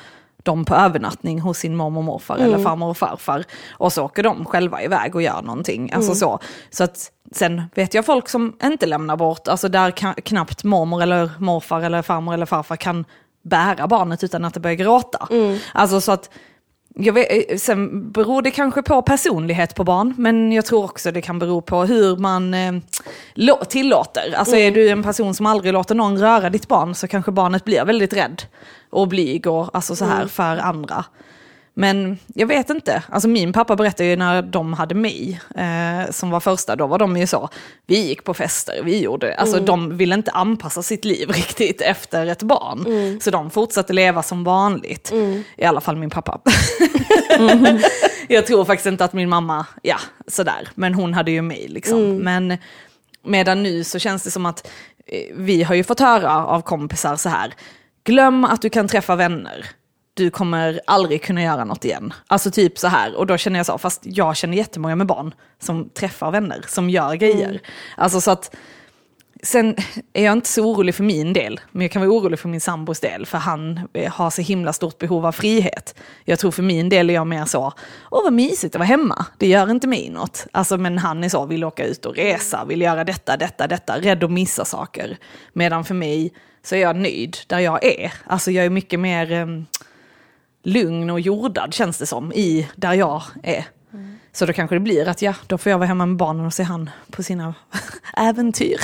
dem 0.43 0.65
på 0.65 0.75
övernattning 0.75 1.39
hos 1.39 1.57
sin 1.57 1.75
mormor 1.75 1.99
och 1.99 2.03
morfar 2.05 2.37
eller 2.37 2.57
farmor 2.63 2.89
och 2.89 2.97
farfar. 2.97 3.43
Och 3.71 3.93
så 3.93 4.03
åker 4.05 4.23
de 4.23 4.45
själva 4.45 4.81
iväg 4.83 5.15
och 5.15 5.21
gör 5.21 5.41
någonting. 5.41 5.91
Alltså 5.93 6.15
så. 6.15 6.39
så 6.69 6.83
att, 6.83 7.11
sen 7.31 7.61
vet 7.75 7.93
jag 7.93 8.05
folk 8.05 8.29
som 8.29 8.53
inte 8.63 8.85
lämnar 8.85 9.15
bort, 9.17 9.47
alltså 9.47 9.69
där 9.69 9.91
ka- 9.91 10.21
knappt 10.21 10.63
mormor 10.63 11.01
eller 11.03 11.29
morfar 11.39 11.81
eller 11.81 12.01
farmor 12.01 12.33
eller 12.33 12.45
farfar 12.45 12.75
kan 12.75 13.05
bära 13.43 13.87
barnet 13.87 14.23
utan 14.23 14.45
att 14.45 14.53
det 14.53 14.59
börjar 14.59 14.75
gråta. 14.75 15.27
Alltså 15.73 16.01
så 16.01 16.11
att 16.11 16.29
jag 16.95 17.13
vet, 17.13 17.61
sen 17.61 18.11
beror 18.11 18.41
det 18.41 18.51
kanske 18.51 18.81
på 18.81 19.01
personlighet 19.01 19.75
på 19.75 19.83
barn, 19.83 20.13
men 20.17 20.51
jag 20.51 20.65
tror 20.65 20.83
också 20.83 21.11
det 21.11 21.21
kan 21.21 21.39
bero 21.39 21.61
på 21.61 21.83
hur 21.83 22.17
man 22.17 22.53
eh, 22.53 22.73
tillåter. 23.69 24.33
Alltså 24.35 24.55
är 24.55 24.71
du 24.71 24.89
en 24.89 25.03
person 25.03 25.33
som 25.33 25.45
aldrig 25.45 25.73
låter 25.73 25.95
någon 25.95 26.19
röra 26.19 26.49
ditt 26.49 26.67
barn 26.67 26.95
så 26.95 27.07
kanske 27.07 27.31
barnet 27.31 27.65
blir 27.65 27.85
väldigt 27.85 28.13
rädd 28.13 28.41
och 28.89 29.07
blyg 29.07 29.47
och 29.47 29.69
alltså 29.75 29.95
så 29.95 30.05
här 30.05 30.27
för 30.27 30.57
andra. 30.57 31.05
Men 31.73 32.17
jag 32.27 32.47
vet 32.47 32.69
inte, 32.69 33.03
alltså 33.09 33.29
min 33.29 33.53
pappa 33.53 33.75
berättade 33.75 34.09
ju 34.09 34.15
när 34.15 34.41
de 34.41 34.73
hade 34.73 34.95
mig, 34.95 35.41
eh, 35.55 36.11
som 36.11 36.29
var 36.29 36.39
första, 36.39 36.75
då 36.75 36.87
var 36.87 36.97
de 36.99 37.17
ju 37.17 37.27
så, 37.27 37.49
vi 37.87 38.07
gick 38.07 38.23
på 38.23 38.33
fester, 38.33 38.81
vi 38.83 39.01
gjorde, 39.01 39.35
alltså 39.35 39.59
de 39.59 39.97
ville 39.97 40.15
inte 40.15 40.31
anpassa 40.31 40.83
sitt 40.83 41.05
liv 41.05 41.29
riktigt 41.31 41.81
efter 41.81 42.27
ett 42.27 42.43
barn. 42.43 43.19
Så 43.21 43.31
de 43.31 43.49
fortsatte 43.49 43.93
leva 43.93 44.23
som 44.23 44.43
vanligt, 44.43 45.11
i 45.57 45.65
alla 45.65 45.81
fall 45.81 45.95
min 45.95 46.09
pappa. 46.09 46.41
jag 48.27 48.45
tror 48.47 48.65
faktiskt 48.65 48.87
inte 48.87 49.05
att 49.05 49.13
min 49.13 49.29
mamma, 49.29 49.65
ja 49.81 49.97
sådär, 50.27 50.69
men 50.75 50.93
hon 50.93 51.13
hade 51.13 51.31
ju 51.31 51.41
mig 51.41 51.67
liksom. 51.67 52.15
Men 52.17 52.57
medan 53.23 53.63
nu 53.63 53.83
så 53.83 53.99
känns 53.99 54.23
det 54.23 54.31
som 54.31 54.45
att 54.45 54.67
eh, 55.05 55.35
vi 55.35 55.63
har 55.63 55.75
ju 55.75 55.83
fått 55.83 55.99
höra 55.99 56.45
av 56.45 56.61
kompisar 56.61 57.15
så 57.15 57.29
här, 57.29 57.53
glöm 58.03 58.45
att 58.45 58.61
du 58.61 58.69
kan 58.69 58.87
träffa 58.87 59.15
vänner. 59.15 59.65
Du 60.21 60.29
kommer 60.29 60.81
aldrig 60.87 61.23
kunna 61.23 61.43
göra 61.43 61.65
något 61.65 61.85
igen. 61.85 62.13
Alltså 62.27 62.51
typ 62.51 62.77
så 62.77 62.87
här, 62.87 63.15
och 63.15 63.27
då 63.27 63.37
känner 63.37 63.59
jag 63.59 63.65
så, 63.65 63.77
fast 63.77 64.01
jag 64.03 64.37
känner 64.37 64.57
jättemånga 64.57 64.95
med 64.95 65.07
barn 65.07 65.33
som 65.59 65.89
träffar 65.89 66.31
vänner, 66.31 66.65
som 66.67 66.89
gör 66.89 67.15
grejer. 67.15 67.61
Alltså 67.97 68.21
så 68.21 68.31
att, 68.31 68.55
sen 69.43 69.75
är 70.13 70.25
jag 70.25 70.33
inte 70.33 70.49
så 70.49 70.71
orolig 70.71 70.95
för 70.95 71.03
min 71.03 71.33
del, 71.33 71.59
men 71.71 71.81
jag 71.81 71.91
kan 71.91 72.01
vara 72.01 72.11
orolig 72.11 72.39
för 72.39 72.49
min 72.49 72.61
sambos 72.61 72.99
del, 72.99 73.25
för 73.25 73.37
han 73.37 73.79
eh, 73.93 74.11
har 74.11 74.29
så 74.29 74.41
himla 74.41 74.73
stort 74.73 74.97
behov 74.97 75.25
av 75.25 75.31
frihet. 75.31 75.95
Jag 76.25 76.39
tror 76.39 76.51
för 76.51 76.63
min 76.63 76.89
del 76.89 77.09
är 77.09 77.13
jag 77.13 77.27
mer 77.27 77.45
så, 77.45 77.73
åh 78.11 78.23
vad 78.23 78.33
mysigt 78.33 78.75
att 78.75 78.79
vara 78.79 78.87
hemma, 78.87 79.25
det 79.37 79.47
gör 79.47 79.71
inte 79.71 79.87
mig 79.87 80.09
något. 80.09 80.47
Alltså 80.51 80.77
men 80.77 80.97
han 80.97 81.23
är 81.23 81.29
så, 81.29 81.45
vill 81.45 81.63
åka 81.63 81.85
ut 81.85 82.05
och 82.05 82.15
resa, 82.15 82.65
vill 82.65 82.81
göra 82.81 83.03
detta, 83.03 83.37
detta, 83.37 83.67
detta, 83.67 83.99
rädd 83.99 84.23
att 84.23 84.31
missa 84.31 84.65
saker. 84.65 85.17
Medan 85.53 85.85
för 85.85 85.95
mig 85.95 86.33
så 86.63 86.75
är 86.75 86.79
jag 86.79 86.95
nöjd 86.95 87.37
där 87.47 87.59
jag 87.59 87.83
är. 87.83 88.13
Alltså 88.25 88.51
jag 88.51 88.65
är 88.65 88.69
mycket 88.69 88.99
mer 88.99 89.31
em, 89.31 89.65
lugn 90.63 91.09
och 91.09 91.19
jordad 91.19 91.73
känns 91.73 91.97
det 91.97 92.05
som, 92.05 92.33
i 92.33 92.67
där 92.75 92.93
jag 92.93 93.21
är. 93.43 93.65
Så 94.33 94.45
då 94.45 94.53
kanske 94.53 94.75
det 94.75 94.79
blir 94.79 95.07
att 95.07 95.21
ja, 95.21 95.33
då 95.47 95.57
får 95.57 95.69
jag 95.69 95.77
vara 95.77 95.87
hemma 95.87 96.05
med 96.05 96.17
barnen 96.17 96.45
och 96.45 96.53
se 96.53 96.63
han 96.63 96.89
på 97.11 97.23
sina 97.23 97.53
äventyr. 98.17 98.77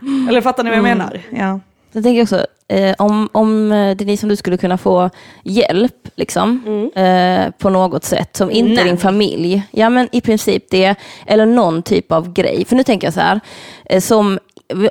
Eller 0.28 0.40
fattar 0.40 0.64
ni 0.64 0.70
vad 0.70 0.76
jag 0.78 0.82
menar? 0.82 1.20
Ja. 1.30 1.60
Jag 1.92 2.04
tänker 2.04 2.22
också, 2.22 2.46
eh, 2.68 2.94
om, 2.98 3.28
om 3.32 3.68
det 3.68 4.04
är 4.04 4.04
ni 4.04 4.16
som 4.16 4.28
du 4.28 4.36
skulle 4.36 4.56
kunna 4.56 4.78
få 4.78 5.10
hjälp 5.44 6.08
liksom, 6.14 6.62
eh, 6.94 7.50
på 7.58 7.70
något 7.70 8.04
sätt, 8.04 8.36
som 8.36 8.50
inte 8.50 8.72
är 8.72 8.76
Nej. 8.76 8.84
din 8.84 8.98
familj. 8.98 9.62
Ja 9.70 9.90
men 9.90 10.08
i 10.12 10.20
princip 10.20 10.70
det, 10.70 10.94
eller 11.26 11.46
någon 11.46 11.82
typ 11.82 12.12
av 12.12 12.32
grej. 12.32 12.64
För 12.64 12.76
nu 12.76 12.82
tänker 12.82 13.06
jag 13.06 13.14
så 13.14 13.20
här, 13.20 13.40
eh, 13.84 14.00
som, 14.00 14.38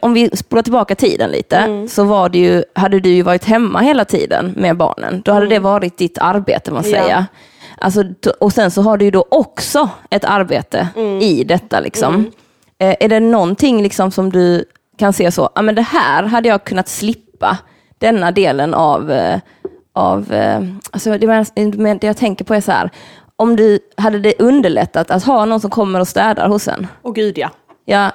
om 0.02 0.14
vi 0.14 0.30
spolar 0.38 0.64
tillbaka 0.64 0.96
tiden 0.96 1.30
lite, 1.32 1.88
så 1.90 2.04
var 2.04 2.30
det 2.30 2.38
ju, 2.38 2.64
hade 2.76 3.00
du 3.00 3.10
ju 3.10 3.22
varit 3.22 3.46
hemma 3.46 3.80
hela 3.80 4.06
tiden 4.06 4.54
med 4.58 4.78
barnen. 4.78 5.22
Då 5.26 5.32
hade 5.32 5.48
det 5.48 5.60
varit 5.60 5.98
ditt 5.98 6.18
arbete, 6.18 6.72
man 6.72 6.84
Ja. 6.86 6.92
säger. 7.02 7.26
Alltså, 7.78 8.04
t- 8.04 8.30
och 8.40 8.54
sen 8.54 8.72
så 8.72 8.82
har 8.82 8.98
du 8.98 9.06
ju 9.06 9.12
då 9.12 9.26
också 9.32 9.90
ett 10.10 10.26
arbete 10.26 10.88
i 11.22 11.44
detta. 11.44 11.80
Liksom. 11.80 12.32
Eh, 12.80 12.96
är 13.00 13.10
det 13.10 13.20
någonting 13.20 13.84
liksom 13.84 14.12
som 14.12 14.32
du 14.32 14.66
kan 14.98 15.14
se 15.14 15.32
så, 15.32 15.50
ja 15.56 15.62
men 15.62 15.76
det 15.76 15.82
här 15.82 16.24
hade 16.24 16.50
jag 16.50 16.64
kunnat 16.64 16.88
slippa, 16.88 17.58
denna 18.00 18.32
delen 18.32 18.74
av, 18.74 19.12
eh, 19.12 19.40
av 19.94 20.34
eh, 20.34 20.60
alltså 20.92 21.18
det, 21.18 21.28
men 21.78 21.98
det 21.98 22.08
jag 22.08 22.18
tänker 22.18 22.46
på 22.46 22.54
är 22.54 22.62
så 22.62 22.72
här, 22.72 22.90
om 23.36 23.56
du 23.56 23.80
hade 23.98 24.20
det 24.20 24.34
underlättat 24.40 25.12
att 25.12 25.24
ha 25.24 25.46
någon 25.46 25.60
som 25.60 25.70
kommer 25.70 26.00
och 26.00 26.08
städar 26.08 26.48
hos 26.48 26.68
en. 26.68 26.88
Och 27.02 27.16
gud 27.16 27.38
ja. 27.38 27.50
Ja, 27.86 28.12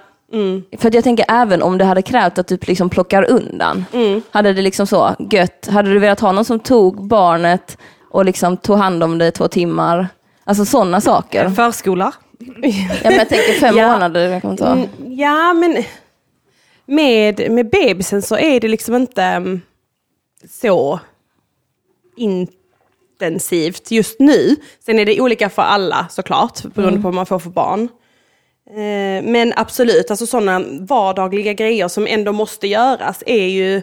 för 0.78 0.88
att 0.88 0.94
jag 0.94 1.04
tänker 1.04 1.24
även 1.28 1.62
om 1.62 1.78
det 1.78 1.84
hade 1.84 2.02
krävt 2.02 2.38
att 2.38 2.46
du 2.46 2.58
liksom 2.62 2.90
plockar 2.90 3.30
undan, 3.30 3.84
hade 4.30 4.52
det 4.52 4.62
liksom 4.62 4.86
så 4.86 5.14
gött, 5.30 5.68
hade 5.70 5.90
du 5.92 5.98
velat 5.98 6.20
ha 6.20 6.32
någon 6.32 6.44
som 6.44 6.60
tog 6.60 7.06
barnet 7.08 7.78
och 8.10 8.24
liksom 8.24 8.56
tog 8.56 8.76
hand 8.78 9.02
om 9.02 9.18
det 9.18 9.26
i 9.26 9.32
två 9.32 9.48
timmar? 9.48 10.08
Alltså 10.44 10.64
sådana 10.64 11.00
saker. 11.00 11.48
Förskola. 11.50 12.12
Ja, 12.38 12.46
men 13.04 13.12
jag 13.12 13.28
tänker 13.28 13.60
fem 13.60 13.76
Ja. 13.78 13.92
månader. 13.92 14.28
Jag 14.28 14.42
kommer 14.42 14.56
ta. 14.56 14.66
Mm, 14.72 14.88
ja, 15.06 15.52
men 15.52 15.84
med, 16.86 17.50
med 17.52 17.70
bebisen 17.70 18.22
så 18.22 18.36
är 18.38 18.60
det 18.60 18.68
liksom 18.68 18.94
inte 18.94 19.22
mm, 19.22 19.60
så 20.50 21.00
intensivt 22.16 23.90
just 23.90 24.20
nu. 24.20 24.56
Sen 24.86 24.98
är 24.98 25.06
det 25.06 25.20
olika 25.20 25.50
för 25.50 25.62
alla 25.62 26.06
såklart, 26.10 26.62
beroende 26.74 26.98
på 27.00 27.02
vad 27.08 27.14
man 27.14 27.26
får 27.26 27.38
för 27.38 27.50
barn. 27.50 27.88
Eh, 28.70 29.22
Men 29.22 29.52
absolut, 29.56 30.10
alltså 30.10 30.26
sådana 30.26 30.62
vardagliga 30.80 31.52
grejer 31.52 31.88
som 31.88 32.06
ändå 32.06 32.32
måste 32.32 32.66
göras 32.66 33.22
är 33.26 33.46
ju, 33.46 33.82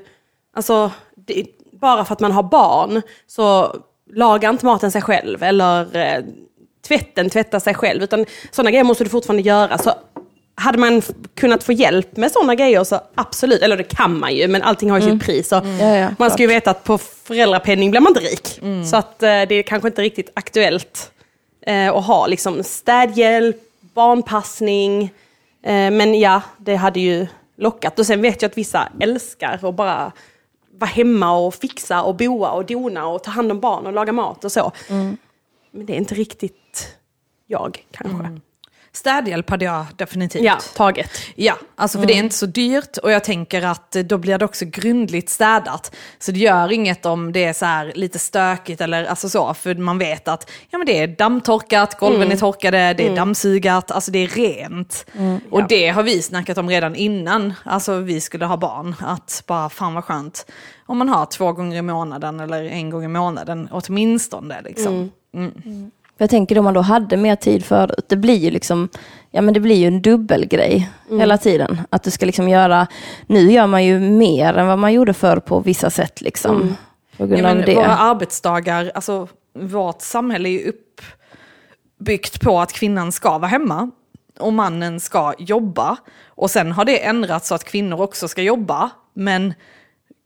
alltså 0.56 0.92
det, 1.16 1.46
bara 1.72 2.06
för 2.06 2.14
att 2.14 2.20
man 2.20 2.32
har 2.32 2.44
barn 2.44 3.02
så 3.28 3.76
lagar 4.14 4.50
inte 4.50 4.66
maten 4.66 4.92
sig 4.92 5.02
själv 5.02 5.44
eller 5.44 5.96
eh, 5.96 6.24
tvätten 6.88 7.30
tvättar 7.30 7.60
sig 7.60 7.74
själv. 7.74 8.04
Utan 8.04 8.26
sådana 8.52 8.72
grejer 8.72 8.84
måste 8.84 9.04
du 9.04 9.10
fortfarande 9.10 9.42
göra. 9.44 9.78
Så 9.78 9.92
hade 10.56 10.78
man 10.78 11.02
kunnat 11.36 11.64
få 11.64 11.72
hjälp 11.72 12.18
med 12.18 12.32
sådana 12.32 12.56
grejer 12.56 12.84
så 12.84 13.00
absolut, 13.16 13.62
eller 13.62 13.78
det 13.78 13.84
kan 13.84 14.20
man 14.20 14.36
ju, 14.36 14.48
men 14.48 14.62
allting 14.62 14.92
har 14.92 15.00
ju 15.00 15.04
sitt 15.12 15.26
pris. 15.26 15.48
Så 15.50 15.56
Ja, 15.56 15.96
ja, 15.98 16.10
man 16.20 16.32
ska 16.32 16.42
ju 16.44 16.48
veta 16.48 16.72
att 16.72 16.84
på 16.84 16.98
föräldrapenning 16.98 17.92
blir 17.92 18.02
man 18.02 18.12
inte 18.18 18.20
rik. 18.30 18.60
Så 18.86 18.96
att 18.98 19.24
eh, 19.24 19.28
det 19.28 19.56
är 19.56 19.64
kanske 19.64 19.88
inte 19.88 20.02
riktigt 20.02 20.30
aktuellt 20.34 21.12
eh, 21.68 21.94
att 21.94 22.06
ha 22.06 22.28
liksom 22.28 22.64
städhjälp, 22.64 23.58
barnpassning. 23.94 25.04
Eh, 25.64 25.92
men 25.92 26.20
ja, 26.20 26.42
det 26.58 26.76
hade 26.76 27.00
ju 27.00 27.28
lockat. 27.56 28.00
Och 28.00 28.06
sen 28.06 28.22
vet 28.22 28.42
jag 28.42 28.50
att 28.50 28.58
vissa 28.58 28.90
älskar 29.00 29.60
att 29.64 29.76
bara 29.76 30.12
vara 30.72 30.90
hemma 30.90 31.38
och 31.38 31.54
fixa 31.56 32.04
och 32.04 32.16
boa 32.16 32.52
och 32.52 32.66
dona 32.66 33.08
och 33.08 33.24
ta 33.24 33.32
hand 33.32 33.52
om 33.52 33.60
barn 33.60 33.86
och 33.86 33.94
laga 33.94 34.12
mat 34.12 34.46
och 34.46 34.52
så. 34.52 34.72
Men 35.72 35.86
det 35.86 35.94
är 35.94 35.98
inte 35.98 36.16
riktigt 36.16 36.98
jag 37.48 37.86
kanske. 37.92 38.18
Städhjälp 38.96 39.50
hade 39.50 39.66
jag 39.66 39.86
definitivt. 39.96 40.44
Ja, 40.44 40.58
taget. 40.76 41.10
Ja, 41.36 41.58
alltså 41.76 42.00
för 42.00 42.06
det 42.06 42.14
är 42.14 42.18
inte 42.18 42.36
så 42.36 42.46
dyrt 42.46 42.98
och 42.98 43.12
jag 43.12 43.24
tänker 43.24 43.66
att 43.66 43.92
då 43.92 44.18
blir 44.18 44.38
det 44.38 44.46
också 44.46 44.66
grundligt 44.66 45.30
städat. 45.30 45.96
Så 46.20 46.32
det 46.32 46.40
gör 46.40 46.72
inget 46.72 47.06
om 47.06 47.32
det 47.32 47.44
är 47.44 47.54
så 47.54 47.66
här 47.66 47.92
lite 47.96 48.20
stökigt 48.20 48.82
eller 48.82 49.06
alltså 49.06 49.30
så, 49.30 49.54
för 49.54 49.76
man 49.76 49.98
vet 49.98 50.28
att 50.28 50.52
ja, 50.70 50.78
men 50.78 50.88
det 50.88 51.00
är 51.00 51.08
dammtorkat, 51.08 52.00
golven 52.00 52.32
är 52.32 52.38
torkade, 52.38 52.94
det 52.94 53.08
är 53.08 53.16
dammsugat, 53.16 53.92
alltså 53.92 54.12
det 54.12 54.20
är 54.20 54.28
rent. 54.28 55.06
Och 55.50 55.68
det 55.68 55.90
har 55.90 56.04
vi 56.04 56.22
snackat 56.22 56.58
om 56.58 56.70
redan 56.70 56.96
innan, 56.96 57.54
alltså 57.64 57.98
vi 57.98 58.22
skulle 58.22 58.46
ha 58.46 58.58
barn, 58.58 58.96
att 59.00 59.44
bara 59.48 59.70
fan 59.70 59.94
vad 59.94 60.04
skönt 60.04 60.46
om 60.86 60.98
man 60.98 61.10
har 61.10 61.26
två 61.26 61.52
gånger 61.52 61.78
i 61.78 61.82
månaden 61.82 62.40
eller 62.40 62.64
en 62.64 62.90
gång 62.90 63.04
i 63.04 63.08
månaden 63.08 63.68
åtminstone. 63.72 64.62
Liksom. 64.62 65.12
Jag 66.24 66.30
tänker 66.30 66.58
om 66.58 66.64
man 66.64 66.74
då 66.74 66.82
hade 66.82 67.18
mer 67.18 67.36
tid 67.36 67.66
förut, 67.66 68.06
det 68.10 68.16
blir 68.16 68.38
ju 68.38 68.52
liksom, 68.52 68.90
ja 69.32 69.42
men 69.42 69.54
det 69.54 69.60
blir 69.60 69.76
ju 69.76 69.88
en 69.88 70.02
dubbelgrej 70.02 70.90
hela 71.10 71.38
tiden. 71.38 71.82
Att 71.90 72.04
du 72.04 72.12
ska 72.12 72.26
liksom 72.26 72.50
göra, 72.50 72.88
nu 73.28 73.52
gör 73.52 73.68
man 73.68 73.86
ju 73.86 74.00
mer 74.00 74.54
än 74.54 74.68
vad 74.68 74.80
man 74.80 74.94
gjorde 74.94 75.14
förr 75.14 75.40
på 75.40 75.60
vissa 75.60 75.90
sätt 75.90 76.22
liksom. 76.22 76.76
På 77.18 77.26
grund 77.26 77.42
Ja, 77.42 77.52
av 77.52 77.58
det. 77.66 77.76
Våra 77.76 77.98
arbetsdagar, 77.98 78.92
alltså 78.96 79.28
vårt 79.60 80.02
samhälle 80.02 80.50
är 80.50 80.52
ju 80.52 80.72
uppbyggt 82.00 82.42
på 82.42 82.60
att 82.60 82.74
kvinnan 82.74 83.12
ska 83.12 83.38
vara 83.38 83.50
hemma 83.50 83.92
och 84.40 84.54
mannen 84.54 85.00
ska 85.00 85.34
jobba. 85.38 85.98
Och 86.28 86.52
sen 86.52 86.72
har 86.72 86.86
det 86.86 87.06
ändrats 87.06 87.48
så 87.48 87.56
att 87.56 87.64
kvinnor 87.64 88.02
också 88.02 88.28
ska 88.28 88.42
jobba, 88.42 88.90
men 89.14 89.54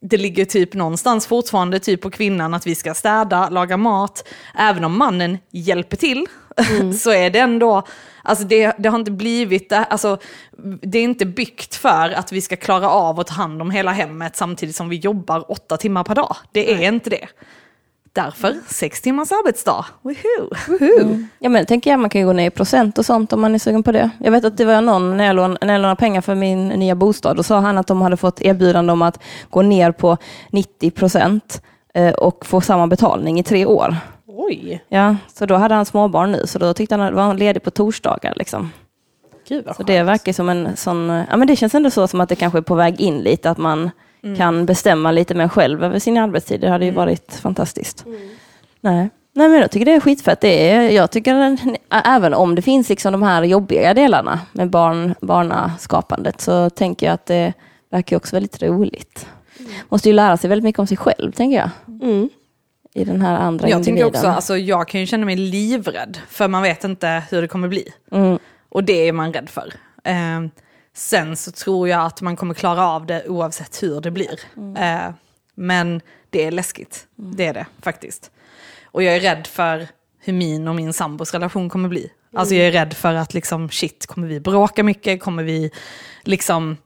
det 0.10 0.18
ligger 0.18 0.46
typ 0.46 0.74
någonstans 0.74 1.28
fortfarande 1.28 1.80
typ 1.80 2.02
på 2.02 2.12
kvinnan 2.12 2.54
att 2.54 2.68
vi 2.68 2.76
ska 2.76 2.94
städa, 2.94 3.50
laga 3.50 3.78
mat. 3.78 4.28
Även 4.56 4.84
om 4.84 4.98
mannen 4.98 5.38
hjälper 5.52 5.98
till 5.98 6.26
så 7.00 7.12
är 7.12 7.30
det 7.30 7.40
ändå, 7.40 7.84
alltså 8.24 8.46
det, 8.46 8.76
det 8.80 8.90
har 8.90 9.00
inte 9.00 9.12
blivit, 9.12 9.70
det, 9.70 9.84
alltså, 9.84 10.18
det 10.82 11.00
är 11.00 11.04
inte 11.04 11.26
byggt 11.26 11.76
för 11.76 12.10
att 12.10 12.32
vi 12.32 12.42
ska 12.42 12.56
klara 12.56 12.90
av 12.90 13.20
att 13.20 13.28
ta 13.28 13.34
hand 13.34 13.62
om 13.62 13.72
hela 13.72 13.92
hemmet 13.92 14.36
samtidigt 14.36 14.76
som 14.76 14.90
vi 14.90 14.96
jobbar 14.96 15.52
åtta 15.52 15.78
timmar 15.78 16.04
per 16.04 16.16
dag. 16.16 16.36
Det 16.52 16.74
är 16.74 16.88
inte 16.88 17.10
det. 17.10 17.28
Därför 18.18 18.56
sex 18.68 19.02
timmars 19.02 19.32
arbetsdag. 19.32 19.86
Woohoo! 20.02 21.28
Ja 21.40 21.50
men 21.50 21.66
tänker 21.66 21.92
jag 21.92 22.00
man 22.00 22.10
kan 22.10 22.22
ju 22.22 22.28
gå 22.28 22.34
ner 22.34 22.48
i 22.48 22.50
procent 22.50 22.98
och 22.98 23.06
sånt 23.06 23.34
om 23.34 23.42
man 23.42 23.56
är 23.56 23.60
sugen 23.60 23.84
på 23.84 23.92
det. 23.92 24.10
Jag 24.20 24.32
vet 24.32 24.46
att 24.46 24.58
det 24.58 24.66
var 24.66 24.82
någon, 24.82 25.18
när 25.18 25.26
jag, 25.26 25.36
lån, 25.36 25.58
när 25.62 25.74
jag 25.74 25.82
lånade 25.82 26.00
pengar 26.00 26.22
för 26.22 26.36
min 26.36 26.68
nya 26.68 26.96
bostad, 26.96 27.38
då 27.38 27.44
sa 27.44 27.60
han 27.60 27.78
att 27.78 27.88
de 27.88 28.02
hade 28.02 28.18
fått 28.18 28.42
erbjudande 28.42 28.94
om 28.94 29.02
att 29.02 29.20
gå 29.50 29.62
ner 29.62 29.92
på 29.92 30.18
90 30.52 30.92
procent 30.92 31.62
eh, 31.94 32.14
och 32.14 32.46
få 32.46 32.62
samma 32.62 32.88
betalning 32.88 33.40
i 33.40 33.44
tre 33.44 33.66
år. 33.66 33.96
Oj, 34.28 34.84
Ja, 34.90 35.16
så 35.34 35.46
då 35.46 35.56
hade 35.56 35.76
han 35.76 35.86
småbarn 35.86 36.32
nu, 36.32 36.48
så 36.48 36.60
då 36.60 36.74
tyckte 36.74 36.96
han 36.96 37.08
att 37.08 37.14
var 37.14 37.34
ledig 37.34 37.64
på 37.64 37.72
torsdagar. 37.72 38.34
Liksom. 38.36 38.72
gud 39.48 39.66
Så 39.78 39.84
det 39.84 40.04
verkar 40.04 40.34
som 40.34 40.50
en 40.50 40.78
sån, 40.78 41.24
ja 41.30 41.38
men 41.38 41.48
det 41.48 41.56
känns 41.56 41.76
ändå 41.76 41.90
så 41.90 42.08
som 42.08 42.22
att 42.22 42.30
det 42.30 42.36
kanske 42.36 42.60
är 42.60 42.62
på 42.62 42.76
väg 42.76 43.02
in 43.02 43.18
lite, 43.18 43.50
att 43.50 43.58
man 43.58 43.92
kan 44.38 44.66
bestämma 44.66 45.12
lite 45.12 45.36
mer 45.36 45.48
själv 45.48 45.84
över 45.84 46.00
sin 46.00 46.18
arbetstid. 46.18 46.62
Det 46.62 46.70
hade 46.70 46.86
ju 46.86 46.92
varit 46.92 47.34
fantastiskt. 47.34 48.06
Nej. 48.82 49.10
Nej 49.34 49.50
men 49.50 49.60
jag 49.60 49.72
tycker 49.72 49.86
det 49.86 49.94
är 49.94 50.00
skitfett. 50.00 50.42
Det 50.42 50.70
är, 50.70 50.90
jag 50.90 51.12
tycker 51.12 51.34
den, 51.34 51.58
även 51.90 52.34
om 52.34 52.56
det 52.56 52.62
finns 52.62 52.90
liksom 52.90 53.12
de 53.12 53.24
här 53.24 53.44
jobbiga 53.44 53.94
delarna 53.94 54.40
med 54.52 54.70
barn, 54.70 55.16
barnaskapandet 55.22 56.42
så 56.42 56.70
tänker 56.70 57.06
jag 57.06 57.14
att 57.14 57.26
det 57.26 57.54
verkar 57.90 58.18
också 58.18 58.36
väldigt 58.36 58.64
roligt. 58.64 59.28
Måste 59.90 60.10
ju 60.10 60.14
lära 60.14 60.38
sig 60.38 60.50
väldigt 60.50 60.64
mycket 60.64 60.80
om 60.80 60.88
sig 60.88 60.98
själv 60.98 61.32
tänker 61.32 61.58
jag. 61.58 61.70
Mm. 62.02 62.30
I 62.94 63.04
den 63.04 63.22
här 63.22 63.36
andra 63.40 63.70
Jag 63.70 63.80
individen. 63.80 64.04
tänker 64.12 64.20
också, 64.20 64.28
alltså, 64.28 64.58
jag 64.58 64.88
kan 64.88 65.02
ju 65.02 65.08
känna 65.08 65.26
mig 65.26 65.36
livrädd, 65.36 66.18
för 66.30 66.48
man 66.48 66.64
vet 66.64 66.84
inte 66.84 67.24
hur 67.30 67.42
det 67.42 67.48
kommer 67.48 67.68
bli. 67.68 67.94
Mm. 68.12 68.40
Och 68.70 68.84
det 68.84 69.08
är 69.08 69.12
man 69.12 69.34
rädd 69.34 69.50
för. 69.50 69.74
Eh, 70.04 70.42
sen 70.98 71.38
så 71.38 71.52
tror 71.52 71.90
jag 71.90 72.06
att 72.06 72.22
man 72.22 72.36
kommer 72.36 72.54
klara 72.54 72.88
av 72.88 73.06
det 73.06 73.28
oavsett 73.28 73.84
hur 73.84 74.02
det 74.02 74.12
blir. 74.12 74.40
Eh, 74.78 75.14
men 75.56 76.02
det 76.30 76.46
är 76.46 76.52
läskigt, 76.52 77.08
det 77.16 77.46
är 77.46 77.54
det 77.54 77.66
faktiskt. 77.82 78.32
Och 78.86 79.04
jag 79.04 79.16
är 79.16 79.20
rädd 79.20 79.48
för 79.48 79.88
hur 80.20 80.34
min 80.34 80.68
och 80.68 80.76
min 80.76 80.94
sambos 80.94 81.34
relation 81.34 81.70
kommer 81.70 81.90
bli. 81.90 82.12
Alltså 82.36 82.56
jag 82.56 82.68
är 82.68 82.72
rädd 82.72 82.94
för 82.94 83.14
att 83.14 83.34
liksom, 83.34 83.70
shit, 83.70 84.06
kommer 84.06 84.28
vi 84.28 84.40
bråka 84.40 84.84
mycket? 84.84 85.22
Kommer 85.22 85.44
vi 85.44 85.72
liksom 86.24 86.78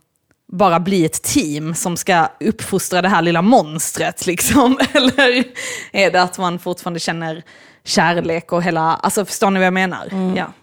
bara 0.47 0.79
bli 0.79 1.05
ett 1.05 1.23
team 1.23 1.75
som 1.75 1.97
ska 1.97 2.27
uppfostra 2.39 3.01
det 3.01 3.09
här 3.09 3.21
lilla 3.21 3.41
monstret 3.41 4.25
liksom? 4.25 4.79
Eller 4.93 5.43
är 5.91 6.11
det 6.11 6.21
att 6.21 6.37
man 6.37 6.59
fortfarande 6.59 6.99
känner 6.99 7.43
kärlek 7.83 8.51
och 8.51 8.63
hela, 8.63 8.81
alltså 8.81 9.25
förstår 9.25 9.49
ni 9.49 9.59
vad 9.59 9.65
jag 9.65 9.73
menar? 9.73 10.33
Ja. 10.37 10.53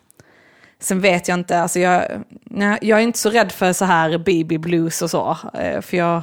Sen 0.80 1.00
vet 1.00 1.28
jag 1.28 1.38
inte, 1.38 1.60
alltså 1.60 1.78
jag, 1.80 2.04
nej, 2.44 2.78
jag 2.82 2.98
är 2.98 3.02
inte 3.02 3.18
så 3.18 3.30
rädd 3.30 3.52
för 3.52 3.72
så 3.72 3.84
här 3.84 4.18
baby 4.18 4.58
blues 4.58 5.02
och 5.02 5.10
så, 5.10 5.36
eh, 5.54 5.80
för 5.80 5.96
jag 5.96 6.22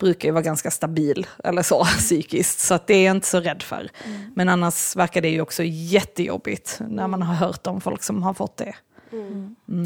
brukar 0.00 0.28
ju 0.28 0.32
vara 0.32 0.42
ganska 0.42 0.70
stabil 0.70 1.26
eller 1.44 1.62
så 1.62 1.84
psykiskt, 1.98 2.60
så 2.60 2.74
att 2.74 2.86
det 2.86 2.94
är 2.94 3.06
jag 3.06 3.16
inte 3.16 3.26
så 3.26 3.40
rädd 3.40 3.62
för. 3.62 3.88
Men 4.34 4.48
annars 4.48 4.96
verkar 4.96 5.20
det 5.20 5.28
ju 5.28 5.40
också 5.40 5.62
jättejobbigt 5.64 6.80
när 6.88 7.06
man 7.08 7.22
har 7.22 7.34
hört 7.34 7.66
om 7.66 7.80
folk 7.80 8.02
som 8.02 8.22
har 8.22 8.34
fått 8.34 8.56
det. 8.56 8.74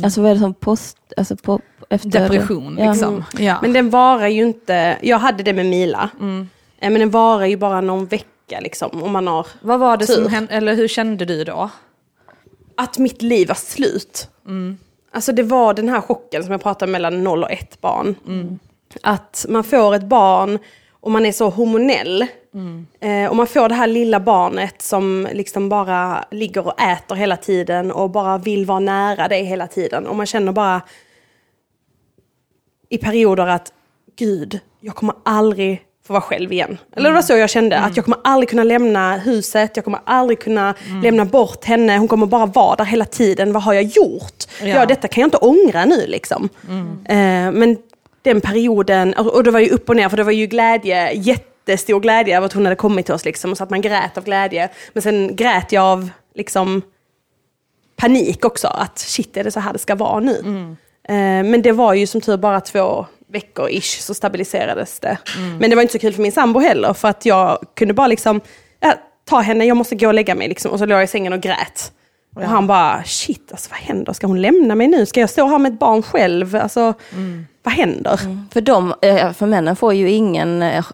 Alltså 0.04 0.22
vad 0.22 0.30
är 0.30 0.34
det 0.34 0.40
som 0.40 0.54
post, 0.54 0.98
alltså 1.16 1.36
på, 1.36 1.60
efter 1.90 2.08
Depression 2.08 2.78
Ja. 2.80 2.90
liksom. 2.92 3.24
Ja. 3.38 3.58
Men 3.62 3.72
den 3.72 3.90
varar 3.90 4.28
ju 4.28 4.42
inte, 4.42 4.98
jag 5.02 5.18
hade 5.18 5.42
det 5.42 5.52
med 5.52 5.66
Mila, 5.66 6.10
Eh, 6.78 6.90
men 6.90 7.00
den 7.00 7.10
varar 7.10 7.46
ju 7.46 7.56
bara 7.56 7.80
någon 7.80 8.06
vecka 8.06 8.60
liksom 8.60 9.02
om 9.02 9.12
man 9.12 9.26
har 9.26 9.46
Vad 9.62 9.80
var 9.80 9.96
det 9.96 10.06
som 10.06 10.24
Tur. 10.24 10.28
hände, 10.28 10.52
eller 10.54 10.74
hur 10.74 10.88
kände 10.88 11.24
du 11.24 11.44
då? 11.44 11.70
Att 12.76 12.98
mitt 12.98 13.22
liv 13.22 13.48
var 13.48 13.54
slut. 13.54 14.28
Alltså 15.10 15.32
det 15.32 15.42
var 15.42 15.74
den 15.74 15.88
här 15.88 16.00
chocken 16.00 16.42
som 16.42 16.52
jag 16.52 16.62
pratade 16.62 16.88
om 16.88 16.92
mellan 16.92 17.24
0 17.24 17.42
och 17.44 17.50
1 17.50 17.80
barn. 17.80 18.14
Att 19.02 19.46
man 19.48 19.64
får 19.64 19.94
ett 19.94 20.04
barn 20.04 20.58
och 20.90 21.10
man 21.10 21.26
är 21.26 21.32
så 21.32 21.48
hormonell. 21.48 22.26
Eh, 23.00 23.30
och 23.30 23.36
man 23.36 23.46
får 23.46 23.68
det 23.68 23.74
här 23.74 23.86
lilla 23.86 24.20
barnet 24.20 24.82
som 24.82 25.28
liksom 25.32 25.68
bara 25.68 26.24
ligger 26.30 26.66
och 26.66 26.80
äter 26.80 27.14
hela 27.14 27.36
tiden 27.36 27.92
och 27.92 28.10
bara 28.10 28.38
vill 28.38 28.66
vara 28.66 28.80
nära 28.80 29.28
dig 29.28 29.44
hela 29.44 29.66
tiden. 29.66 30.06
Och 30.06 30.16
man 30.16 30.26
känner 30.26 30.52
bara 30.52 30.82
i 32.88 32.98
perioder 32.98 33.46
att 33.46 33.72
gud, 34.16 34.60
jag 34.80 34.94
kommer 34.94 35.14
aldrig 35.24 35.82
få 36.06 36.12
vara 36.12 36.20
själv 36.22 36.52
igen. 36.52 36.78
Eller 36.96 37.08
det 37.08 37.14
var 37.14 37.22
så 37.22 37.32
jag 37.36 37.50
kände, 37.50 37.78
att 37.78 37.96
jag 37.96 38.04
kommer 38.04 38.18
aldrig 38.24 38.48
kunna 38.48 38.64
lämna 38.64 39.16
huset, 39.16 39.72
jag 39.76 39.84
kommer 39.84 40.00
aldrig 40.04 40.40
kunna 40.40 40.74
lämna 41.02 41.24
bort 41.24 41.64
henne, 41.64 41.96
hon 41.98 42.08
kommer 42.08 42.26
bara 42.26 42.46
vara 42.46 42.76
där 42.76 42.84
hela 42.84 43.04
tiden. 43.04 43.52
Vad 43.52 43.62
har 43.62 43.74
jag 43.74 43.82
gjort? 43.82 44.44
Ja, 44.60 44.66
Ja. 44.66 44.86
detta 44.86 45.08
kan 45.08 45.20
jag 45.20 45.26
inte 45.26 45.36
ångra 45.36 45.84
nu 45.84 46.06
liksom. 46.06 46.48
Eh, 47.04 47.16
men 47.52 47.76
den 48.22 48.40
perioden, 48.40 49.14
och 49.14 49.26
och 49.34 49.44
det 49.44 49.50
var 49.50 49.60
ju 49.60 49.68
upp 49.70 49.88
och 49.88 49.96
ner, 49.96 50.08
för 50.08 50.16
det 50.16 50.24
var 50.24 50.32
ju 50.32 50.46
glädje, 50.46 51.12
jättestor 51.12 52.00
glädje 52.00 52.36
över 52.36 52.46
att 52.46 52.52
hon 52.52 52.64
hade 52.66 52.76
kommit 52.76 53.06
till 53.06 53.14
oss 53.14 53.24
liksom, 53.24 53.50
och 53.50 53.56
så 53.56 53.64
att 53.64 53.70
man 53.70 53.80
grät 53.80 54.18
av 54.18 54.24
glädje. 54.24 54.68
Men 54.92 55.02
sen 55.02 55.36
grät 55.36 55.72
jag 55.72 55.84
av 55.84 56.10
liksom 56.34 56.82
panik 57.96 58.44
också, 58.44 58.68
att 58.68 58.98
shit 58.98 59.36
är 59.36 59.44
det 59.44 59.50
så 59.50 59.60
här 59.60 59.72
det 59.72 59.78
ska 59.78 59.94
vara 59.94 60.20
nu? 60.20 60.38
Eh, 61.08 61.14
men 61.44 61.62
det 61.62 61.72
var 61.72 61.94
ju 61.94 62.06
som 62.06 62.20
tur 62.20 62.36
bara 62.36 62.60
två 62.60 63.06
veckor 63.34 63.70
ish 63.70 64.00
så 64.00 64.14
stabiliserades 64.14 65.00
det. 65.00 65.18
Men 65.60 65.70
det 65.70 65.76
var 65.76 65.82
inte 65.82 65.92
så 65.92 65.98
kul 65.98 66.12
för 66.12 66.22
min 66.22 66.32
sambo 66.32 66.60
heller 66.60 66.92
för 66.92 67.08
att 67.08 67.26
jag 67.26 67.58
kunde 67.76 67.94
bara 67.94 68.06
liksom, 68.06 68.40
ja, 68.80 68.94
ta 69.24 69.40
henne, 69.40 69.64
jag 69.64 69.76
måste 69.76 69.94
gå 69.94 70.06
och 70.06 70.14
lägga 70.14 70.34
mig 70.34 70.48
liksom. 70.48 70.70
Och 70.70 70.78
så 70.78 70.86
låg 70.86 70.96
jag 70.96 71.04
i 71.04 71.06
sängen 71.06 71.32
och 71.32 71.40
grät. 71.40 71.92
Och 72.34 72.42
han 72.42 72.66
bara, 72.66 73.02
shit 73.04 73.48
alltså 73.52 73.70
vad 73.70 73.78
händer? 73.78 74.12
Ska 74.12 74.26
hon 74.26 74.42
lämna 74.42 74.74
mig 74.74 74.88
nu? 74.88 75.06
Ska 75.06 75.20
jag 75.20 75.30
stå 75.30 75.46
här 75.46 75.58
med 75.58 75.72
ett 75.72 75.78
barn 75.78 76.02
själv? 76.02 76.56
Alltså, 76.56 76.94
vad 77.62 77.74
händer? 77.74 78.20
För, 78.52 78.60
de, 78.60 78.94
eh, 79.02 79.32
för 79.32 79.46
männen 79.46 79.76
får 79.76 79.94
ju 79.94 80.10
ingen 80.10 80.62
eh, 80.62 80.84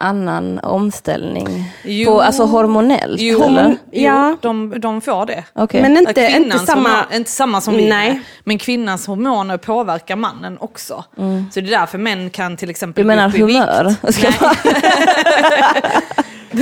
annan 0.00 0.58
omställning, 0.58 1.72
Jo. 1.84 2.10
på, 2.10 2.20
alltså 2.22 2.44
hormonellt 2.44 3.20
Jo, 3.20 3.42
eller? 3.42 3.76
jo 3.92 4.02
Ja. 4.02 4.36
de, 4.40 4.74
de 4.80 5.00
får 5.00 5.26
det. 5.26 5.44
Okej. 5.54 5.82
Men 5.82 5.96
inte, 5.96 6.32
inte 6.36 6.58
samma... 6.58 6.88
hormon- 6.88 7.16
inte 7.16 7.30
samma 7.30 7.60
som 7.60 7.76
vi 7.76 7.88
Nej. 7.88 8.10
är. 8.10 8.20
Men 8.44 8.58
kvinnans 8.58 9.06
hormoner 9.06 9.56
påverkar 9.56 10.16
mannen 10.16 10.56
också. 10.60 11.04
Så 11.52 11.60
det 11.60 11.66
är 11.66 11.70
därför 11.80 11.98
män 11.98 12.30
kan 12.30 12.56
till 12.56 12.70
exempel 12.70 13.04
Du 13.04 13.08
menar 13.08 13.28
humör? 13.28 13.94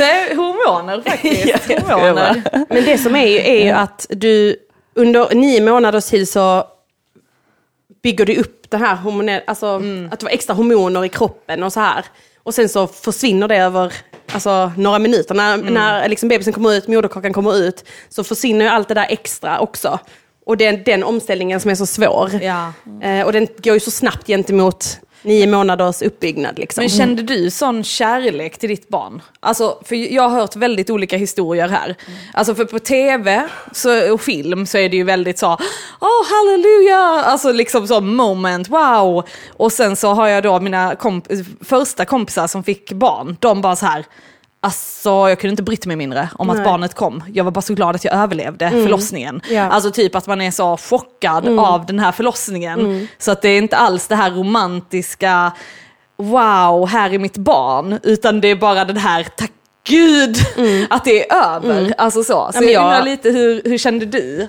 är 0.01 0.37
hormoner 0.37 1.03
faktiskt. 1.03 1.63
Skojar 1.65 1.81
hormoner. 1.81 2.43
Men 2.69 2.85
det 2.85 2.99
som 2.99 3.17
är 3.17 3.27
ju, 3.27 3.39
är 3.39 3.65
ju 3.65 3.71
att 3.71 4.07
du 4.11 4.57
under 4.95 5.35
nio 5.35 5.61
månaders 5.61 6.05
tid 6.05 6.29
så 6.29 6.65
bygger 8.03 8.27
du 8.27 8.37
upp 8.37 8.71
det 8.71 8.77
här 8.77 8.97
hormonell, 8.97 9.43
alltså 9.47 9.83
att 10.11 10.21
det 10.21 10.25
var 10.25 10.31
extra 10.31 10.55
hormoner 10.55 11.05
i 11.05 11.09
kroppen 11.09 11.63
och 11.63 11.73
så 11.73 11.81
här. 11.81 12.05
Och 12.43 12.55
sen 12.55 12.69
så 12.69 12.87
försvinner 12.87 13.49
det 13.49 13.57
över 13.57 13.93
alltså, 14.33 14.73
några 14.77 14.99
minuter. 14.99 15.35
När, 15.35 15.57
när 15.57 16.09
liksom 16.09 16.29
bebisen 16.29 16.53
kommer 16.53 16.73
ut, 16.73 16.89
moderkakan 16.89 17.33
kommer 17.33 17.57
ut, 17.57 17.85
så 18.09 18.25
försvinner 18.25 18.65
ju 18.65 18.71
allt 18.71 18.89
det 18.89 18.95
där 18.95 19.07
extra 19.09 19.59
också. 19.61 19.99
Och 20.47 20.57
det 20.57 20.67
är 20.67 20.77
den 20.77 21.05
omställningen 21.05 21.61
som 21.61 21.71
är 21.71 21.75
så 21.75 21.87
svår. 21.87 22.31
Ja. 22.43 22.73
Eh, 23.03 23.27
och 23.27 23.33
den 23.33 23.49
går 23.57 23.75
ju 23.75 23.81
så 23.81 23.91
snabbt 23.91 24.27
gentemot 24.27 24.99
nio 25.23 25.47
månaders 25.47 26.03
uppbyggnad. 26.03 26.59
Liksom. 26.59 26.83
Men 26.83 26.89
kände 26.89 27.23
du 27.23 27.51
sån 27.51 27.85
kärlek 27.85 28.59
till 28.59 28.69
ditt 28.69 28.89
barn? 28.89 29.23
Alltså, 29.41 29.79
för 29.85 30.15
jag 30.15 30.29
har 30.29 30.41
hört 30.41 30.57
väldigt 30.57 30.91
olika 30.91 31.17
historier 31.17 31.69
här. 31.69 31.97
Alltså 32.35 32.55
för 32.55 32.65
på 32.65 32.79
tv 32.79 33.49
så, 33.73 34.13
och 34.13 34.21
film 34.21 34.67
så 34.67 34.79
är 34.79 34.89
det 34.89 34.97
ju 34.97 35.05
väldigt 35.05 35.39
så, 35.39 35.59
åh 36.01 36.27
halleluja, 36.31 37.25
alltså 37.25 37.53
liksom 37.53 37.89
så 37.89 38.01
moment, 38.01 38.69
wow. 38.69 39.25
Och 39.49 39.73
sen 39.73 39.97
så 39.97 40.09
har 40.09 40.29
jag 40.29 40.43
då 40.43 40.61
mina 40.61 40.95
komp- 40.95 41.45
första 41.65 42.05
kompisar 42.05 42.47
som 42.47 42.65
fick 42.65 42.93
barn, 42.93 43.37
de 43.41 43.61
bara 43.61 43.77
så 43.77 43.87
här, 43.87 44.05
Alltså 44.65 45.11
jag 45.11 45.41
kunde 45.41 45.51
inte 45.53 45.63
brytt 45.63 45.87
mig 45.87 45.97
mindre 45.97 46.29
om 46.39 46.51
att 46.51 46.57
Nej. 46.57 46.65
barnet 46.65 46.95
kom. 46.95 47.25
Jag 47.33 47.45
var 47.45 47.51
bara 47.51 47.61
så 47.63 47.75
glad 47.75 47.95
att 47.95 48.05
jag 48.05 48.15
överlevde 48.15 48.71
förlossningen. 48.71 49.41
Ja. 49.51 49.63
Alltså 49.63 49.91
typ 49.91 50.15
att 50.15 50.27
man 50.27 50.41
är 50.41 50.51
så 50.51 50.77
chockad 50.77 51.59
av 51.59 51.87
den 51.87 51.99
här 51.99 52.13
förlossningen. 52.13 53.09
Så 53.19 53.31
att 53.33 53.43
det 53.43 53.49
är 53.49 53.59
inte 53.59 53.77
alls 53.77 54.07
det 54.07 54.17
här 54.17 54.31
romantiska, 54.31 55.53
wow, 56.17 56.87
här 56.89 57.15
är 57.15 57.19
mitt 57.19 57.37
barn. 57.37 57.99
Utan 58.03 58.41
det 58.41 58.49
är 58.49 58.57
bara 58.57 58.85
den 58.85 58.97
här, 58.97 59.27
tack 59.37 59.53
gud 59.85 60.37
att 60.91 61.05
det 61.05 61.31
är 61.31 61.37
över. 61.55 61.95
Alltså 61.99 62.25
så. 62.25 62.51
Så 62.53 62.63
jag 62.65 62.73
jag- 62.73 62.85
undrar 62.85 63.03
lite, 63.03 63.31
hur, 63.31 63.63
hur 63.65 63.79
kände 63.79 64.07
du? 64.07 64.49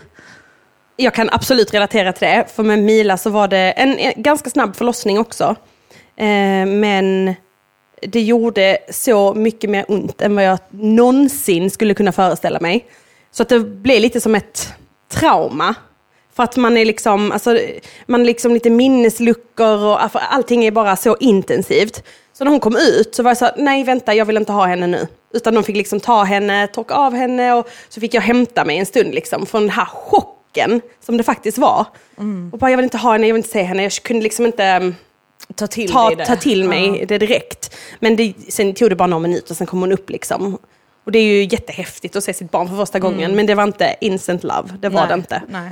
Jag 0.96 1.14
kan 1.14 1.30
absolut 1.32 1.74
relatera 1.74 2.14
till 2.14 2.28
det, 2.28 2.46
för 2.56 2.64
med 2.64 2.80
Mila 2.80 3.18
så 3.18 3.30
var 3.30 3.48
det 3.48 3.58
en, 3.72 3.98
en 4.00 4.24
ganska 4.24 4.50
snabb 4.50 4.76
förlossning 4.76 5.20
också. 5.20 5.56
Eh, 6.16 6.66
men 6.66 7.36
det 8.08 8.22
gjorde 8.22 8.78
så 8.90 9.34
mycket 9.34 9.70
mer 9.70 9.86
ont 9.88 10.22
än 10.22 10.36
vad 10.36 10.46
jag 10.46 10.60
någonsin 10.70 11.72
skulle 11.72 11.94
kunna 11.94 12.12
föreställa 12.12 12.60
mig. 12.60 12.86
Så 13.32 13.44
att 13.44 13.50
det 13.50 13.60
blev 13.60 14.02
lite 14.02 14.22
som 14.22 14.36
ett 14.36 14.74
trauma. 15.12 15.76
För 16.36 16.44
att 16.44 16.58
man 16.58 16.78
är 16.78 16.86
liksom, 16.86 17.32
alltså, 17.32 17.60
man 18.06 18.22
är 18.22 18.26
liksom 18.26 18.54
lite 18.54 18.70
minnesluckor 18.70 19.86
och 19.86 20.12
för 20.12 20.20
allting 20.30 20.66
är 20.66 20.72
bara 20.72 20.96
så 20.96 21.18
intensivt. 21.20 22.04
Så 22.34 22.44
när 22.44 22.52
hon 22.52 22.60
kom 22.60 22.76
ut 22.76 23.16
så 23.16 23.24
var 23.24 23.32
jag 23.32 23.38
så 23.38 23.46
här, 23.46 23.54
nej 23.58 23.84
vänta 23.84 24.14
jag 24.14 24.26
vill 24.26 24.38
inte 24.38 24.52
ha 24.52 24.66
henne 24.66 24.88
nu. 24.88 25.08
Utan 25.34 25.54
de 25.54 25.64
fick 25.64 25.76
liksom 25.76 26.00
ta 26.00 26.24
henne, 26.24 26.68
torka 26.68 26.94
av 26.94 27.14
henne 27.14 27.54
och 27.54 27.70
så 27.90 28.02
fick 28.02 28.14
jag 28.14 28.22
hämta 28.22 28.66
mig 28.66 28.78
en 28.78 28.86
stund 28.86 29.14
liksom 29.14 29.46
från 29.46 29.62
den 29.62 29.70
här 29.70 29.86
chocken 29.86 30.82
som 31.06 31.18
det 31.18 31.24
faktiskt 31.24 31.58
var. 31.58 31.86
Och 32.52 32.60
bara 32.60 32.72
jag 32.72 32.78
vill 32.78 32.84
inte 32.84 32.98
ha 32.98 33.12
henne, 33.12 33.28
jag 33.28 33.34
vill 33.34 33.40
inte 33.40 33.50
se 33.50 33.64
henne, 33.64 33.84
jag 33.84 33.92
kunde 33.92 34.24
liksom 34.24 34.46
inte 34.46 34.64
mm, 34.64 34.96
Ta 35.56 35.68
till 35.68 35.92
ta, 35.92 36.10
det. 36.16 36.26
ta 36.26 36.36
till 36.36 36.70
mig 36.70 37.00
Ja. 37.00 37.06
det 37.06 37.18
direkt. 37.18 37.76
Men 38.00 38.16
det, 38.16 38.34
sen 38.50 38.74
tog 38.74 38.90
det 38.90 38.96
bara 38.96 39.08
några 39.08 39.22
minuter, 39.22 39.56
sen 39.56 39.68
kom 39.68 39.80
hon 39.80 39.92
upp 39.92 40.10
liksom. 40.10 40.58
Och 41.04 41.12
det 41.12 41.20
är 41.20 41.24
ju 41.24 41.44
jättehäftigt 41.44 42.16
att 42.16 42.24
se 42.24 42.34
sitt 42.34 42.52
barn 42.52 42.70
för 42.70 42.76
första 42.76 43.00
gången, 43.00 43.36
men 43.36 43.46
det 43.46 43.56
var 43.56 43.64
inte 43.64 43.96
instant 44.02 44.44
love, 44.44 44.70
det 44.80 44.90
var 44.90 45.00
Nej, 45.02 45.08
det 45.10 45.14
inte. 45.14 45.42
Nej. 45.48 45.70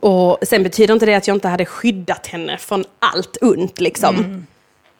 Och 0.00 0.38
sen 0.42 0.62
betyder 0.62 0.94
inte 0.94 1.06
det 1.06 1.14
att 1.14 1.26
jag 1.26 1.36
inte 1.36 1.48
hade 1.48 1.64
skyddat 1.64 2.26
henne 2.26 2.58
från 2.58 2.84
allt 2.98 3.36
ont 3.40 3.80
liksom. 3.80 4.46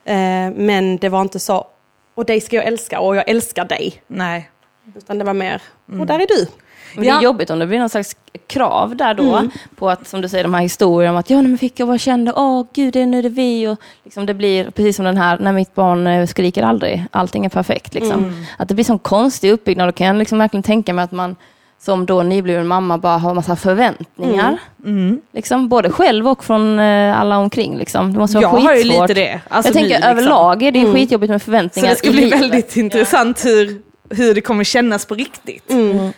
Eh, 0.05 0.15
men 0.55 0.97
det 0.97 1.09
var 1.09 1.21
inte 1.21 1.39
så, 1.39 1.67
och 2.15 2.25
dig 2.27 2.41
ska 2.41 2.57
jag 2.57 2.65
älska 2.65 3.01
och 3.01 3.17
jag 3.17 3.29
älskar 3.29 3.65
dig. 3.65 4.03
Nej. 4.07 4.51
Utan 4.97 5.19
det 5.19 5.25
var 5.25 5.35
mer, 5.35 5.63
och 6.01 6.07
där 6.07 6.19
är 6.19 6.27
du. 6.27 6.47
Men 6.95 7.05
det 7.05 7.11
är 7.11 7.23
jobbigt 7.23 7.51
om 7.51 7.59
det 7.59 7.67
blir 7.67 7.79
någon 7.79 7.89
slags 7.89 8.17
krav 8.47 8.97
där 8.97 9.15
då. 9.15 9.37
Mm. 9.37 9.51
På 9.77 9.91
att, 9.91 10.09
som 10.09 10.21
du 10.21 10.29
säger, 10.29 10.45
de 10.45 10.55
här 10.55 10.63
historierna 10.63 11.13
om 11.13 11.19
att 11.19 11.31
ja, 11.31 11.43
men 11.43 11.59
fick 11.59 11.81
jag 11.81 11.89
bara 11.89 11.99
kände, 11.99 12.33
åh 12.37 12.67
gud, 12.75 12.93
det 12.93 13.01
är 13.01 13.07
nu 13.07 13.19
är 13.19 13.23
det 13.23 13.29
vi. 13.29 13.69
Och 13.69 13.79
liksom 14.05 14.27
det 14.27 14.35
blir 14.35 14.71
precis 14.71 14.97
som 14.97 15.05
den 15.05 15.17
här, 15.17 15.39
när 15.39 15.53
mitt 15.53 15.75
barn 15.75 16.07
eh, 16.07 16.27
skriker 16.27 16.63
aldrig, 16.63 17.05
allting 17.11 17.45
är 17.45 17.49
perfekt. 17.49 17.95
Liksom. 17.95 18.25
Mm. 18.25 18.35
Att 18.59 18.69
det 18.69 18.75
blir 18.75 18.85
sån 18.85 18.99
konstig 18.99 19.51
uppbyggnad. 19.53 19.89
Då 19.89 19.93
kan 19.93 20.07
jag 20.07 20.17
liksom 20.17 20.39
verkligen 20.39 20.63
tänka 20.63 20.93
mig 20.93 21.05
att 21.05 21.13
man 21.13 21.37
som 21.79 22.07
då 22.07 22.23
nybliven 22.23 22.67
mamma 22.67 22.99
bara 22.99 23.19
har 23.19 23.35
massa 23.35 23.57
förväntningar. 23.57 24.59
Mm. 24.85 25.21
Liksom, 25.33 25.69
både 25.69 25.91
själv 25.91 26.29
och 26.29 26.45
från 26.45 26.79
eh, 26.79 27.21
alla 27.21 27.39
omkring. 27.39 27.79
Liksom. 27.79 28.13
Det 28.13 28.19
måste 28.19 28.37
vara 28.37 28.43
Jag 28.43 28.49
har 28.49 28.75
ju 28.75 28.83
skitsvårt. 28.83 29.09
lite 29.09 29.21
det. 29.21 29.41
Alltså 29.49 29.69
jag 29.69 29.75
tänker 29.75 29.89
liksom. 29.89 30.11
överlag 30.11 30.63
är 30.63 30.73
det 30.73 30.79
Mm. 30.81 30.95
skitjobbigt 30.95 31.31
med 31.31 31.41
Så 31.43 31.45
förväntningar 31.45 31.89
det 31.91 31.97
ska 31.97 32.11
bli 32.11 32.21
livet. 32.21 32.41
väldigt 32.41 32.77
intressant 32.77 33.45
hur, 33.45 33.81
hur 34.11 34.35
det 34.35 34.41
kommer 34.41 34.65
kännas 34.65 35.07
på 35.07 35.15
riktigt. 35.15 35.73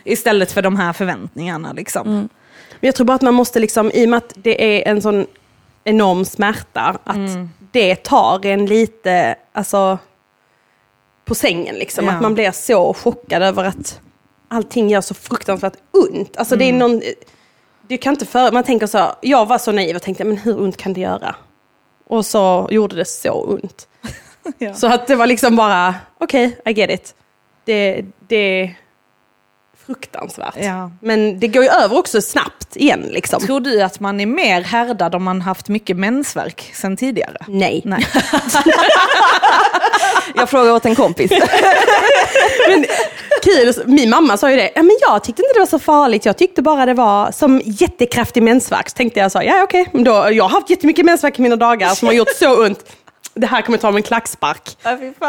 Istället 0.04 0.52
för 0.52 0.62
de 0.62 0.76
här 0.76 0.92
förväntningarna. 0.92 1.72
Liksom. 1.72 2.08
Men 2.08 2.28
jag 2.80 2.94
tror 2.94 3.06
bara 3.06 3.14
att 3.14 3.22
man 3.22 3.34
måste 3.34 3.58
liksom, 3.58 3.90
i 3.94 4.04
och 4.04 4.08
med 4.08 4.16
att 4.16 4.32
det 4.36 4.86
är 4.86 4.90
en 4.92 5.02
sån 5.02 5.26
enorm 5.84 6.24
smärta, 6.24 6.98
att 7.04 7.50
det 7.72 7.96
tar 7.96 8.46
en 8.46 8.66
lite, 8.66 9.36
alltså 9.52 9.98
på 11.24 11.34
sängen 11.34 11.74
liksom. 11.74 12.04
Ja. 12.04 12.12
Att 12.12 12.22
man 12.22 12.34
blir 12.34 12.50
så 12.50 12.94
chockad 12.94 13.42
över 13.42 13.64
att 13.64 14.00
allting 14.48 14.88
gör 14.88 15.00
så 15.00 15.14
fruktansvärt 15.14 15.76
ont. 15.90 16.36
Alltså 16.36 16.56
det 16.56 16.64
är 16.64 16.72
någon, 16.72 17.02
du 17.88 17.98
kan 17.98 18.14
inte 18.14 18.26
för, 18.26 18.52
man 18.52 18.64
tänker 18.64 18.86
så, 18.86 19.12
jag 19.20 19.46
var 19.46 19.58
så 19.58 19.72
naiv 19.72 19.96
och 19.96 20.02
tänkte, 20.02 20.24
men 20.24 20.36
hur 20.36 20.60
ont 20.60 20.76
kan 20.76 20.92
det 20.92 21.00
göra? 21.00 21.36
Och 22.06 22.26
så 22.26 22.68
gjorde 22.70 22.96
det 22.96 23.04
så 23.04 23.32
ont. 23.32 23.88
Ja. 24.58 24.74
Så 24.74 24.86
att 24.86 25.06
det 25.06 25.16
var 25.16 25.26
liksom 25.26 25.56
bara, 25.56 25.94
okej, 26.18 26.58
I 26.64 26.72
get 26.72 26.90
it. 26.90 27.14
Det, 27.68 28.04
det 28.28 28.36
är 28.36 28.74
fruktansvärt. 29.86 30.54
Ja. 30.60 30.90
Men 31.00 31.40
det 31.40 31.48
går 31.48 31.62
ju 31.62 31.68
över 31.68 31.98
också 31.98 32.22
snabbt 32.22 32.76
igen 32.76 33.00
liksom. 33.10 33.40
Tror 33.40 33.60
du 33.60 33.82
att 33.82 34.00
man 34.00 34.20
är 34.20 34.26
mer 34.26 34.62
härdad 34.62 35.14
om 35.14 35.24
man 35.24 35.40
haft 35.40 35.68
mycket 35.68 35.96
mensvärk 35.96 36.70
sen 36.74 36.96
tidigare? 36.96 37.36
Nej. 37.48 37.82
Nej. 37.84 38.06
Jag 40.34 40.50
frågar 40.50 40.72
åt 40.72 40.86
en 40.86 40.94
kompis. 40.94 41.30
Men 42.68 42.84
kul, 43.42 43.74
min 43.86 44.10
mamma 44.10 44.36
sa 44.36 44.50
ju 44.50 44.56
det, 44.56 44.70
ja, 44.74 44.82
men 44.82 44.96
jag 45.00 45.24
tyckte 45.24 45.42
inte 45.42 45.54
det 45.54 45.58
var 45.58 45.66
så 45.66 45.78
farligt, 45.78 46.24
jag 46.24 46.36
tyckte 46.36 46.62
bara 46.62 46.86
det 46.86 46.94
var 46.94 47.32
som 47.32 47.60
jättekraftig 47.64 48.42
mensvärk. 48.42 48.88
Så 48.88 48.94
tänkte 48.94 49.20
jag 49.20 49.32
så, 49.32 49.42
ja 49.44 49.62
okej, 49.62 49.88
då, 49.92 50.28
jag 50.32 50.44
har 50.44 50.48
haft 50.48 50.70
jättemycket 50.70 51.04
mensvärk 51.04 51.38
i 51.38 51.42
mina 51.42 51.56
dagar 51.56 51.88
som 51.88 52.08
har 52.08 52.12
gjort 52.12 52.36
så 52.38 52.66
ont. 52.66 52.84
Det 53.40 53.46
här 53.46 53.62
kommer 53.62 53.78
ta 53.78 53.90
mig 53.90 53.98
en 53.98 54.02
klackspark. 54.02 54.76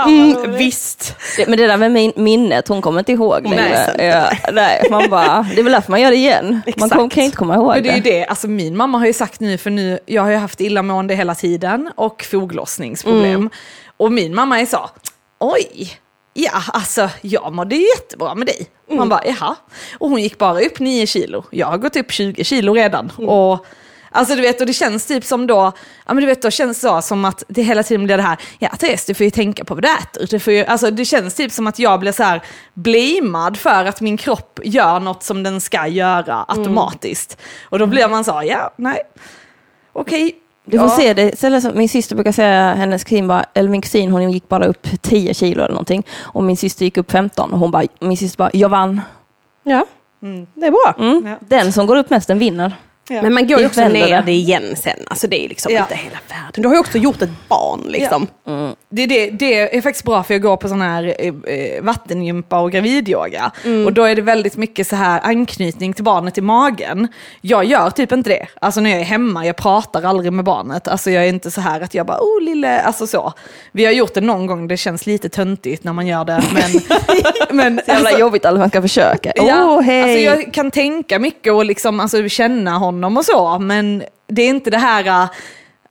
Mm, 0.05 0.55
visst. 0.57 1.15
Det, 1.37 1.47
men 1.47 1.57
det 1.57 1.67
där 1.67 1.77
med 1.77 1.91
min, 1.91 2.13
minnet, 2.15 2.67
hon 2.67 2.81
kommer 2.81 2.99
inte 2.99 3.11
ihåg 3.11 3.43
Nej, 3.43 3.55
längre. 3.55 3.85
sant. 3.85 3.97
Ja, 3.99 4.51
nej, 4.53 4.87
man 4.91 5.09
bara, 5.09 5.45
det 5.55 5.59
är 5.59 5.63
väl 5.63 5.73
därför 5.73 5.91
man 5.91 6.01
gör 6.01 6.11
det 6.11 6.17
igen. 6.17 6.49
Man 6.51 6.61
Exakt. 6.65 6.93
kom, 6.93 7.09
kan 7.09 7.23
inte 7.23 7.37
komma 7.37 7.55
ihåg 7.55 7.73
Men 7.73 7.83
det 7.83 7.89
är 7.89 7.95
ju 7.95 8.01
det. 8.01 8.11
det, 8.11 8.25
alltså 8.25 8.47
min 8.47 8.77
mamma 8.77 8.97
har 8.97 9.05
ju 9.05 9.13
sagt 9.13 9.39
nu, 9.39 9.57
för 9.57 9.69
nu, 9.69 9.99
jag 10.05 10.21
har 10.21 10.29
ju 10.29 10.37
haft 10.37 10.61
illamående 10.61 11.15
hela 11.15 11.35
tiden 11.35 11.91
och 11.95 12.23
foglossningsproblem. 12.23 13.49
Och 13.97 14.11
min 14.11 14.35
mamma 14.35 14.59
är 14.61 14.65
så, 14.65 14.89
oj, 15.39 15.91
ja 16.33 16.61
alltså 16.67 17.09
jag 17.21 17.53
mådde 17.53 17.75
ju 17.75 17.87
jättebra 17.87 18.35
med 18.35 18.47
dig. 18.47 18.67
Man 18.91 19.09
bara, 19.09 19.21
jaha. 19.25 19.55
Och 19.97 20.09
hon 20.09 20.21
gick 20.21 20.37
bara 20.37 20.59
upp 20.61 20.79
9 20.79 21.05
kilo, 21.07 21.43
jag 21.51 21.67
har 21.67 21.77
gått 21.77 21.95
upp 21.95 22.11
20 22.11 22.43
kilo 22.43 22.73
redan. 22.73 23.09
Och 23.17 23.65
Alltså 24.11 24.35
du 24.35 24.41
vet, 24.41 24.61
och 24.61 24.67
det 24.67 24.73
känns 24.73 25.05
typ 25.05 25.25
som 25.25 25.47
då, 25.47 25.71
ja 26.05 26.13
men 26.13 26.17
du 26.17 26.25
vet 26.25 26.41
då 26.41 26.51
känns 26.51 26.81
det 26.81 26.87
så 26.87 27.01
som 27.01 27.25
att 27.25 27.43
det 27.47 27.61
hela 27.61 27.83
tiden 27.83 28.05
blir 28.05 28.17
det 28.17 28.23
här, 28.23 28.37
ja 28.59 28.69
Therese 28.69 29.05
du 29.05 29.13
får 29.13 29.23
ju 29.23 29.29
tänka 29.29 29.65
på 29.65 29.75
vad 29.75 29.83
du 29.83 29.89
äter. 29.89 30.27
Du 30.29 30.39
får 30.39 30.53
ju, 30.53 30.65
alltså 30.65 30.91
det 30.91 31.05
känns 31.05 31.33
typ 31.33 31.51
som 31.51 31.67
att 31.67 31.79
jag 31.79 31.99
blir 31.99 32.11
så 32.11 32.23
här 32.23 32.41
blamad 32.73 33.57
för 33.57 33.85
att 33.85 34.01
min 34.01 34.17
kropp 34.17 34.59
gör 34.63 34.99
något 34.99 35.23
som 35.23 35.43
den 35.43 35.61
ska 35.61 35.87
göra 35.87 36.45
automatiskt. 36.47 37.37
Och 37.63 37.79
då 37.79 37.85
blir 37.85 38.07
man 38.07 38.23
så, 38.23 38.41
ja 38.45 38.73
nej, 38.75 39.01
okej. 39.93 40.35
Du 40.65 40.79
får 40.79 40.87
ja. 40.87 40.95
se 40.97 41.13
det, 41.13 41.61
som 41.61 41.77
min 41.77 41.89
syster 41.89 42.15
brukar 42.15 42.31
säga, 42.31 42.73
hennes 42.73 43.03
kusin 43.03 43.27
bara, 43.27 43.45
eller 43.53 43.69
min 43.69 43.81
kusin 43.81 44.11
hon 44.11 44.31
gick 44.31 44.49
bara 44.49 44.65
upp 44.65 44.87
10 45.01 45.33
kilo 45.33 45.63
eller 45.63 45.73
någonting. 45.73 46.05
Och 46.19 46.43
min 46.43 46.57
syster 46.57 46.85
gick 46.85 46.97
upp 46.97 47.11
15 47.11 47.53
och 47.53 47.59
hon 47.59 47.71
bara, 47.71 47.83
min 47.99 48.17
syster 48.17 48.37
bara, 48.37 48.49
jag 48.53 48.69
vann. 48.69 49.01
Ja, 49.63 49.85
det 50.53 50.65
är 50.65 50.71
bra. 50.71 50.95
Mm. 50.97 51.27
Ja. 51.27 51.35
Den 51.39 51.73
som 51.73 51.87
går 51.87 51.95
upp 51.95 52.09
mest 52.09 52.27
den 52.27 52.39
vinner. 52.39 52.75
Ja. 53.09 53.21
Men 53.21 53.33
man 53.33 53.47
går 53.47 53.59
ju 53.59 53.65
också 53.65 53.87
ner 53.87 54.21
det. 54.21 54.31
igen 54.31 54.75
sen. 54.83 54.99
Alltså 55.07 55.27
det 55.27 55.45
är 55.45 55.49
liksom 55.49 55.73
Ja. 55.73 55.81
inte 55.81 55.95
hela 55.95 56.17
världen. 56.29 56.61
Du 56.61 56.67
har 56.67 56.75
ju 56.75 56.79
också 56.79 56.97
gjort 56.97 57.21
ett 57.21 57.29
barn 57.47 57.81
liksom. 57.87 58.27
Det, 58.89 59.05
det, 59.05 59.29
det 59.29 59.77
är 59.77 59.81
faktiskt 59.81 60.05
bra 60.05 60.23
för 60.23 60.33
jag 60.33 60.41
går 60.41 60.57
på 60.57 60.67
sån 60.67 60.81
här 60.81 61.15
eh, 61.19 61.33
eh, 61.55 61.81
vattengympa 61.83 62.59
och 62.59 62.71
gravidyoga. 62.71 63.51
Och 63.85 63.93
då 63.93 64.03
är 64.03 64.15
det 64.15 64.21
väldigt 64.21 64.57
mycket 64.57 64.87
så 64.87 64.95
här 64.95 65.19
anknytning 65.23 65.93
till 65.93 66.03
barnet 66.03 66.37
i 66.37 66.41
magen. 66.41 67.07
Jag 67.41 67.65
gör 67.65 67.89
typ 67.89 68.11
inte 68.11 68.29
det. 68.29 68.47
Alltså 68.61 68.81
när 68.81 68.89
jag 68.89 68.99
är 68.99 69.03
hemma, 69.05 69.45
jag 69.45 69.55
pratar 69.55 70.03
aldrig 70.03 70.33
med 70.33 70.45
barnet. 70.45 70.87
Alltså 70.87 71.11
jag 71.11 71.23
är 71.25 71.29
inte 71.29 71.51
så 71.51 71.61
här 71.61 71.81
att 71.81 71.93
jag 71.93 72.05
bara, 72.05 72.17
oh 72.19 72.41
lille, 72.41 72.81
alltså 72.81 73.07
så. 73.07 73.33
Vi 73.71 73.85
har 73.85 73.91
gjort 73.91 74.13
det 74.13 74.21
någon 74.21 74.45
gång, 74.47 74.67
det 74.67 74.77
känns 74.77 75.05
lite 75.05 75.29
töntigt 75.29 75.83
när 75.83 75.93
man 75.93 76.07
gör 76.07 76.25
det. 76.25 76.43
Men, 76.53 76.71
men 77.57 77.77
Så 77.85 77.91
jävla 77.91 78.07
alltså- 78.07 78.19
jobbigt 78.19 78.45
att 78.45 78.57
man 78.57 78.69
ska 78.69 78.81
försöka. 78.81 79.31
Ja, 79.35 79.79
hej! 79.79 80.03
alltså 80.03 80.43
jag 80.43 80.53
kan 80.53 80.71
tänka 80.71 81.19
mycket 81.19 81.53
och 81.53 81.65
liksom, 81.65 81.99
alltså, 81.99 82.29
känna 82.29 82.71
honom 82.77 82.98
och 83.03 83.25
så, 83.25 83.59
men 83.59 84.03
det 84.27 84.41
är 84.41 84.49
inte 84.49 84.69
det 84.69 84.77
här, 84.77 85.23
äh, 85.23 85.29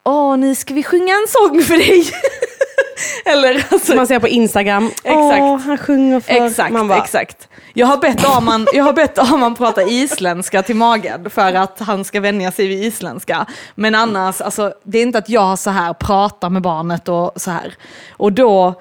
åh 0.04 0.36
nu 0.36 0.54
ska 0.54 0.74
vi 0.74 0.82
sjunga 0.82 1.14
en 1.14 1.26
sång 1.28 1.62
för 1.62 1.76
dig. 1.76 2.10
Eller 3.24 3.54
alltså, 3.54 3.78
Som 3.78 3.96
man 3.96 4.06
ser 4.06 4.18
på 4.18 4.28
Instagram. 4.28 4.86
Exakt. 4.86 5.40
Åh, 5.40 5.58
han 5.58 5.78
sjunger 5.78 6.20
för... 6.20 6.46
exakt, 6.46 6.72
man 6.72 6.88
bara, 6.88 6.98
exakt. 6.98 7.48
Jag 7.74 7.86
har 7.86 7.96
bett 7.96 8.24
Arman, 8.24 8.66
jag 8.74 8.84
har 8.84 8.92
bett 8.92 9.18
Arman 9.18 9.54
prata 9.54 9.82
isländska 9.82 10.62
till 10.62 10.76
magen 10.76 11.30
för 11.30 11.54
att 11.54 11.78
han 11.80 12.04
ska 12.04 12.20
vänja 12.20 12.52
sig 12.52 12.66
vid 12.66 12.84
isländska. 12.84 13.46
Men 13.74 13.94
annars, 13.94 14.40
alltså, 14.40 14.72
det 14.84 14.98
är 14.98 15.02
inte 15.02 15.18
att 15.18 15.28
jag 15.28 15.58
så 15.58 15.70
här 15.70 15.94
pratar 15.94 16.50
med 16.50 16.62
barnet 16.62 17.08
och 17.08 17.32
så 17.36 17.50
här. 17.50 17.74
Och 18.10 18.32
då, 18.32 18.74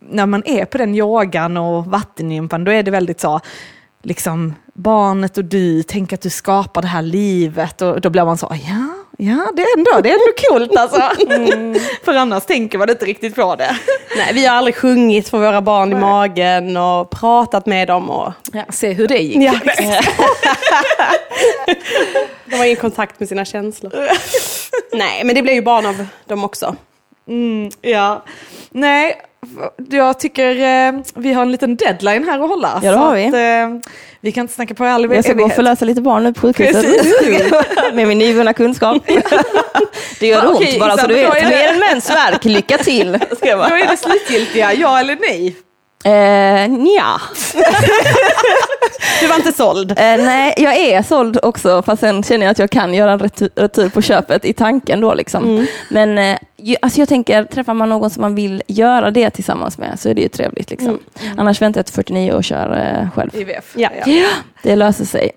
när 0.00 0.26
man 0.26 0.42
är 0.46 0.64
på 0.64 0.78
den 0.78 0.94
yogan 0.94 1.56
och 1.56 1.86
vattennympan, 1.86 2.64
då 2.64 2.72
är 2.72 2.82
det 2.82 2.90
väldigt 2.90 3.20
så, 3.20 3.40
liksom 4.04 4.54
barnet 4.74 5.38
och 5.38 5.44
du, 5.44 5.82
tänk 5.82 6.12
att 6.12 6.20
du 6.20 6.30
skapar 6.30 6.82
det 6.82 6.88
här 6.88 7.02
livet 7.02 7.82
och 7.82 8.00
då 8.00 8.10
blir 8.10 8.24
man 8.24 8.38
så, 8.38 8.56
ja, 8.68 9.04
Ja, 9.18 9.52
det 9.56 9.62
är 9.62 9.78
ändå, 9.78 10.00
det 10.02 10.10
är 10.10 10.12
ändå 10.12 10.32
coolt 10.48 10.76
alltså. 10.76 11.00
För 12.04 12.14
annars 12.14 12.44
tänker 12.44 12.78
man 12.78 12.90
inte 12.90 13.04
riktigt 13.04 13.34
på 13.34 13.56
det. 13.56 13.76
Nej, 14.16 14.34
vi 14.34 14.46
har 14.46 14.56
aldrig 14.56 14.76
sjungit 14.76 15.28
för 15.28 15.38
våra 15.38 15.62
barn 15.62 15.92
i 15.92 15.94
magen 15.94 16.76
och 16.76 17.10
pratat 17.10 17.66
med 17.66 17.88
dem. 17.88 18.10
Och... 18.10 18.32
Ja, 18.52 18.64
se 18.70 18.92
hur 18.92 19.08
det 19.08 19.18
gick. 19.18 19.36
Ja. 19.36 19.54
De 22.44 22.56
har 22.56 22.64
ingen 22.64 22.76
kontakt 22.76 23.20
med 23.20 23.28
sina 23.28 23.44
känslor. 23.44 23.92
Nej, 24.92 25.24
men 25.24 25.34
det 25.34 25.42
blir 25.42 25.54
ju 25.54 25.62
barn 25.62 25.86
av 25.86 26.06
dem 26.26 26.44
också. 26.44 26.76
Mm, 27.28 27.70
ja. 27.80 28.24
Nej, 28.70 29.20
jag 29.90 30.20
tycker 30.20 30.50
eh, 30.50 31.00
vi 31.14 31.32
har 31.32 31.42
en 31.42 31.52
liten 31.52 31.76
deadline 31.76 32.24
här 32.28 32.40
att 32.40 32.48
hålla. 32.48 32.80
Ja, 32.82 32.90
det 32.90 32.96
har 32.96 33.14
vi. 33.14 33.26
Att, 33.26 33.34
eh, 33.34 33.90
vi 34.20 34.32
kan 34.32 34.40
inte 34.40 34.54
snacka 34.54 34.74
på 34.74 34.84
all 34.84 35.14
Jag 35.14 35.24
ska 35.24 35.32
gå 35.32 35.44
och 35.44 35.52
förlösa 35.52 35.84
lite 35.84 36.00
barn 36.00 36.22
nu 36.24 36.32
på 36.32 36.40
sjukhuset. 36.40 36.84
Med 37.94 38.08
min 38.08 38.18
nyvunna 38.18 38.52
kunskap. 38.52 39.02
Det 40.20 40.26
gör 40.26 40.42
Va, 40.42 40.48
ont 40.48 40.56
okej, 40.56 40.78
bara 40.80 40.96
så 40.96 41.06
du 41.06 41.14
då 41.22 41.30
vet. 41.30 41.42
det- 41.42 41.48
Mer 41.48 41.68
än 41.68 41.78
mäns 41.78 42.10
verk. 42.10 42.44
Lycka 42.44 42.78
till. 42.78 43.18
Ska 43.36 43.48
jag 43.48 43.58
Då 43.58 43.62
bara. 43.62 43.78
är 43.80 43.86
det 43.90 43.96
slutgiltiga, 43.96 44.72
ja 44.74 45.00
eller 45.00 45.16
nej. 45.20 45.56
Eh, 46.04 46.70
nja. 46.70 47.20
Du 49.20 49.26
var 49.26 49.36
inte 49.36 49.52
såld. 49.52 49.90
Eh, 49.90 49.96
nej, 49.96 50.54
jag 50.58 50.76
är 50.76 51.02
såld 51.02 51.38
också, 51.42 51.82
fast 51.82 52.00
sen 52.00 52.22
känner 52.22 52.46
jag 52.46 52.50
att 52.50 52.58
jag 52.58 52.70
kan 52.70 52.94
göra 52.94 53.12
en 53.12 53.18
retur, 53.18 53.50
retur 53.56 53.88
på 53.88 54.02
köpet 54.02 54.44
i 54.44 54.52
tanken 54.52 55.00
då. 55.00 55.14
Liksom. 55.14 55.66
Men 55.90 56.18
eh, 56.18 56.38
alltså 56.82 56.98
jag 57.00 57.08
tänker, 57.08 57.44
träffar 57.44 57.74
man 57.74 57.88
någon 57.88 58.10
som 58.10 58.20
man 58.20 58.34
vill 58.34 58.62
göra 58.66 59.10
det 59.10 59.30
tillsammans 59.30 59.78
med 59.78 60.00
så 60.00 60.08
är 60.08 60.14
det 60.14 60.20
ju 60.22 60.28
trevligt. 60.28 60.70
Liksom. 60.70 60.98
Annars 61.36 61.62
väntar 61.62 61.78
jag 61.78 61.86
till 61.86 61.94
49 61.94 62.32
och 62.32 62.44
kör 62.44 63.00
eh, 63.02 63.10
själv. 63.10 63.30
IVF. 63.34 63.72
Ja. 63.76 63.88
Ja, 64.06 64.26
det 64.62 64.76
löser 64.76 65.04
sig. 65.04 65.30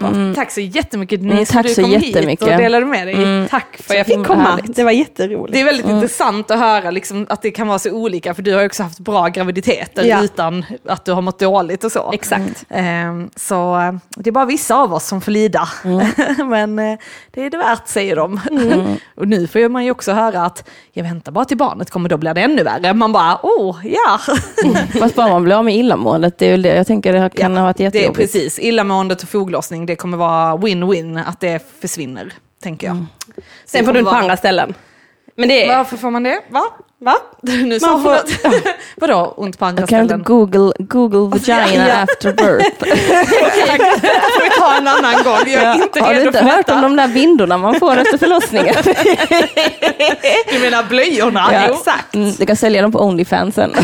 Mm. 0.00 0.34
Tack 0.34 0.50
så 0.50 0.60
jättemycket 0.60 1.20
Denise 1.20 1.34
Mm, 1.36 1.46
tack 1.46 1.62
för 1.62 1.68
att 1.70 1.74
så 1.74 1.80
du 1.80 1.84
kom 1.84 1.92
jättemycket. 1.92 2.46
hit 2.48 2.54
och 2.54 2.62
delade 2.62 2.86
med 2.86 3.06
dig. 3.06 3.14
Mm. 3.14 3.48
Tack 3.48 3.76
För 3.80 3.94
jag 3.94 4.06
fick 4.06 4.14
Mm, 4.14 4.26
komma. 4.26 4.42
härligt. 4.42 4.76
Det 4.76 4.84
var 4.84 4.90
jätteroligt. 4.90 5.52
Det 5.52 5.60
är 5.60 5.64
väldigt 5.64 5.86
intressant 5.86 6.50
att 6.50 6.58
höra 6.58 6.90
liksom, 6.90 7.26
att 7.28 7.42
det 7.42 7.50
kan 7.50 7.68
vara 7.68 7.78
så 7.78 7.90
olika, 7.90 8.34
för 8.34 8.42
du 8.42 8.54
har 8.54 8.64
också 8.66 8.82
haft 8.82 8.98
bra 8.98 9.28
graviditeter 9.28 10.04
Ja. 10.04 10.22
utan 10.24 10.64
att 10.88 11.04
du 11.04 11.12
har 11.12 11.22
mått 11.22 11.38
dåligt 11.38 11.84
och 11.84 11.92
så. 11.92 12.10
Exakt. 12.12 12.64
Ehm, 12.70 13.30
så 13.36 13.76
eh, 13.80 13.92
det 14.16 14.30
är 14.30 14.32
bara 14.32 14.44
vissa 14.44 14.76
av 14.76 14.94
oss 14.94 15.06
som 15.06 15.20
får 15.20 15.32
lida. 15.32 15.68
Men 16.46 16.78
eh, 16.78 16.98
det 17.30 17.42
är 17.46 17.50
det 17.50 17.56
värt 17.58 17.88
säger 17.88 18.16
de. 18.16 18.40
och 19.16 19.28
nu 19.28 19.46
får 19.46 19.68
man 19.68 19.84
ju 19.84 19.90
också 19.90 20.12
höra 20.12 20.44
att 20.44 20.68
jag 20.92 21.04
väntar 21.04 21.32
bara 21.32 21.44
till 21.44 21.56
barnet 21.56 21.90
kommer, 21.90 22.08
då 22.08 22.16
blir 22.16 22.34
det 22.34 22.40
ännu 22.40 22.62
värre. 22.62 22.94
Man 22.94 23.12
bara, 23.12 23.38
åh, 23.42 23.76
ja. 23.84 24.20
Fast 25.00 25.14
bara 25.14 25.28
man 25.28 25.44
blir 25.44 25.56
av 25.56 25.64
med 25.64 25.76
illamåendet, 25.76 26.38
det 26.38 26.46
är 26.46 26.50
väl 26.50 26.62
det 26.62 26.76
jag 26.76 26.86
tänker 26.86 27.12
det 27.12 27.30
kan 27.30 27.56
ha 27.56 27.64
varit 27.64 27.76
det 27.76 27.82
är 27.82 27.84
jättejobbigt. 27.84 28.32
precis, 28.32 28.58
illamåendet 28.58 29.22
och 29.22 29.28
foglossning, 29.28 29.86
det 29.86 29.96
kommer 29.96 30.16
vara 30.16 30.56
win-win 30.56 31.22
att 31.26 31.40
det 31.40 31.80
försvinner, 31.80 32.32
tänker 32.62 32.86
jag. 32.86 33.04
Sen 33.64 33.84
får 33.84 33.92
du 33.92 33.98
inte 33.98 34.10
på 34.10 34.16
andra 34.16 34.36
ställen. 34.36 34.74
Men 35.36 35.48
det 35.48 35.64
är... 35.64 35.76
Varför 35.76 35.96
får 35.96 36.10
man 36.10 36.22
det? 36.22 36.40
Va? 36.50 36.64
Va? 37.02 37.14
Nu 37.42 37.80
sa 37.80 37.90
Man 37.90 38.02
får-. 38.02 38.20
Vadå 39.00 39.34
ont 39.36 39.58
på 39.58 39.64
andra 39.64 39.82
Jag 39.82 39.88
kan 39.88 39.98
inte 40.02 40.08
ställen? 40.08 40.24
google, 40.24 40.72
google 40.78 41.18
vagina 41.18 41.88
Ja. 41.88 41.94
after 42.02 42.32
birth. 42.32 42.70
får 44.34 44.42
vi 44.42 44.50
ta 44.50 44.74
en 44.76 44.88
annan 44.88 45.24
gång. 45.24 45.52
Jag 45.52 45.62
är 45.62 45.74
inte 45.82 46.00
Har 46.00 46.14
du 46.14 46.22
inte 46.22 46.44
hört 46.44 46.70
om 46.70 46.80
de 46.82 46.96
där 46.96 47.08
bindorna 47.08 47.58
man 47.58 47.74
får 47.80 47.96
efter 47.96 48.18
förlossningen? 48.18 48.74
Du 50.52 50.58
menar 50.58 50.88
blöjorna? 50.88 51.48
Ja. 51.52 51.60
Exakt. 51.60 52.14
Mm, 52.14 52.32
du 52.38 52.46
kan 52.46 52.56
sälja 52.56 52.82
dem 52.82 52.92
på 52.92 53.00
Onlyfans 53.00 53.54
sen. 53.54 53.74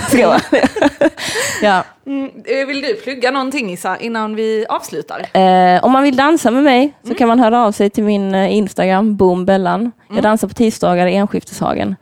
Ja. 1.63 1.85
Mm, 2.07 2.31
eh, 2.45 2.67
vill 2.67 2.81
du 2.81 2.95
plugga 2.95 3.31
någonting 3.31 3.73
Issa 3.73 3.97
innan 3.97 4.35
vi 4.35 4.67
avslutar? 4.69 5.27
Eh, 5.41 5.85
om 5.85 5.93
man 5.93 6.03
vill 6.03 6.17
dansa 6.17 6.51
med 6.51 6.63
mig 6.63 6.93
så 7.09 7.15
kan 7.15 7.29
man 7.29 7.41
höra 7.41 7.65
av 7.65 7.73
sig 7.73 7.91
till 7.91 8.05
min 8.05 8.35
eh, 8.35 8.53
Instagram, 8.57 9.17
boombellan. 9.17 9.93
Jag 10.15 10.23
dansar 10.23 10.49
på 10.49 10.55
tisdagar 10.55 11.07
i 11.07 11.15
Enskifteshagen. 11.17 11.97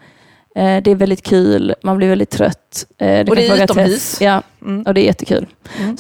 Eh, 0.57 0.83
det 0.83 0.91
är 0.91 0.95
väldigt 0.95 1.23
kul, 1.23 1.75
man 1.83 1.97
blir 1.97 2.09
väldigt 2.09 2.31
trött. 2.31 2.87
Eh, 2.99 3.25
du 3.25 3.31
Och 3.31 3.37
det 3.37 3.49
är 3.49 3.65
utomhus? 3.65 4.21
Ja, 4.21 4.43
och 4.87 4.95
det 4.95 5.01
är 5.01 5.05
jättekul. 5.05 5.47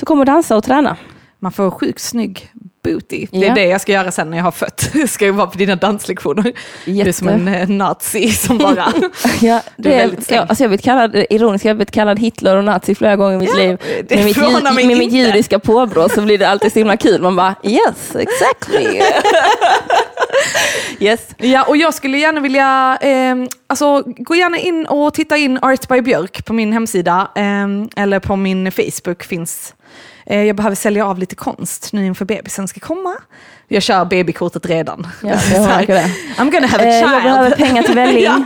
Så 0.00 0.06
kom 0.06 0.20
och 0.20 0.26
dansa 0.26 0.56
och 0.56 0.64
träna. 0.64 0.96
Man 1.38 1.52
får 1.52 1.70
sjukt 1.70 2.00
snygg 2.00 2.52
booty. 2.86 3.26
Det 3.30 3.36
är 3.44 3.48
Ja. 3.48 3.54
det 3.54 3.64
jag 3.66 3.80
ska 3.80 3.92
göra 3.92 4.10
sen 4.12 4.30
när 4.30 4.36
jag 4.36 4.44
har 4.44 4.50
fött. 4.52 4.90
Jag 4.94 5.08
ska 5.08 5.24
ju 5.24 5.30
vara 5.30 5.46
på 5.46 5.58
dina 5.58 5.76
danslektioner. 5.76 6.52
Du 6.84 7.00
är 7.00 7.12
som 7.12 7.28
en 7.28 7.48
eh, 7.48 7.68
nazi 7.68 8.30
som 8.30 8.58
bara... 8.58 8.92
Ja, 9.42 9.60
Du 9.76 9.88
är 9.88 9.92
det 9.92 9.94
är, 9.94 9.98
väldigt 9.98 10.24
sträng. 10.24 10.36
ja, 10.36 10.42
alltså 10.48 10.64
jag 10.64 10.68
har 10.68 10.70
blivit 10.70 10.84
kallad, 10.84 11.24
ironiskt, 11.30 11.64
jag 11.64 11.70
har 11.70 11.74
blivit 11.76 11.90
kallad 11.90 12.18
Hitler 12.18 12.56
och 12.56 12.64
nazi 12.64 12.94
flera 12.94 13.16
gånger 13.16 13.34
i 13.34 13.38
mitt 13.38 13.48
Ja, 13.48 13.56
liv. 13.56 13.78
Med 14.10 14.24
mitt, 14.24 14.36
mig 14.74 14.86
med 14.86 14.98
mitt 14.98 15.12
judiska 15.12 15.58
påbrå 15.58 16.08
så 16.08 16.22
blir 16.22 16.38
det 16.38 16.48
alltid 16.48 16.72
så 16.72 16.78
himla 16.78 16.96
kul. 16.96 17.22
Man 17.22 17.36
bara 17.36 17.54
yes, 17.62 18.16
exactly. 18.16 19.02
yes. 21.00 21.20
Ja, 21.38 21.64
och 21.64 21.76
jag 21.76 21.94
skulle 21.94 22.18
gärna 22.18 22.40
vilja, 22.40 22.98
eh, 23.00 23.34
alltså 23.66 24.02
gå 24.06 24.34
gärna 24.34 24.58
in 24.58 24.86
och 24.86 25.14
titta 25.14 25.36
in 25.36 25.58
Art 25.62 25.88
by 25.88 26.00
Björk 26.00 26.44
på 26.46 26.52
min 26.52 26.72
hemsida, 26.72 27.28
eh, 27.36 28.02
eller 28.02 28.18
på 28.20 28.36
min 28.36 28.72
Facebook 28.72 29.24
finns. 29.24 29.74
Eh, 30.26 30.42
jag 30.42 30.56
behöver 30.56 30.76
sälja 30.76 31.06
av 31.06 31.18
lite 31.18 31.34
konst 31.34 31.92
nu 31.92 32.06
inför 32.06 32.24
bebisen 32.24 32.68
ska 32.68 32.80
komma. 32.80 33.16
Jag 33.68 33.82
kör 33.82 34.04
babykortet 34.04 34.66
redan. 34.66 35.06
Ja, 35.22 35.38
Så 35.40 35.62
här, 35.62 35.86
det. 35.86 36.10
I'm 36.38 36.50
gonna 36.50 36.66
have 36.66 36.84
a 36.84 36.86
Eh, 36.86 37.00
child. 37.00 37.14
jag 37.14 37.22
behöver 37.22 37.50
pengar 37.56 37.82
till 37.82 37.94
välling. 37.94 38.22
Ja. 38.24 38.40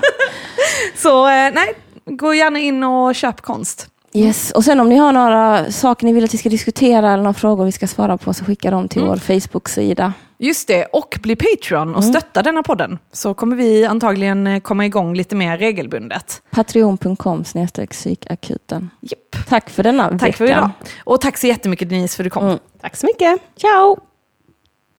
Så 0.97 1.27
eh, 1.29 1.33
nej, 1.55 1.75
gå 2.05 2.35
gärna 2.35 2.59
in 2.59 2.85
och 2.85 3.15
köp 3.15 3.41
konst. 3.41 3.87
Yes. 4.13 4.51
Och 4.51 4.65
sen 4.65 4.81
om 4.81 4.89
ni 4.89 4.97
har 4.97 5.13
några 5.13 5.73
saker 5.73 6.07
ni 6.07 6.13
vill 6.13 6.25
att 6.25 6.35
vi 6.35 6.39
ska 6.39 6.49
diskutera 6.49 7.13
eller 7.13 7.23
några 7.23 7.35
frågor 7.35 7.65
vi 7.65 7.73
ska 7.73 7.87
svara 7.87 8.19
på 8.19 8.35
så 8.35 8.45
skicka 8.45 8.71
dem 8.71 8.89
till 8.89 9.03
vår 9.03 9.17
Facebook-sida. 9.17 10.13
Just 10.39 10.69
det, 10.69 10.85
och 10.85 11.19
bli 11.23 11.37
Patreon 11.37 11.95
och 11.95 12.05
stötta 12.05 12.43
denna 12.43 12.63
podden. 12.63 12.99
Så 13.13 13.35
kommer 13.35 13.57
vi 13.57 13.85
antagligen 13.87 14.47
eh, 14.47 14.61
komma 14.61 14.87
igång 14.87 15.15
lite 15.15 15.35
mer 15.37 15.59
regelbundet. 15.59 16.43
Patreon.com 16.51 17.45
snedstreck 17.45 17.91
psykakuten. 17.91 18.91
Japp. 19.01 19.49
Tack 19.49 19.71
för 19.71 19.83
denna 19.83 20.19
Tack 20.19 20.37
för 20.37 20.45
vecka. 20.45 20.59
idag. 20.59 20.71
Och 21.05 21.21
tack 21.21 21.39
så 21.39 21.47
jättemycket 21.47 21.89
Denise 21.89 22.17
för 22.17 22.23
att 22.23 22.27
du 22.27 22.31
kom. 22.31 22.45
Mm. 22.45 22.59
Tack 22.81 22.97
så 22.97 23.07
mycket. 23.07 23.39
Ciao! 23.57 23.99